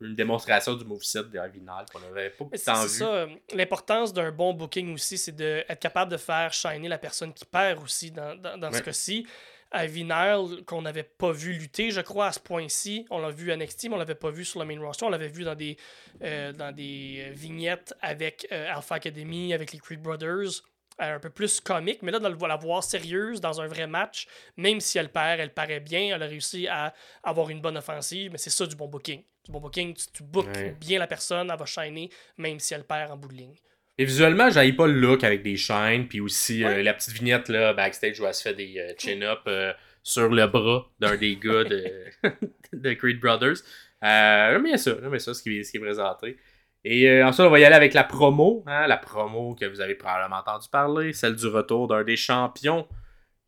[0.00, 2.98] une démonstration du moveset d'Ivy Nile qu'on avait pas C'est tant c'est vu.
[2.98, 3.12] ça.
[3.14, 7.44] euh, L'importance d'un bon booking aussi, c'est d'être capable de faire shiner la personne qui
[7.44, 9.26] perd aussi dans, dans, dans ce cas-ci.
[9.74, 13.04] Ivy Nile, qu'on n'avait pas vu lutter, je crois, à ce point-ci.
[13.10, 15.04] On l'a vu à NXT, mais on l'avait pas vu sur le main roster.
[15.04, 15.76] On l'avait vu dans des,
[16.22, 20.62] euh, dans des euh, vignettes avec euh, Alpha Academy, avec les Creed Brothers.
[21.02, 24.26] euh, un peu plus comique, mais là, de la voir sérieuse dans un vrai match,
[24.56, 28.30] même si elle perd, elle paraît bien, elle a réussi à avoir une bonne offensive,
[28.32, 29.22] mais c'est ça du bon booking.
[29.46, 30.74] Du bon booking, tu, tu bookes Ouais.
[30.78, 33.54] bien la personne, elle va shiner, même si elle perd en bout de ligne.
[33.98, 37.48] Et visuellement, j'avais pas le look avec des chaînes, puis aussi euh, la petite vignette
[37.48, 39.72] là, backstage où elle se fait des euh, chin-up euh,
[40.02, 41.84] sur le bras d'un des gars de,
[42.74, 43.56] de Creed Brothers.
[44.02, 46.36] J'aime bien ça, j'aime bien ça, ce qui, est- ce qui est présenté.
[46.84, 49.94] Et ensuite, on va y aller avec la promo, hein, la promo que vous avez
[49.94, 52.86] probablement entendu parler, celle du retour d'un des champions.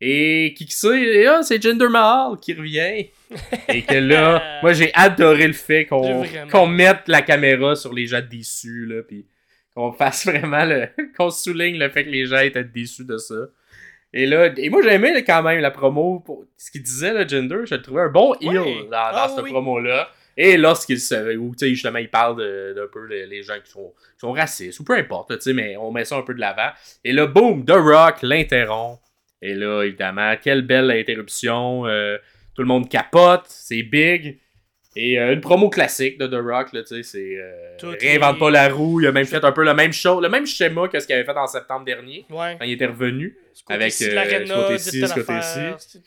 [0.01, 0.69] Et qui?
[0.95, 3.07] Et, ah, c'est Jinder Mahal qui revient.
[3.67, 8.21] Et que là, moi j'ai adoré le fait qu'on mette la caméra sur les gens
[8.21, 9.25] déçus, là, puis
[9.75, 10.87] qu'on fasse vraiment le.
[11.17, 13.35] qu'on souligne le fait que les gens étaient déçus de ça.
[14.13, 17.13] Et là, et moi j'ai aimé là, quand même la promo, pour ce qu'il disait,
[17.13, 18.75] le Jinder, je le trouvais un bon heel Ouais.
[18.85, 19.51] dans, dans Ah cette oui.
[19.51, 20.09] promo-là.
[20.37, 21.35] Et lorsqu'il se.
[21.37, 24.19] Où, tu sais, justement, il parle de- d'un peu les, les gens qui sont, qui
[24.21, 26.69] sont racistes, ou peu importe, tu sais, mais on met ça un peu de l'avant.
[27.03, 28.99] Et là, boum, The Rock l'interrompt.
[29.41, 31.85] Et là, évidemment, quelle belle interruption.
[31.87, 32.17] euh,
[32.55, 34.37] tout le monde capote, c'est big.
[34.95, 37.37] Et euh, une promo classique de The Rock, là, tu sais, c'est.
[37.37, 38.99] euh, réinvente est- pas la roue.
[38.99, 41.15] Il a même fait un peu le même show, le même schéma que ce qu'il
[41.15, 42.57] avait fait en septembre dernier, Ouais.
[42.59, 43.37] quand il était revenu.
[43.69, 43.89] Avec, euh,
[44.45, 45.99] ce côté dire ci, telle ce côté affaire, c'est-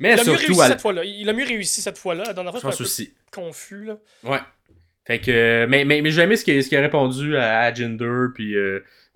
[0.00, 1.04] Mais Il a mieux surtout, réussi à- cette fois-là.
[1.04, 2.24] Il a mieux réussi cette fois-là.
[2.26, 2.84] La dernière fois, un pense peu
[3.30, 3.84] confus.
[3.86, 3.96] Là.
[4.24, 4.38] Ouais.
[5.06, 8.54] Fait que, mais, mais, mais j'ai aimé ce qu'il a répondu à, à Jinder, puis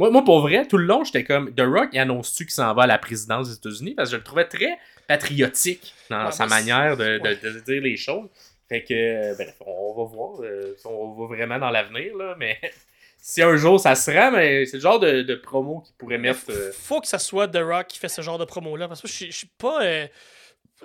[0.00, 2.74] moi, moi, pour vrai, tout le long, j'étais comme, The Rock, il annonce-tu qu'il s'en
[2.74, 6.32] va à la présidence des États-Unis, parce que je le trouvais très patriotique dans Ouais,
[6.32, 7.36] sa manière de, de- ouais.
[7.36, 8.28] de dire les choses.
[8.68, 12.34] Fait que, euh, bref, on va voir, euh, si on va vraiment dans l'avenir, là,
[12.38, 12.58] mais
[13.18, 16.18] si un jour ça se rend, mais c'est le genre de, de promo qui pourrait
[16.18, 16.40] mettre...
[16.50, 18.88] euh, Faut que ça soit The Rock qui fait ce genre de promo-là.
[18.88, 19.82] Parce que je, suis- je suis pas.
[19.84, 20.06] euh,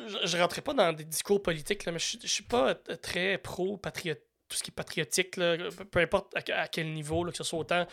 [0.07, 2.75] je, je rentrais pas dans des discours politiques, là, mais je, suis- je suis pas
[2.89, 4.19] euh, très pro-patriote.
[4.49, 5.57] Tout ce qui est patriotique, là,
[5.91, 7.87] peu importe à, à quel niveau, là, que ce soit autant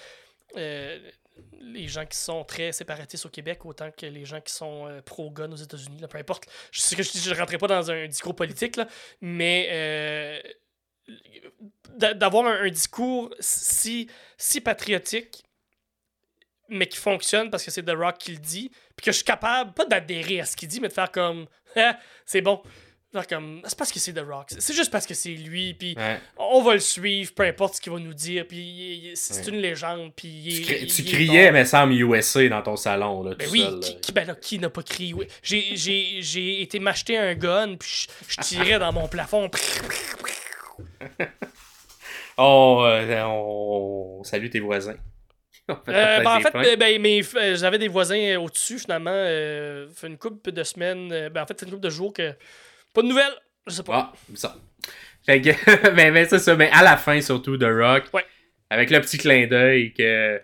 [0.57, 0.99] euh,
[1.61, 5.01] les gens qui sont très séparatistes au Québec autant que les gens qui sont euh,
[5.03, 6.03] pro-gun aux États-Unis.
[6.09, 6.45] Peu importe.
[6.71, 8.87] Je que je ne rentrerai pas dans un discours politique, là,
[9.21, 10.41] mais euh,
[11.97, 15.43] d'a- d'avoir un, un discours si, si patriotique,
[16.69, 19.25] mais qui fonctionne parce que c'est The Rock qui le dit, puis que je suis
[19.25, 21.47] capable, pas d'adhérer à ce qu'il dit, mais de faire comme,
[21.77, 22.63] Ah, c'est bon.
[23.13, 24.47] Faire comme, c'est parce que c'est The Rock.
[24.59, 26.19] C'est juste parce que c'est lui, puis Ouais.
[26.39, 29.49] on va le suivre, peu importe ce qu'il va nous dire, puis c'est Ouais.
[29.51, 33.53] une légende, puis Tu, cri- criais, mais semble USA dans ton salon, là, Ben tout
[33.53, 35.13] oui, seul, qui, ben là, qui n'a pas crié?
[35.13, 35.27] Oui.
[35.43, 39.51] J'ai- été m'acheter un gun, puis je, je tirais dans mon plafond.
[42.39, 44.23] Oh, euh, on...
[44.25, 44.97] salue tes voisins.
[45.71, 49.13] Euh, ben, en fait, ben, ben, euh, j'avais des voisins euh, au-dessus, finalement.
[49.15, 51.09] Euh, fait une couple de semaines.
[51.29, 52.33] ben, en fait, c'est une couple de jours que.
[52.93, 53.35] Pas de nouvelles?
[53.67, 54.13] Je sais pas.
[54.13, 54.57] Ah, ça.
[55.25, 55.51] Fait que,
[55.95, 56.57] ben, ben, c'est ça.
[56.57, 58.25] Mais à la fin, surtout, de Rock, Ouais.
[58.71, 60.41] avec le petit clin d'œil que.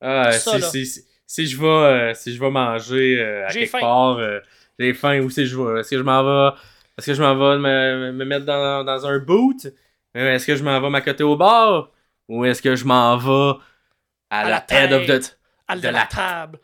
[0.00, 3.52] Ah, Ça, si, si, si, si je vais, euh, si je vais manger euh, à
[3.52, 3.80] quelque faim.
[3.80, 4.40] part, euh,
[4.78, 5.80] j'ai faim, c'est que je vais?
[5.80, 6.56] Est-ce que je m'en vais?
[6.96, 9.66] Est-ce que je m'en vais me, me mettre dans, dans un boot?
[10.14, 11.90] Est-ce que je m'en vais m'accoter au bar?
[12.28, 13.58] Ou est-ce que je m'en vais
[14.30, 15.06] à, À la, la head of the.
[15.06, 15.38] tête.
[15.68, 16.58] À de de la- la table.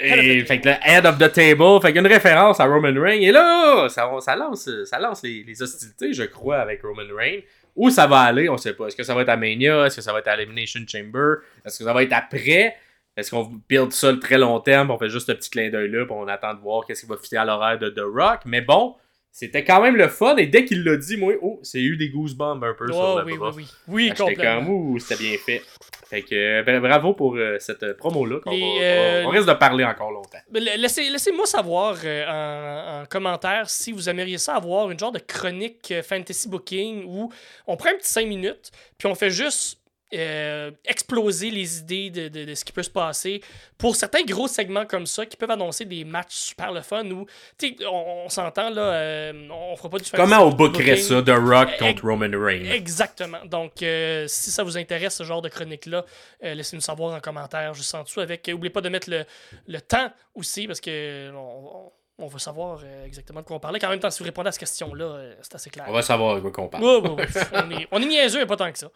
[0.00, 3.20] Et, fait que le head of the table, fait qu'une référence à Roman Reigns.
[3.20, 7.40] Et là, ça, ça lance, ça lance les, les hostilités, je crois, avec Roman Reigns.
[7.76, 8.86] Où ça va aller, on sait pas.
[8.88, 9.86] Est-ce que ça va être à Mania?
[9.86, 11.36] Est-ce que ça va être à Elimination Chamber?
[11.64, 12.74] Est-ce que ça va être après?
[13.16, 15.90] Est-ce qu'on build ça le très long terme, on fait juste le petit clin d'œil
[15.90, 18.40] là, puis on attend de voir qu'est-ce qui va fitter à l'horaire de The Rock.
[18.46, 18.94] Mais bon,
[19.30, 20.36] c'était quand même le fun.
[20.36, 23.18] Et dès qu'il l'a dit, moi, oh, c'est eu des goosebumps un peu sur Oh,
[23.18, 23.50] le oui, oui, bras.
[23.54, 23.66] oui.
[23.88, 24.56] Oui, J'étais complètement.
[24.64, 25.62] comme, ouh, c'était bien fait.
[26.10, 28.40] Fait que euh, bra- bravo pour euh, cette euh, promo-là.
[28.40, 30.38] qu'on on risque de parler encore longtemps.
[30.52, 34.98] Mais la- Laissez, laissez-moi savoir euh, en, en commentaire si vous aimeriez ça avoir une
[34.98, 37.32] genre de chronique euh, fantasy booking où
[37.66, 39.79] on prend un petit 5 minutes, puis on fait juste
[40.14, 43.40] euh, exploser les idées de, de- de ce qui peut se passer
[43.78, 47.26] pour certains gros segments comme ça qui peuvent annoncer des matchs super le fun où,
[47.58, 51.22] tu sais, on, on s'entend là, euh, on fera pas du Comment on bookerait ça,
[51.22, 52.70] The Rock contre Roman Reigns?
[52.70, 53.44] Exactement.
[53.44, 56.04] Donc, euh, si ça vous intéresse, ce genre de chronique-là,
[56.42, 58.20] laissez-nous savoir en commentaire juste en dessous.
[58.20, 59.24] Avec, N'oubliez pas de mettre le,
[59.68, 61.92] le temps aussi, parce que on, on-
[62.22, 63.82] on veut savoir exactement de quoi on parlait.
[63.82, 65.86] En même temps, si vous répondez à cette question-là, c'est assez clair.
[65.88, 66.84] On va savoir de quoi qu'on parle.
[66.84, 68.88] On, est, on est niaiseux, pas tant que ça.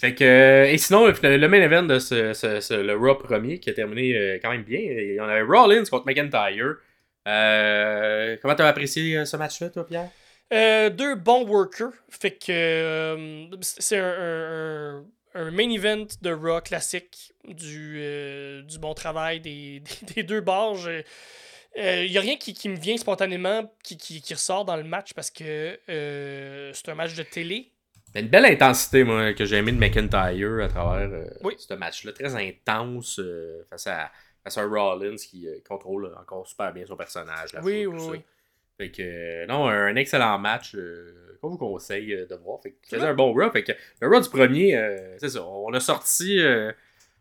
[0.00, 3.74] Fait que, et sinon, le, main event de ce, ce- le Raw premier qui a
[3.74, 6.76] terminé euh, quand même bien, il y en avait Rollins contre McIntyre.
[7.28, 10.08] Euh, comment t'as apprécié euh, ce match-là, toi, Pierre?
[10.96, 11.92] Deux bons workers.
[12.08, 18.00] Fait que c'est un, un- main event de Raw classique du,
[18.64, 19.82] du bon travail des,
[20.14, 20.90] des, deux barges.
[21.76, 24.82] Il n'y a rien qui, qui me vient spontanément qui, qui, qui ressort dans le
[24.82, 27.70] match parce que c'est un match de télé.
[28.14, 31.54] Y une belle intensité, moi, que j'ai aimé de McIntyre à travers euh, Oui.
[31.58, 32.12] ce match-là.
[32.12, 34.10] Très intense euh, face, à,
[34.42, 37.50] face à Rollins qui euh, contrôle encore super bien son personnage.
[37.62, 38.20] Oui, oui.
[38.78, 40.74] Fait que, non, un excellent match
[41.40, 42.60] qu'on vous conseille de voir.
[42.62, 43.50] Fait que, C'est un bon Raw.
[43.50, 44.74] Fait que, le Raw du premier,
[45.18, 45.44] c'est ça.
[45.44, 46.40] On a sorti,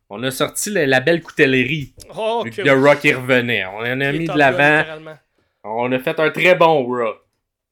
[0.10, 1.94] on a sorti la belle coutellerie.
[2.16, 3.66] Oh, que le Raw qui revenait.
[3.66, 4.86] On en a mis de l'avant.
[5.66, 7.16] On a fait un très bon Raw.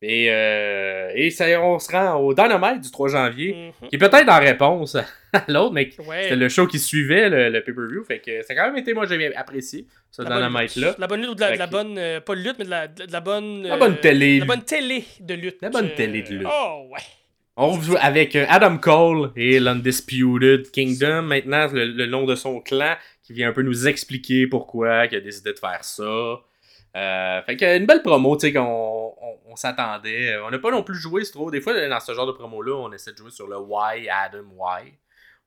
[0.04, 3.90] Et, euh, et ça, on se rend au Dynamite du 3 janvier, Mhm.
[3.90, 4.96] qui est peut-être en réponse
[5.34, 6.24] à l'autre, mais Ouais.
[6.24, 8.04] c'était le show qui suivait le, le pay-per-view.
[8.04, 10.96] Fait que ça a quand même été, moi, j'ai apprécié ce Dynamite-là.
[11.00, 11.98] La bonne lutte ou de la, de bonne.
[11.98, 13.64] euh, pas lutte, mais de la, de la bonne.
[13.64, 14.38] La euh, bonne télé.
[14.40, 15.58] La bonne télé de lutte.
[15.64, 16.48] La bonne euh, télé de lutte.
[16.48, 17.00] Oh, ouais.
[17.60, 22.60] On rejoue avec euh, Adam Cole et l'Undisputed Kingdom, maintenant le, le nom de son
[22.62, 26.04] clan, qui vient un peu nous expliquer pourquoi il a décidé de faire ça.
[26.98, 30.38] Euh, fait que une belle promo, tu sais, qu'on on, on s'attendait.
[30.40, 31.52] On n'a pas non plus joué c'est trop.
[31.52, 34.46] Des fois, dans ce genre de promo-là, on essaie de jouer sur le Why, Adam,
[34.56, 34.94] Why.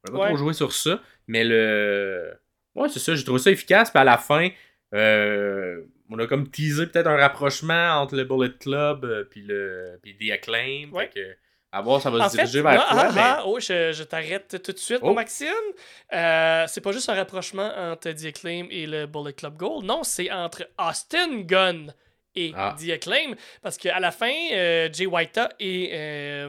[0.09, 0.29] On n'a pas Ouais.
[0.29, 2.33] trop joué sur ça, mais le.
[2.75, 3.91] Ouais, c'est ça, j'ai trouvé ça efficace.
[3.91, 4.49] Puis à la fin,
[4.95, 9.99] euh, on a comme teasé peut-être un rapprochement entre le Bullet Club euh, puis le
[10.03, 10.91] puis The Acclaim.
[10.93, 11.11] Ouais.
[11.13, 11.37] Fait que,
[11.73, 13.03] à voir, ça va En se fait, diriger vers ah, quoi.
[13.03, 13.21] ah, mais...
[13.23, 15.13] ah, oh, je, je t'arrête tout de suite, Oh.
[15.15, 15.49] Maxime.
[16.13, 19.85] Euh, c'est pas juste un rapprochement entre The Acclaim et le Bullet Club Gold.
[19.85, 21.95] Non, c'est entre Austin Gunn
[22.37, 22.77] et Ah.
[22.79, 23.35] The Acclaim.
[23.63, 26.49] Parce qu'à la fin, euh, Jay White et euh,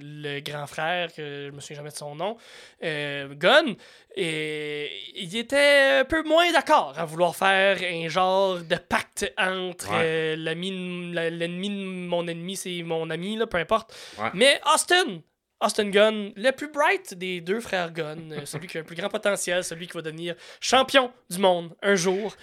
[0.00, 2.36] le grand frère, que je me souviens jamais de son nom,
[2.82, 3.74] euh, Gunn,
[4.16, 9.90] et, ils étaient un peu moins d'accord à vouloir faire un genre de pacte entre
[9.92, 10.36] Ouais.
[10.36, 11.74] l'ami l'ennemi de
[12.08, 13.94] mon ennemi, c'est mon ami, là, peu importe.
[14.18, 14.30] Ouais.
[14.34, 15.20] Mais Austin,
[15.60, 19.08] Austin Gunn, le plus bright des deux frères Gunn, celui qui a le plus grand
[19.08, 22.34] potentiel, celui qui va devenir champion du monde un jour.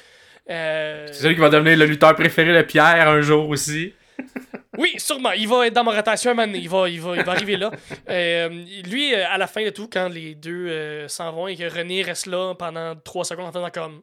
[0.49, 3.93] Euh, C'est celui qui va devenir le lutteur préféré de Pierre un jour aussi.
[4.77, 5.31] Oui, sûrement.
[5.31, 6.31] Il va être dans ma rotation.
[6.53, 7.71] Il va, il va, il va arriver là.
[8.09, 8.49] Euh,
[8.85, 11.63] lui, euh, à la fin de tout, quand les deux euh, s'en vont et que
[11.63, 14.01] René reste là pendant trois secondes en faisant comme.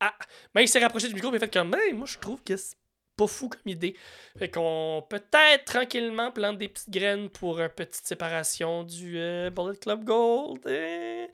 [0.00, 0.14] Ah!
[0.54, 1.70] Ben, il s'est rapproché du micro et il fait comme.
[1.70, 2.76] Ben, moi, je trouve que c'est
[3.16, 3.94] pas fou comme idée.
[4.38, 9.76] Fait qu'on peut-être tranquillement plante des petites graines pour une petite séparation du euh, Bullet
[9.76, 10.60] Club Gold.
[10.66, 11.26] Euh,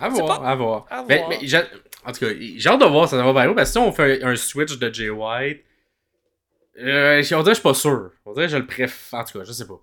[0.00, 0.86] À voir, pas- à voir.
[0.90, 1.28] à Mais- voir.
[1.30, 1.62] mais j'ai-
[2.04, 3.92] en tout cas, j'ai hâte de voir ça va vers où, parce que si on
[3.92, 5.64] fait un, un switch de Jay White,
[6.78, 8.10] euh, on dirait que je suis pas sûr.
[8.24, 9.20] On dirait que je le préfère.
[9.20, 9.80] En tout cas, je sais pas.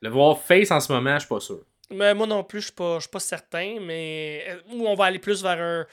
[0.00, 1.60] Le voir face en ce moment, je suis pas sûr.
[1.90, 4.94] Mais moi non plus, je suis pas, je suis pas certain, mais euh, ou on
[4.94, 5.86] va aller plus vers un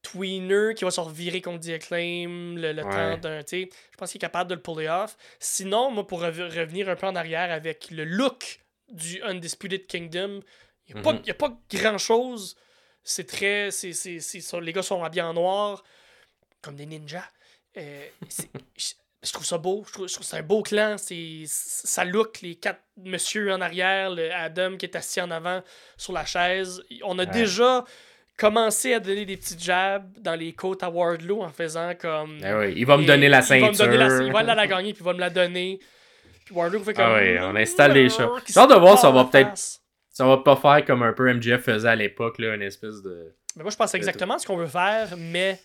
[0.00, 2.90] tweener qui va se revirer contre The Acclaim le, le Ouais.
[2.90, 3.40] temps d'un.
[3.48, 3.66] Je
[3.96, 5.16] pense qu'il est capable de le puller off.
[5.38, 10.40] Sinon, moi, pour rev- revenir un peu en arrière avec le look du Undisputed Kingdom,
[10.88, 11.22] il n'y a, Mhm.
[11.28, 12.56] a pas grand chose.
[13.04, 13.70] C'est très.
[13.70, 15.82] c'est ça, les gars sont habillés en noir,
[16.60, 17.24] comme des ninjas.
[17.76, 18.04] Euh,
[18.76, 18.92] je-
[19.24, 19.84] je trouve ça beau.
[19.86, 20.96] Je trouve, trouve c'est un beau clan.
[20.98, 25.62] Ça look, les quatre monsieur en arrière, le Adam qui est assis en avant
[25.96, 26.82] sur la chaise.
[27.04, 27.30] On a Ouais.
[27.30, 27.84] déjà
[28.36, 32.38] commencé à donner des petits jabs dans les côtes à Wardlow en faisant comme.
[32.42, 33.84] Oui, il va me donner la il va me ceinture.
[33.86, 35.78] donner la- il va la gagner, puis il va me la donner.
[36.44, 37.04] Puis Wardlow fait comme.
[37.06, 38.28] Ah oui, on installe les chats.
[38.44, 39.80] Qui J'ai hâte de voir on va peut-être-.
[40.12, 43.34] Ça va pas faire comme un peu MJF faisait à l'époque, là, une espèce de.
[43.56, 45.58] Mais moi, je pense exactement ce qu'on veut faire, mais.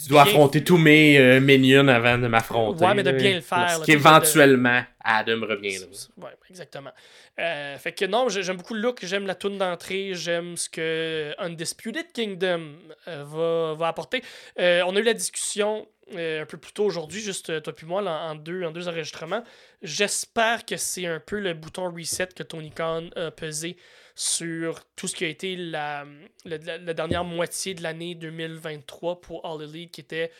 [0.00, 2.84] Tu dois bien- affronter tous mes euh, minions avant de m'affronter.
[2.84, 5.86] Ouais, mais de bien le faire, sais, Qu'éventuellement, Adam reviendra.
[6.16, 6.92] Ouais, exactement.
[7.38, 10.68] Euh, fait que non, j'ai- j'aime beaucoup le look, j'aime la tune d'entrée, j'aime ce
[10.70, 12.72] que Undisputed Kingdom
[13.08, 14.22] euh, va, va apporter.
[14.58, 18.02] Euh, on a eu la discussion un peu plus tôt aujourd'hui, juste toi puis moi,
[18.02, 19.42] là, en, deux, en deux enregistrements.
[19.82, 23.76] J'espère que c'est un peu le bouton reset que Tony Khan a pesé
[24.14, 26.04] sur tout ce qui a été la,
[26.44, 30.30] la, la- la dernière moitié de l'année 2023 pour All Elite, qui était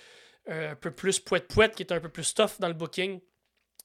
[0.49, 3.21] euh, un peu plus poète-poète, qui était un peu plus tough dans le booking.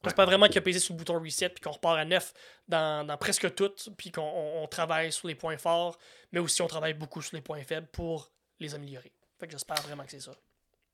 [0.03, 2.33] J'espère vraiment qu'il a pesé sur le bouton reset puis qu'on repart à neuf
[2.67, 5.97] dans, dans presque tout, puis qu'on on- on travaille sur les points forts,
[6.31, 9.11] mais aussi on travaille beaucoup sur les points faibles pour les améliorer.
[9.39, 10.31] Fait que j'espère vraiment que c'est ça.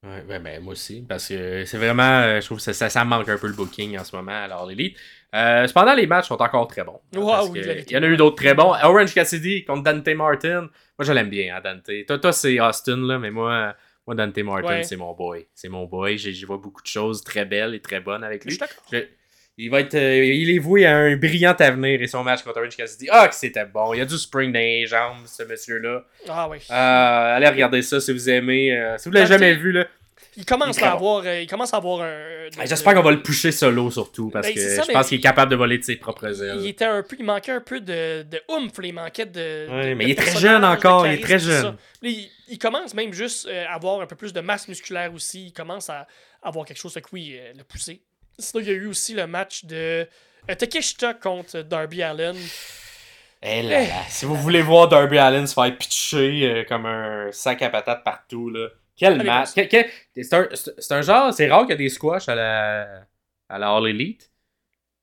[0.04, 3.06] Ouais, ben, ben, moi aussi, parce que c'est vraiment, euh, je trouve que ça, ça,
[3.06, 4.98] manque un peu le booking en ce moment alors l'élite.
[5.34, 7.00] Euh, cependant, les matchs sont encore très bons.
[7.16, 7.92] Ouais, Parce oui, que la vérité.
[7.92, 8.74] il y en a eu d'autres très bons.
[8.84, 10.62] Orange Cassidy contre Dante Martin.
[11.00, 11.90] Moi, je l'aime bien, hein, Dante.
[12.06, 13.74] Toi, toi c'est Austin, là, mais moi,
[14.06, 14.84] moi Dante Martin, Ouais.
[14.84, 15.48] c'est mon boy.
[15.56, 16.18] C'est mon boy.
[16.18, 18.60] J'ai- J'y vois beaucoup de choses très belles et très bonnes avec lui.
[18.92, 18.98] Je-
[19.58, 22.60] il va être, euh, il est voué à un brillant avenir et son match contre
[22.60, 23.08] Orange Cassidy.
[23.12, 23.94] Ah, que c'était bon.
[23.94, 26.04] Il y a du spring dans les jambes, ce monsieur-là.
[26.28, 26.58] Ah oui.
[26.72, 28.76] Euh, allez regarder ça si vous aimez.
[28.76, 29.86] euh, si vous l'avez jamais vu, là.
[30.36, 32.48] Il commence il à avoir, il commence à avoir un.
[32.58, 35.18] Ah, J'espère qu'on va le pusher solo surtout parce Ben, que ça, je pense qu'il
[35.18, 36.66] est il- capable de voler de ses propres Il ailes.
[36.68, 39.68] était un peu, il manquait un peu de, de oomph, il manquait de.
[39.70, 41.76] Ouais, de- mais de il est très jeune encore, il est très jeune.
[42.02, 45.48] il, il commence même juste à avoir un peu plus de masse musculaire aussi.
[45.48, 46.08] Il commence à
[46.42, 48.02] avoir quelque chose, fait que oui, le pousser.
[48.40, 50.08] Sinon, il y a eu aussi le match de
[50.50, 52.36] euh, Takeshita contre Darby Allen.
[53.42, 57.30] Eh là là, si vous voulez voir Darby Allen se faire pitcher euh, comme un
[57.32, 58.70] sac à patates partout, là.
[58.96, 59.50] Quel Allez, match!
[59.56, 59.68] vas-y.
[59.68, 60.50] Quel- quel-
[60.80, 62.88] C'est un, genre, c'est rare qu'il y a des squash à la,
[63.50, 64.30] à la All Elite.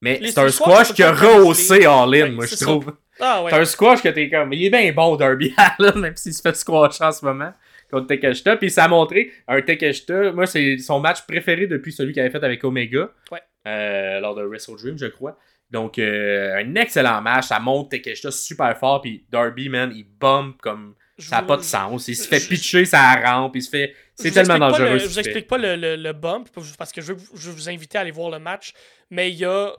[0.01, 2.97] Mais c'est un squash, qui a rehaussé de All In, Ouais, moi, je trouve.
[3.19, 3.51] Ah ouais.
[3.51, 4.52] C'est un squash que t'es comme.
[4.55, 7.52] Il est bien bon, Darby Allen, même s'il se fait squash en ce moment
[7.91, 8.57] contre Takeshita.
[8.57, 10.33] Puis ça a montré un Takeshita.
[10.33, 13.11] Moi, c'est son match préféré depuis celui qu'il avait fait avec Omega.
[13.31, 13.41] Ouais.
[13.67, 15.39] euh, lors de Wrestle Dream, je crois.
[15.71, 17.47] Donc, euh, un excellent match.
[17.49, 19.01] Ça monte Takeshita super fort.
[19.03, 20.95] Puis Darby, man, il bombe comme.
[21.19, 22.09] Ça n'a pas de sens.
[22.09, 23.55] Il se fait pitcher sa rampe.
[23.55, 23.95] Il se fait.
[24.15, 24.95] C'est tellement dangereux.
[24.95, 25.21] le- ce je vous fait.
[25.21, 26.49] explique pas le, le, le bump
[26.79, 28.73] parce que je veux, je veux vous inviter à aller voir le match,
[29.11, 29.71] mais il y a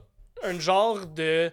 [0.44, 1.52] un genre de,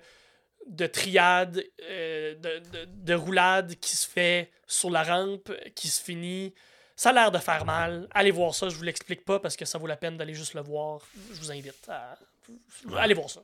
[0.69, 6.03] de triade, euh, de, de, de roulade qui se fait sur la rampe, qui se
[6.03, 6.55] finit.
[6.97, 8.09] Ça a l'air de faire mal.
[8.11, 10.55] Allez voir ça, je vous l'explique pas parce que ça vaut la peine d'aller juste
[10.55, 11.01] le voir.
[11.33, 12.19] Je vous invite à.
[12.97, 13.41] Allez voir ça.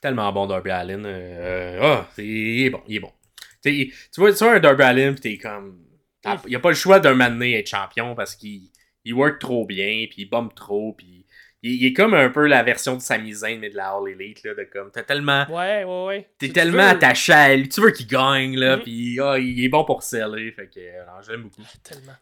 [0.00, 1.04] Tellement bon, Darby Allin.
[1.04, 3.12] Euh, ah, il est bon, il est bon.
[3.60, 5.84] T'sais, tu vois, tu vois un Darby Allin, pis t'es comme.
[6.20, 8.70] t'as- Il a pas le choix d'un donné être champion parce qu'il
[9.04, 11.21] il work trop bien, puis il bombe trop, puis
[11.62, 14.08] il, il est comme un peu la version de Sami Zayn, mais de la All
[14.08, 14.90] Elite, là, de comme.
[14.92, 15.44] T'as tellement.
[15.48, 16.28] Ouais, ouais, ouais.
[16.38, 19.64] T'es tu tellement veux- attaché à lui, tu veux qu'il gagne, là, puis ah, il
[19.64, 21.62] est bon pour sceller, fait que euh, l'aime beaucoup.
[21.82, 22.12] Tellement.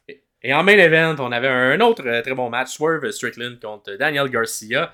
[0.42, 3.94] Et en main event, on avait un autre euh, très bon match, Swerve Strickland contre
[3.96, 4.92] Daniel Garcia.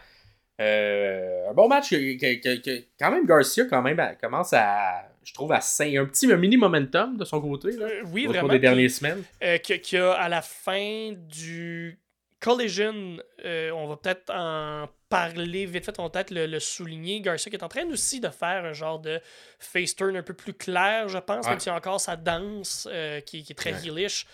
[0.60, 5.02] Euh, un bon match que, que- que- que- quand même Garcia quand même commence à
[5.22, 8.26] je trouve à saigner un petit un mini momentum de son côté là, Euh, oui,
[8.26, 9.22] au cours des puis- dernières semaines.
[9.42, 9.58] euh,
[9.92, 11.98] y a à la fin du
[12.40, 17.20] Collision, euh, on va peut-être en parler vite fait, on va peut-être le, le souligner.
[17.20, 19.20] Garcia qui est en train aussi de faire un genre de
[19.58, 21.52] face turn un peu plus clair, je pense, Ouais.
[21.52, 23.86] même s'il y a encore sa danse euh, qui, qui est très Ouais.
[23.88, 24.26] heelish.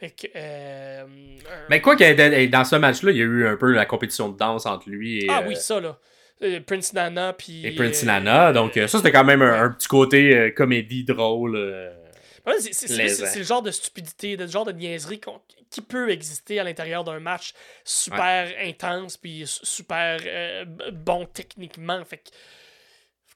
[0.00, 1.04] Que, euh,
[1.70, 4.28] Mais quoi que dans- dans ce match-là, il y a eu un peu la compétition
[4.28, 5.98] de danse entre lui et ah oui, ça là.
[6.66, 7.64] Prince Nana, puis.
[7.66, 8.52] Et Prince Nana.
[8.52, 11.56] Donc, ça, c'était quand même un, un petit côté comédie drôle.
[12.58, 15.20] C'est- le genre de stupidité, le genre de niaiserie
[15.70, 17.52] qui peut exister à l'intérieur d'un match
[17.84, 22.04] super intense puis su- super euh, bon techniquement.
[22.04, 22.30] Fait que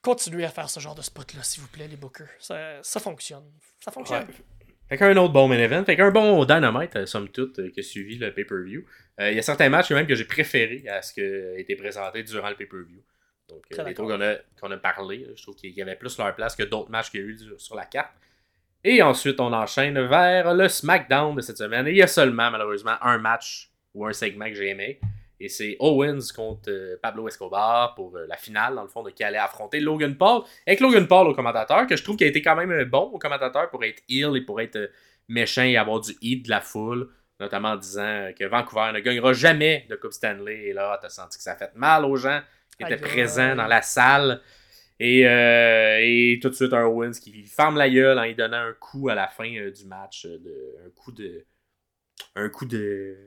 [0.01, 2.27] continuez à faire ce genre de spot-là, s'il vous plaît, les bookers.
[2.39, 3.43] Ça, ça fonctionne.
[3.79, 4.27] Ça fonctionne.
[4.27, 4.33] Ouais.
[4.89, 5.83] Fait qu'un autre bon main event.
[5.85, 8.85] Fait qu'un bon Dynamite, euh, somme toute, euh, qui a suivi le pay-per-view.
[9.19, 11.75] Euh, Il y a certains matchs même que j'ai préférés à ce qui a été
[11.75, 13.01] présenté durant le pay-per-view.
[13.47, 14.21] Donc, les trucs qu'on
[14.71, 17.19] a, a parlé, je trouve qu'il y avait plus leur place que d'autres matchs qu'il
[17.21, 18.11] y a eu sur la carte.
[18.83, 21.87] Et ensuite, on enchaîne vers le SmackDown de cette semaine.
[21.87, 24.99] Et il y a seulement, malheureusement, un match ou un segment que j'ai aimé.
[25.39, 29.09] Et c'est Owens contre euh, Pablo Escobar pour euh, la finale, dans le fond, de
[29.09, 30.43] qui allait affronter Logan Paul.
[30.67, 33.17] Avec Logan Paul au commentateur, que je trouve qu'il a été quand même bon au
[33.17, 34.87] commentateur pour être heel et pour être euh,
[35.27, 37.09] méchant et avoir du hit de la foule.
[37.39, 40.65] Notamment en disant que Vancouver ne gagnera jamais de Coupe Stanley.
[40.65, 42.39] Et là, t'as senti que ça a fait mal aux gens
[42.77, 43.01] qui étaient aïe.
[43.01, 44.41] présents dans la salle.
[45.03, 48.67] Et, euh, et tout de suite, un Owens qui ferme la gueule en lui donnant
[48.67, 50.27] un coup à la fin euh, du match.
[50.27, 51.43] euh, De, un coup de.
[52.35, 53.17] Un coup de.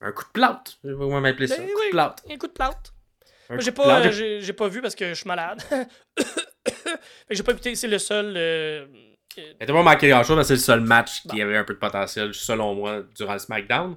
[0.00, 0.78] Un coup de plâtre.
[0.82, 1.58] Je vais m'appeler ça.
[1.58, 2.22] Ben Un coup de plâtre.
[2.28, 5.62] Un coup de coup j'ai pas, j'ai pas vu parce que je suis malade.
[7.30, 8.32] J'ai pas écouté, c'est le seul.
[8.34, 11.78] Mais t'as pas manqué grand chose, c'est le seul match qui avait un peu de
[11.78, 13.96] potentiel, selon moi, durant le SmackDown.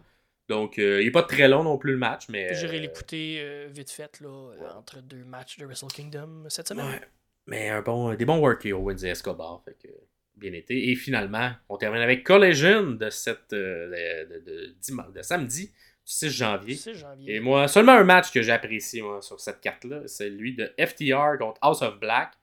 [0.49, 2.53] Donc, euh, il est pas très long non plus le match, mais.
[2.55, 6.87] J'irai euh, l'écouter euh, vite fait là, entre deux matchs de Wrestle Kingdom cette semaine.
[6.87, 7.01] Ouais.
[7.47, 9.87] Mais un bon, des bons work et Owens et Escobar, fait que
[10.35, 10.89] bien été.
[10.89, 15.71] Et finalement, on termine avec Collision de cette de, de- de dimanche- de samedi, du
[16.05, 16.75] 6 janvier.
[16.75, 17.35] 6 janvier.
[17.35, 21.37] Et moi, seulement un match que j'apprécie moi, sur cette carte-là, c'est celui de FTR
[21.39, 22.33] contre House of Black.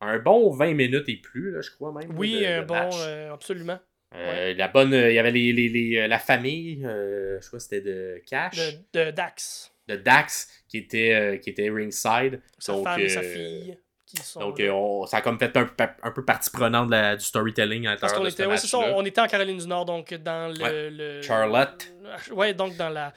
[0.00, 2.16] Un bon 20 minutes et plus, là, je crois même.
[2.18, 3.78] oui, un bon, euh, absolument.
[4.16, 7.58] Euh, La bonne, euh, il y avait les, les- les- euh, la famille, je crois
[7.58, 8.56] que c'était de Cash,
[8.92, 9.72] De, de Dax.
[9.88, 12.40] de Dax, qui était, qui était ringside.
[12.58, 13.76] Sa Donc, femme et sa fille.
[14.06, 15.68] Qui sont Donc, on- ça a comme fait un,
[16.02, 19.04] un peu partie prenante de la- du storytelling à l'intérieur de était, ouais, ça, on
[19.04, 20.62] était en Caroline du Nord, donc dans le.
[20.62, 20.90] Ouais.
[20.90, 21.92] le- Charlotte.
[22.30, 23.12] Ouais, donc dans la.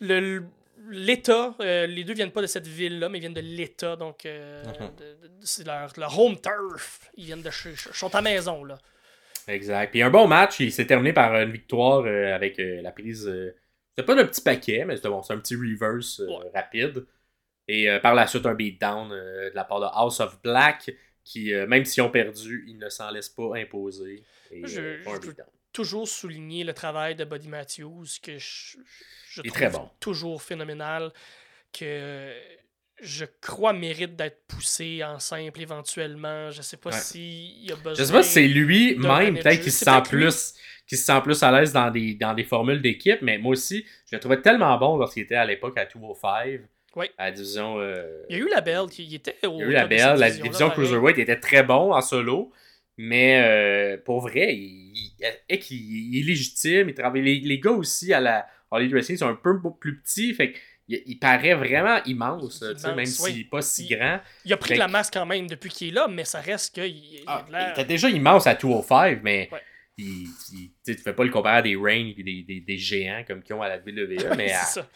[0.00, 0.44] le-
[0.90, 4.26] L'État, euh, les deux viennent pas de cette ville-là, mais ils viennent de l'État, donc
[4.26, 4.62] euh,
[4.98, 7.10] de- c'est leur, leur home turf.
[7.16, 8.76] Ils viennent de chez, sont à maison, là.
[9.48, 9.90] Exact.
[9.90, 13.26] Puis un bon match, il s'est terminé par une victoire euh, avec euh, la prise.
[13.28, 13.54] euh,
[13.90, 16.50] c'était pas d'un petit paquet, mais c'était bon, c'est un petit reverse euh, Ouais.
[16.54, 17.06] rapide.
[17.68, 20.90] Et par la suite, un beatdown de la part de House of Black,
[21.24, 24.22] qui, même s'ils ont perdu, ils ne s'en laissent pas imposer.
[24.50, 25.46] Et, Je- un je- beatdown.
[25.72, 28.76] Toujours souligner le travail de Buddy Matthews, que je,
[29.38, 29.88] trouve très bon.
[29.98, 31.10] toujours phénoménal,
[31.72, 32.32] que
[33.02, 36.50] je crois mérite d'être poussé en simple éventuellement.
[36.50, 36.96] Je sais pas Ouais.
[36.98, 37.94] s'il y a besoin.
[37.94, 40.54] Je sais pas si c'est lui-même, peut-être, qui se sent plus
[40.86, 43.86] qui se sent plus à l'aise dans des, dans des formules d'équipe, mais moi aussi,
[44.10, 46.60] je le trouvais tellement bon lorsqu'il était à l'époque à 205,
[46.94, 47.10] Ouais.
[47.16, 47.78] à la division...
[47.80, 49.70] euh, Il y a eu la belle, qui il était au Il y a eu
[49.72, 50.68] la belle, la division.
[50.68, 52.52] Cruiserweight était très bon en solo,
[52.98, 55.12] mais euh, pour vrai, il, il-
[55.48, 55.78] est qu'il-
[56.14, 56.90] il est légitime.
[56.90, 58.46] Il travaille, les, les gars aussi à la
[58.76, 62.62] Elite Wrestling sont un peu plus petits, fait qu'il il paraît vraiment immense,
[62.94, 64.20] même s'il n'est pas si Il- grand.
[64.44, 66.40] Il a pris Fait de la masse quand même depuis qu'il est là, mais ça
[66.40, 69.60] reste qu'il il Ah, il était déjà immense à 205, mais Ouais.
[69.98, 70.28] il,
[70.84, 73.54] tu fais pas le comparer à des Reigns et des, des, des géants comme qu'ils
[73.54, 73.86] ont à la WWE,
[74.36, 74.88] mais, à- c'est ça.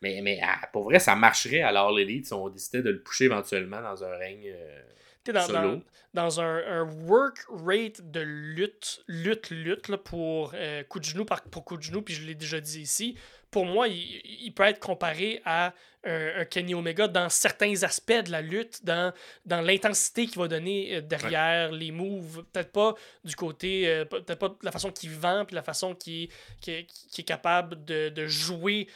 [0.00, 3.02] mais, mais à- pour vrai, ça marcherait à l'All Elite si on décidait de le
[3.02, 4.46] pousser éventuellement dans un règne.
[4.46, 4.80] euh,
[5.24, 5.76] T'es dans, Solo.
[5.76, 5.82] dans,
[6.14, 11.24] dans un, un work rate de lutte, lutte, lutte, là, pour euh, coup de genou
[11.24, 13.16] par pour coup de genou, puis je l'ai déjà dit ici.
[13.52, 15.72] Pour moi, il, il peut être comparé à
[16.04, 19.12] un, un Kenny Omega dans certains aspects de la lutte, dans,
[19.46, 22.44] dans l'intensité qu'il va donner euh, derrière les moves.
[22.52, 25.94] Peut-être pas du côté, euh, peut-être pas de la façon qu'il vend, puis la façon
[25.94, 26.28] qu'il
[26.60, 28.88] qui, qui est capable de, de jouer,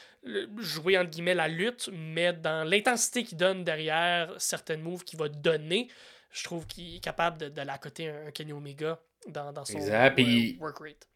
[0.59, 5.29] jouer entre guillemets la lutte, mais dans l'intensité qu'il donne derrière certaines moves qu'il va
[5.29, 5.89] donner
[6.37, 9.79] je trouve qu'il est capable de, de l'accoter un, un Kenny Omega dans, dans son
[9.79, 11.09] Exact, euh, work rate.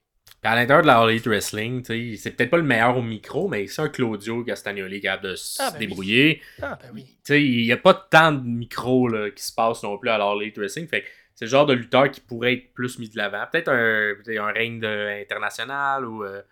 [0.43, 3.47] Puis à l'intérieur de la All Elite Wrestling, c'est peut-être pas le meilleur au micro,
[3.49, 5.87] mais c'est un Claudio Castagnoli capable de se Ah, ben oui.
[5.87, 6.43] débrouiller.
[6.63, 7.07] Ah, ben oui.
[7.29, 10.25] Il n'y a pas tant de micros là, qui se passent non plus à la
[10.25, 10.89] All Elite Wrestling.
[10.89, 11.05] Fait
[11.35, 13.45] c'est le genre de lutteur qui pourrait être plus mis de l'avant.
[13.51, 16.43] Peut-être un, un règne de- international ou, euh,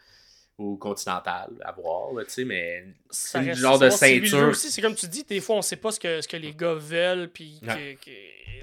[0.59, 4.49] ou continental à voir, là, tu sais, mais c'est le genre de ceinture.
[4.49, 6.53] aussi, c'est comme tu dis, des fois on sait pas ce que, ce que les
[6.53, 7.99] gars veulent, puis que- Ouais.
[8.05, 8.11] que-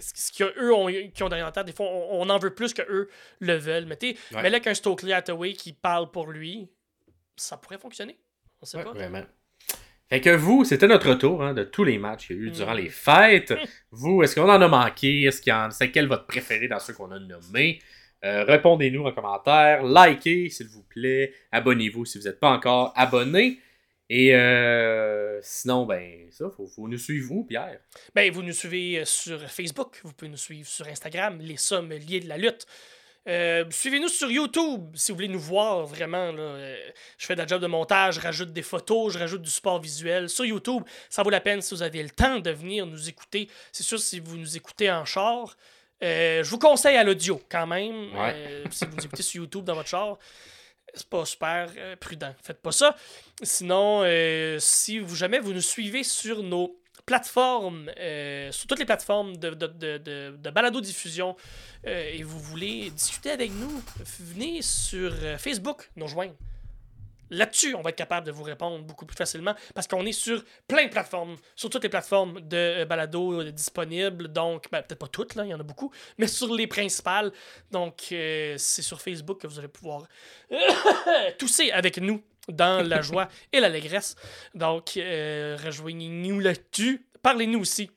[0.02, 1.66] ce qu'eux ont, qui ont derrière la tête.
[1.68, 3.10] Des fois on, on en veut plus que eux
[3.40, 3.86] le veulent.
[3.86, 4.42] Mais Ouais.
[4.44, 6.68] mais là qu'un Stokely Hathaway qui parle pour lui,
[7.38, 8.18] ça pourrait fonctionner.
[8.62, 8.92] On sait Ouais, pas.
[8.92, 9.24] vraiment.
[10.10, 12.52] Fait que vous, c'était notre tour hein, de tous les matchs qu'il y a eu
[12.52, 12.78] durant Mm.
[12.78, 13.54] les fêtes.
[13.92, 15.24] Vous, est-ce qu'on en a manqué?
[15.24, 15.72] Est-ce qu'il y en...
[15.72, 17.80] C'est quel votre préféré dans ceux qu'on a nommés?
[18.26, 19.84] Euh, Répondez-nous en commentaire.
[19.84, 21.34] Likez, s'il vous plaît.
[21.52, 23.60] Abonnez-vous si vous n'êtes pas encore abonné.
[24.10, 27.80] Et euh, sinon, ben, ça, faut, faut nous suivre vous, Pierre?
[28.14, 32.20] Ben, vous nous suivez euh, sur Facebook, vous pouvez nous suivre sur Instagram, les sommeliers
[32.20, 32.66] de la lutte.
[33.72, 36.32] Suivez-nous sur YouTube si vous voulez nous voir vraiment.
[36.32, 39.82] Je fais de la job de montage, je rajoute des photos, je rajoute du support
[39.82, 40.30] visuel.
[40.30, 43.50] Sur YouTube, ça vaut la peine si vous avez le temps de venir nous écouter.
[43.72, 45.58] C'est sûr, si vous nous écoutez en char,
[46.04, 48.14] euh, je vous conseille à l'audio quand même.
[48.16, 48.34] Ouais.
[48.36, 50.18] Euh, si vous écoutez sur YouTube dans votre char,
[50.94, 52.34] c'est pas super euh, prudent.
[52.44, 52.96] Faites pas ça.
[53.42, 57.92] Sinon, euh, si vous jamais vous nous suivez sur nos plateformes,
[58.52, 61.36] sur toutes les plateformes de, de, de, de- de balado-diffusion,
[61.86, 63.84] et vous voulez discuter avec nous,
[64.20, 66.34] venez sur Facebook nous rejoindre.
[67.30, 70.44] Là-dessus, on va être capable de vous répondre beaucoup plus facilement parce qu'on est sur
[70.68, 74.28] plein de plateformes, sur toutes les plateformes de euh, balado euh, disponibles.
[74.28, 77.32] Donc, ben, peut-être pas toutes, là, il y en a beaucoup, mais sur les principales.
[77.72, 80.08] Donc, euh, c'est sur Facebook que vous allez pouvoir
[81.38, 84.16] tousser avec nous dans la joie et l'allégresse.
[84.54, 87.08] Donc, euh, rejoignez-nous là-dessus.
[87.22, 87.90] Parlez-nous aussi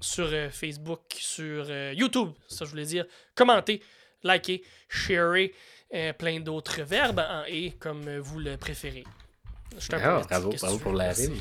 [0.00, 3.06] sur Facebook, sur YouTube, ça je voulais dire.
[3.34, 3.80] Commentez,
[4.24, 5.54] likez, sharez,
[5.94, 9.04] euh, plein d'autres verbes en et comme vous le préférez.
[9.78, 11.36] Je Ah, bravo, bravo pour la rime.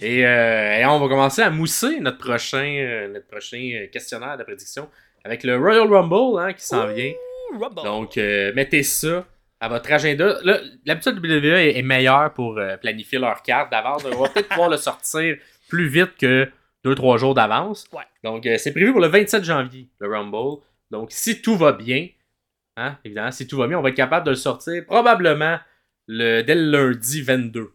[0.00, 4.42] Et, euh, et on va commencer à mousser notre prochain, euh, notre prochain questionnaire de
[4.44, 4.88] prédiction
[5.24, 7.12] avec le Royal Rumble hein, qui s'en vient.
[7.52, 7.82] Rumble.
[7.82, 9.24] Donc, mettez ça
[9.60, 10.38] à votre agenda.
[10.84, 14.04] L'habitude de WWE est, est meilleure pour planifier leur carte d'avance.
[14.04, 15.36] On va peut-être pouvoir le sortir
[15.68, 16.50] plus vite que
[16.84, 17.86] 2-3 jours d'avance.
[17.92, 18.02] Ouais.
[18.24, 20.62] Donc, c'est prévu pour le 27 janvier, le Rumble.
[20.90, 22.08] Donc, si tout va bien,
[22.76, 25.58] hein, évidemment, si tout va bien, on va être capable de le sortir probablement
[26.06, 27.72] le, dès le lundi 22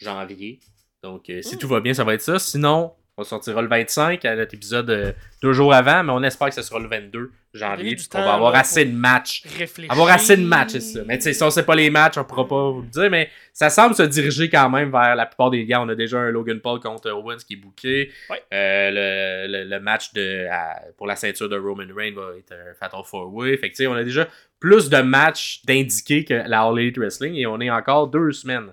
[0.00, 0.60] janvier.
[1.02, 1.58] Donc, euh, si Mm.
[1.58, 2.38] tout va bien, ça va être ça.
[2.38, 5.12] Sinon, on sortira le 25 à notre épisode euh,
[5.42, 7.96] deux jours avant, mais on espère que ce sera le 22 janvier.
[8.10, 9.92] Temps, va avoir assez de matchs Réfléchir.
[9.92, 11.00] avoir assez de matchs, c'est ça.
[11.06, 13.10] Mais tu sais, si on sait pas les matchs, on pourra pas vous le dire,
[13.10, 15.80] mais ça semble se diriger quand même vers la plupart des gars.
[15.82, 18.10] On a déjà un Logan Paul contre Owens qui est booké.
[18.52, 22.52] Euh, le, le- le match de, à- pour la ceinture de Roman Reigns va être
[22.52, 23.56] un Fatal 4-Way.
[23.58, 24.26] Fait que on a déjà
[24.58, 28.72] plus de matchs d'indiquer que la All Elite Wrestling et on est encore deux semaines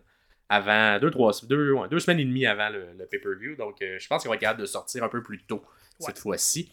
[0.49, 3.55] avant, deux, trois, deux, ouais, deux semaines et demie avant le, le pay-per-view.
[3.55, 5.63] Donc, euh, je pense qu'on va être capable de sortir un peu plus tôt
[5.99, 6.21] cette Ouais.
[6.21, 6.71] fois-ci.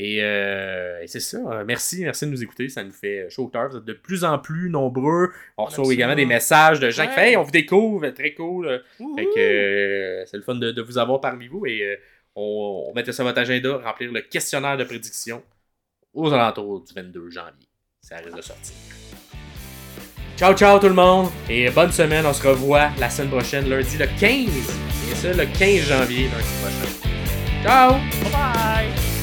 [0.00, 1.38] Et, euh, et c'est ça.
[1.38, 2.68] Euh, Merci, merci de nous écouter.
[2.68, 3.68] Ça nous fait chaud au cœur.
[3.70, 5.32] Vous êtes de plus en plus nombreux.
[5.56, 8.32] On, On reçoit également des messages de gens qui font Hey, on vous découvre, très
[8.34, 8.84] cool.
[9.00, 9.16] Ouh.
[9.16, 11.66] Fait que euh, c'est le fun de, de vous avoir parmi vous.
[11.66, 11.98] Et
[12.36, 15.42] on, on mettait ça sur votre agenda, remplir le questionnaire de prédiction
[16.14, 17.66] aux alentours du 22 janvier.
[18.00, 18.74] Ça risque de sortir.
[20.38, 21.30] Ciao, ciao tout le monde.
[21.50, 22.24] Et bonne semaine.
[22.24, 24.30] On se revoit la semaine prochaine, lundi le 15.
[24.30, 27.08] Et ça, le 15 janvier, lundi prochain.
[27.64, 27.94] Ciao!
[28.22, 29.17] Bye bye.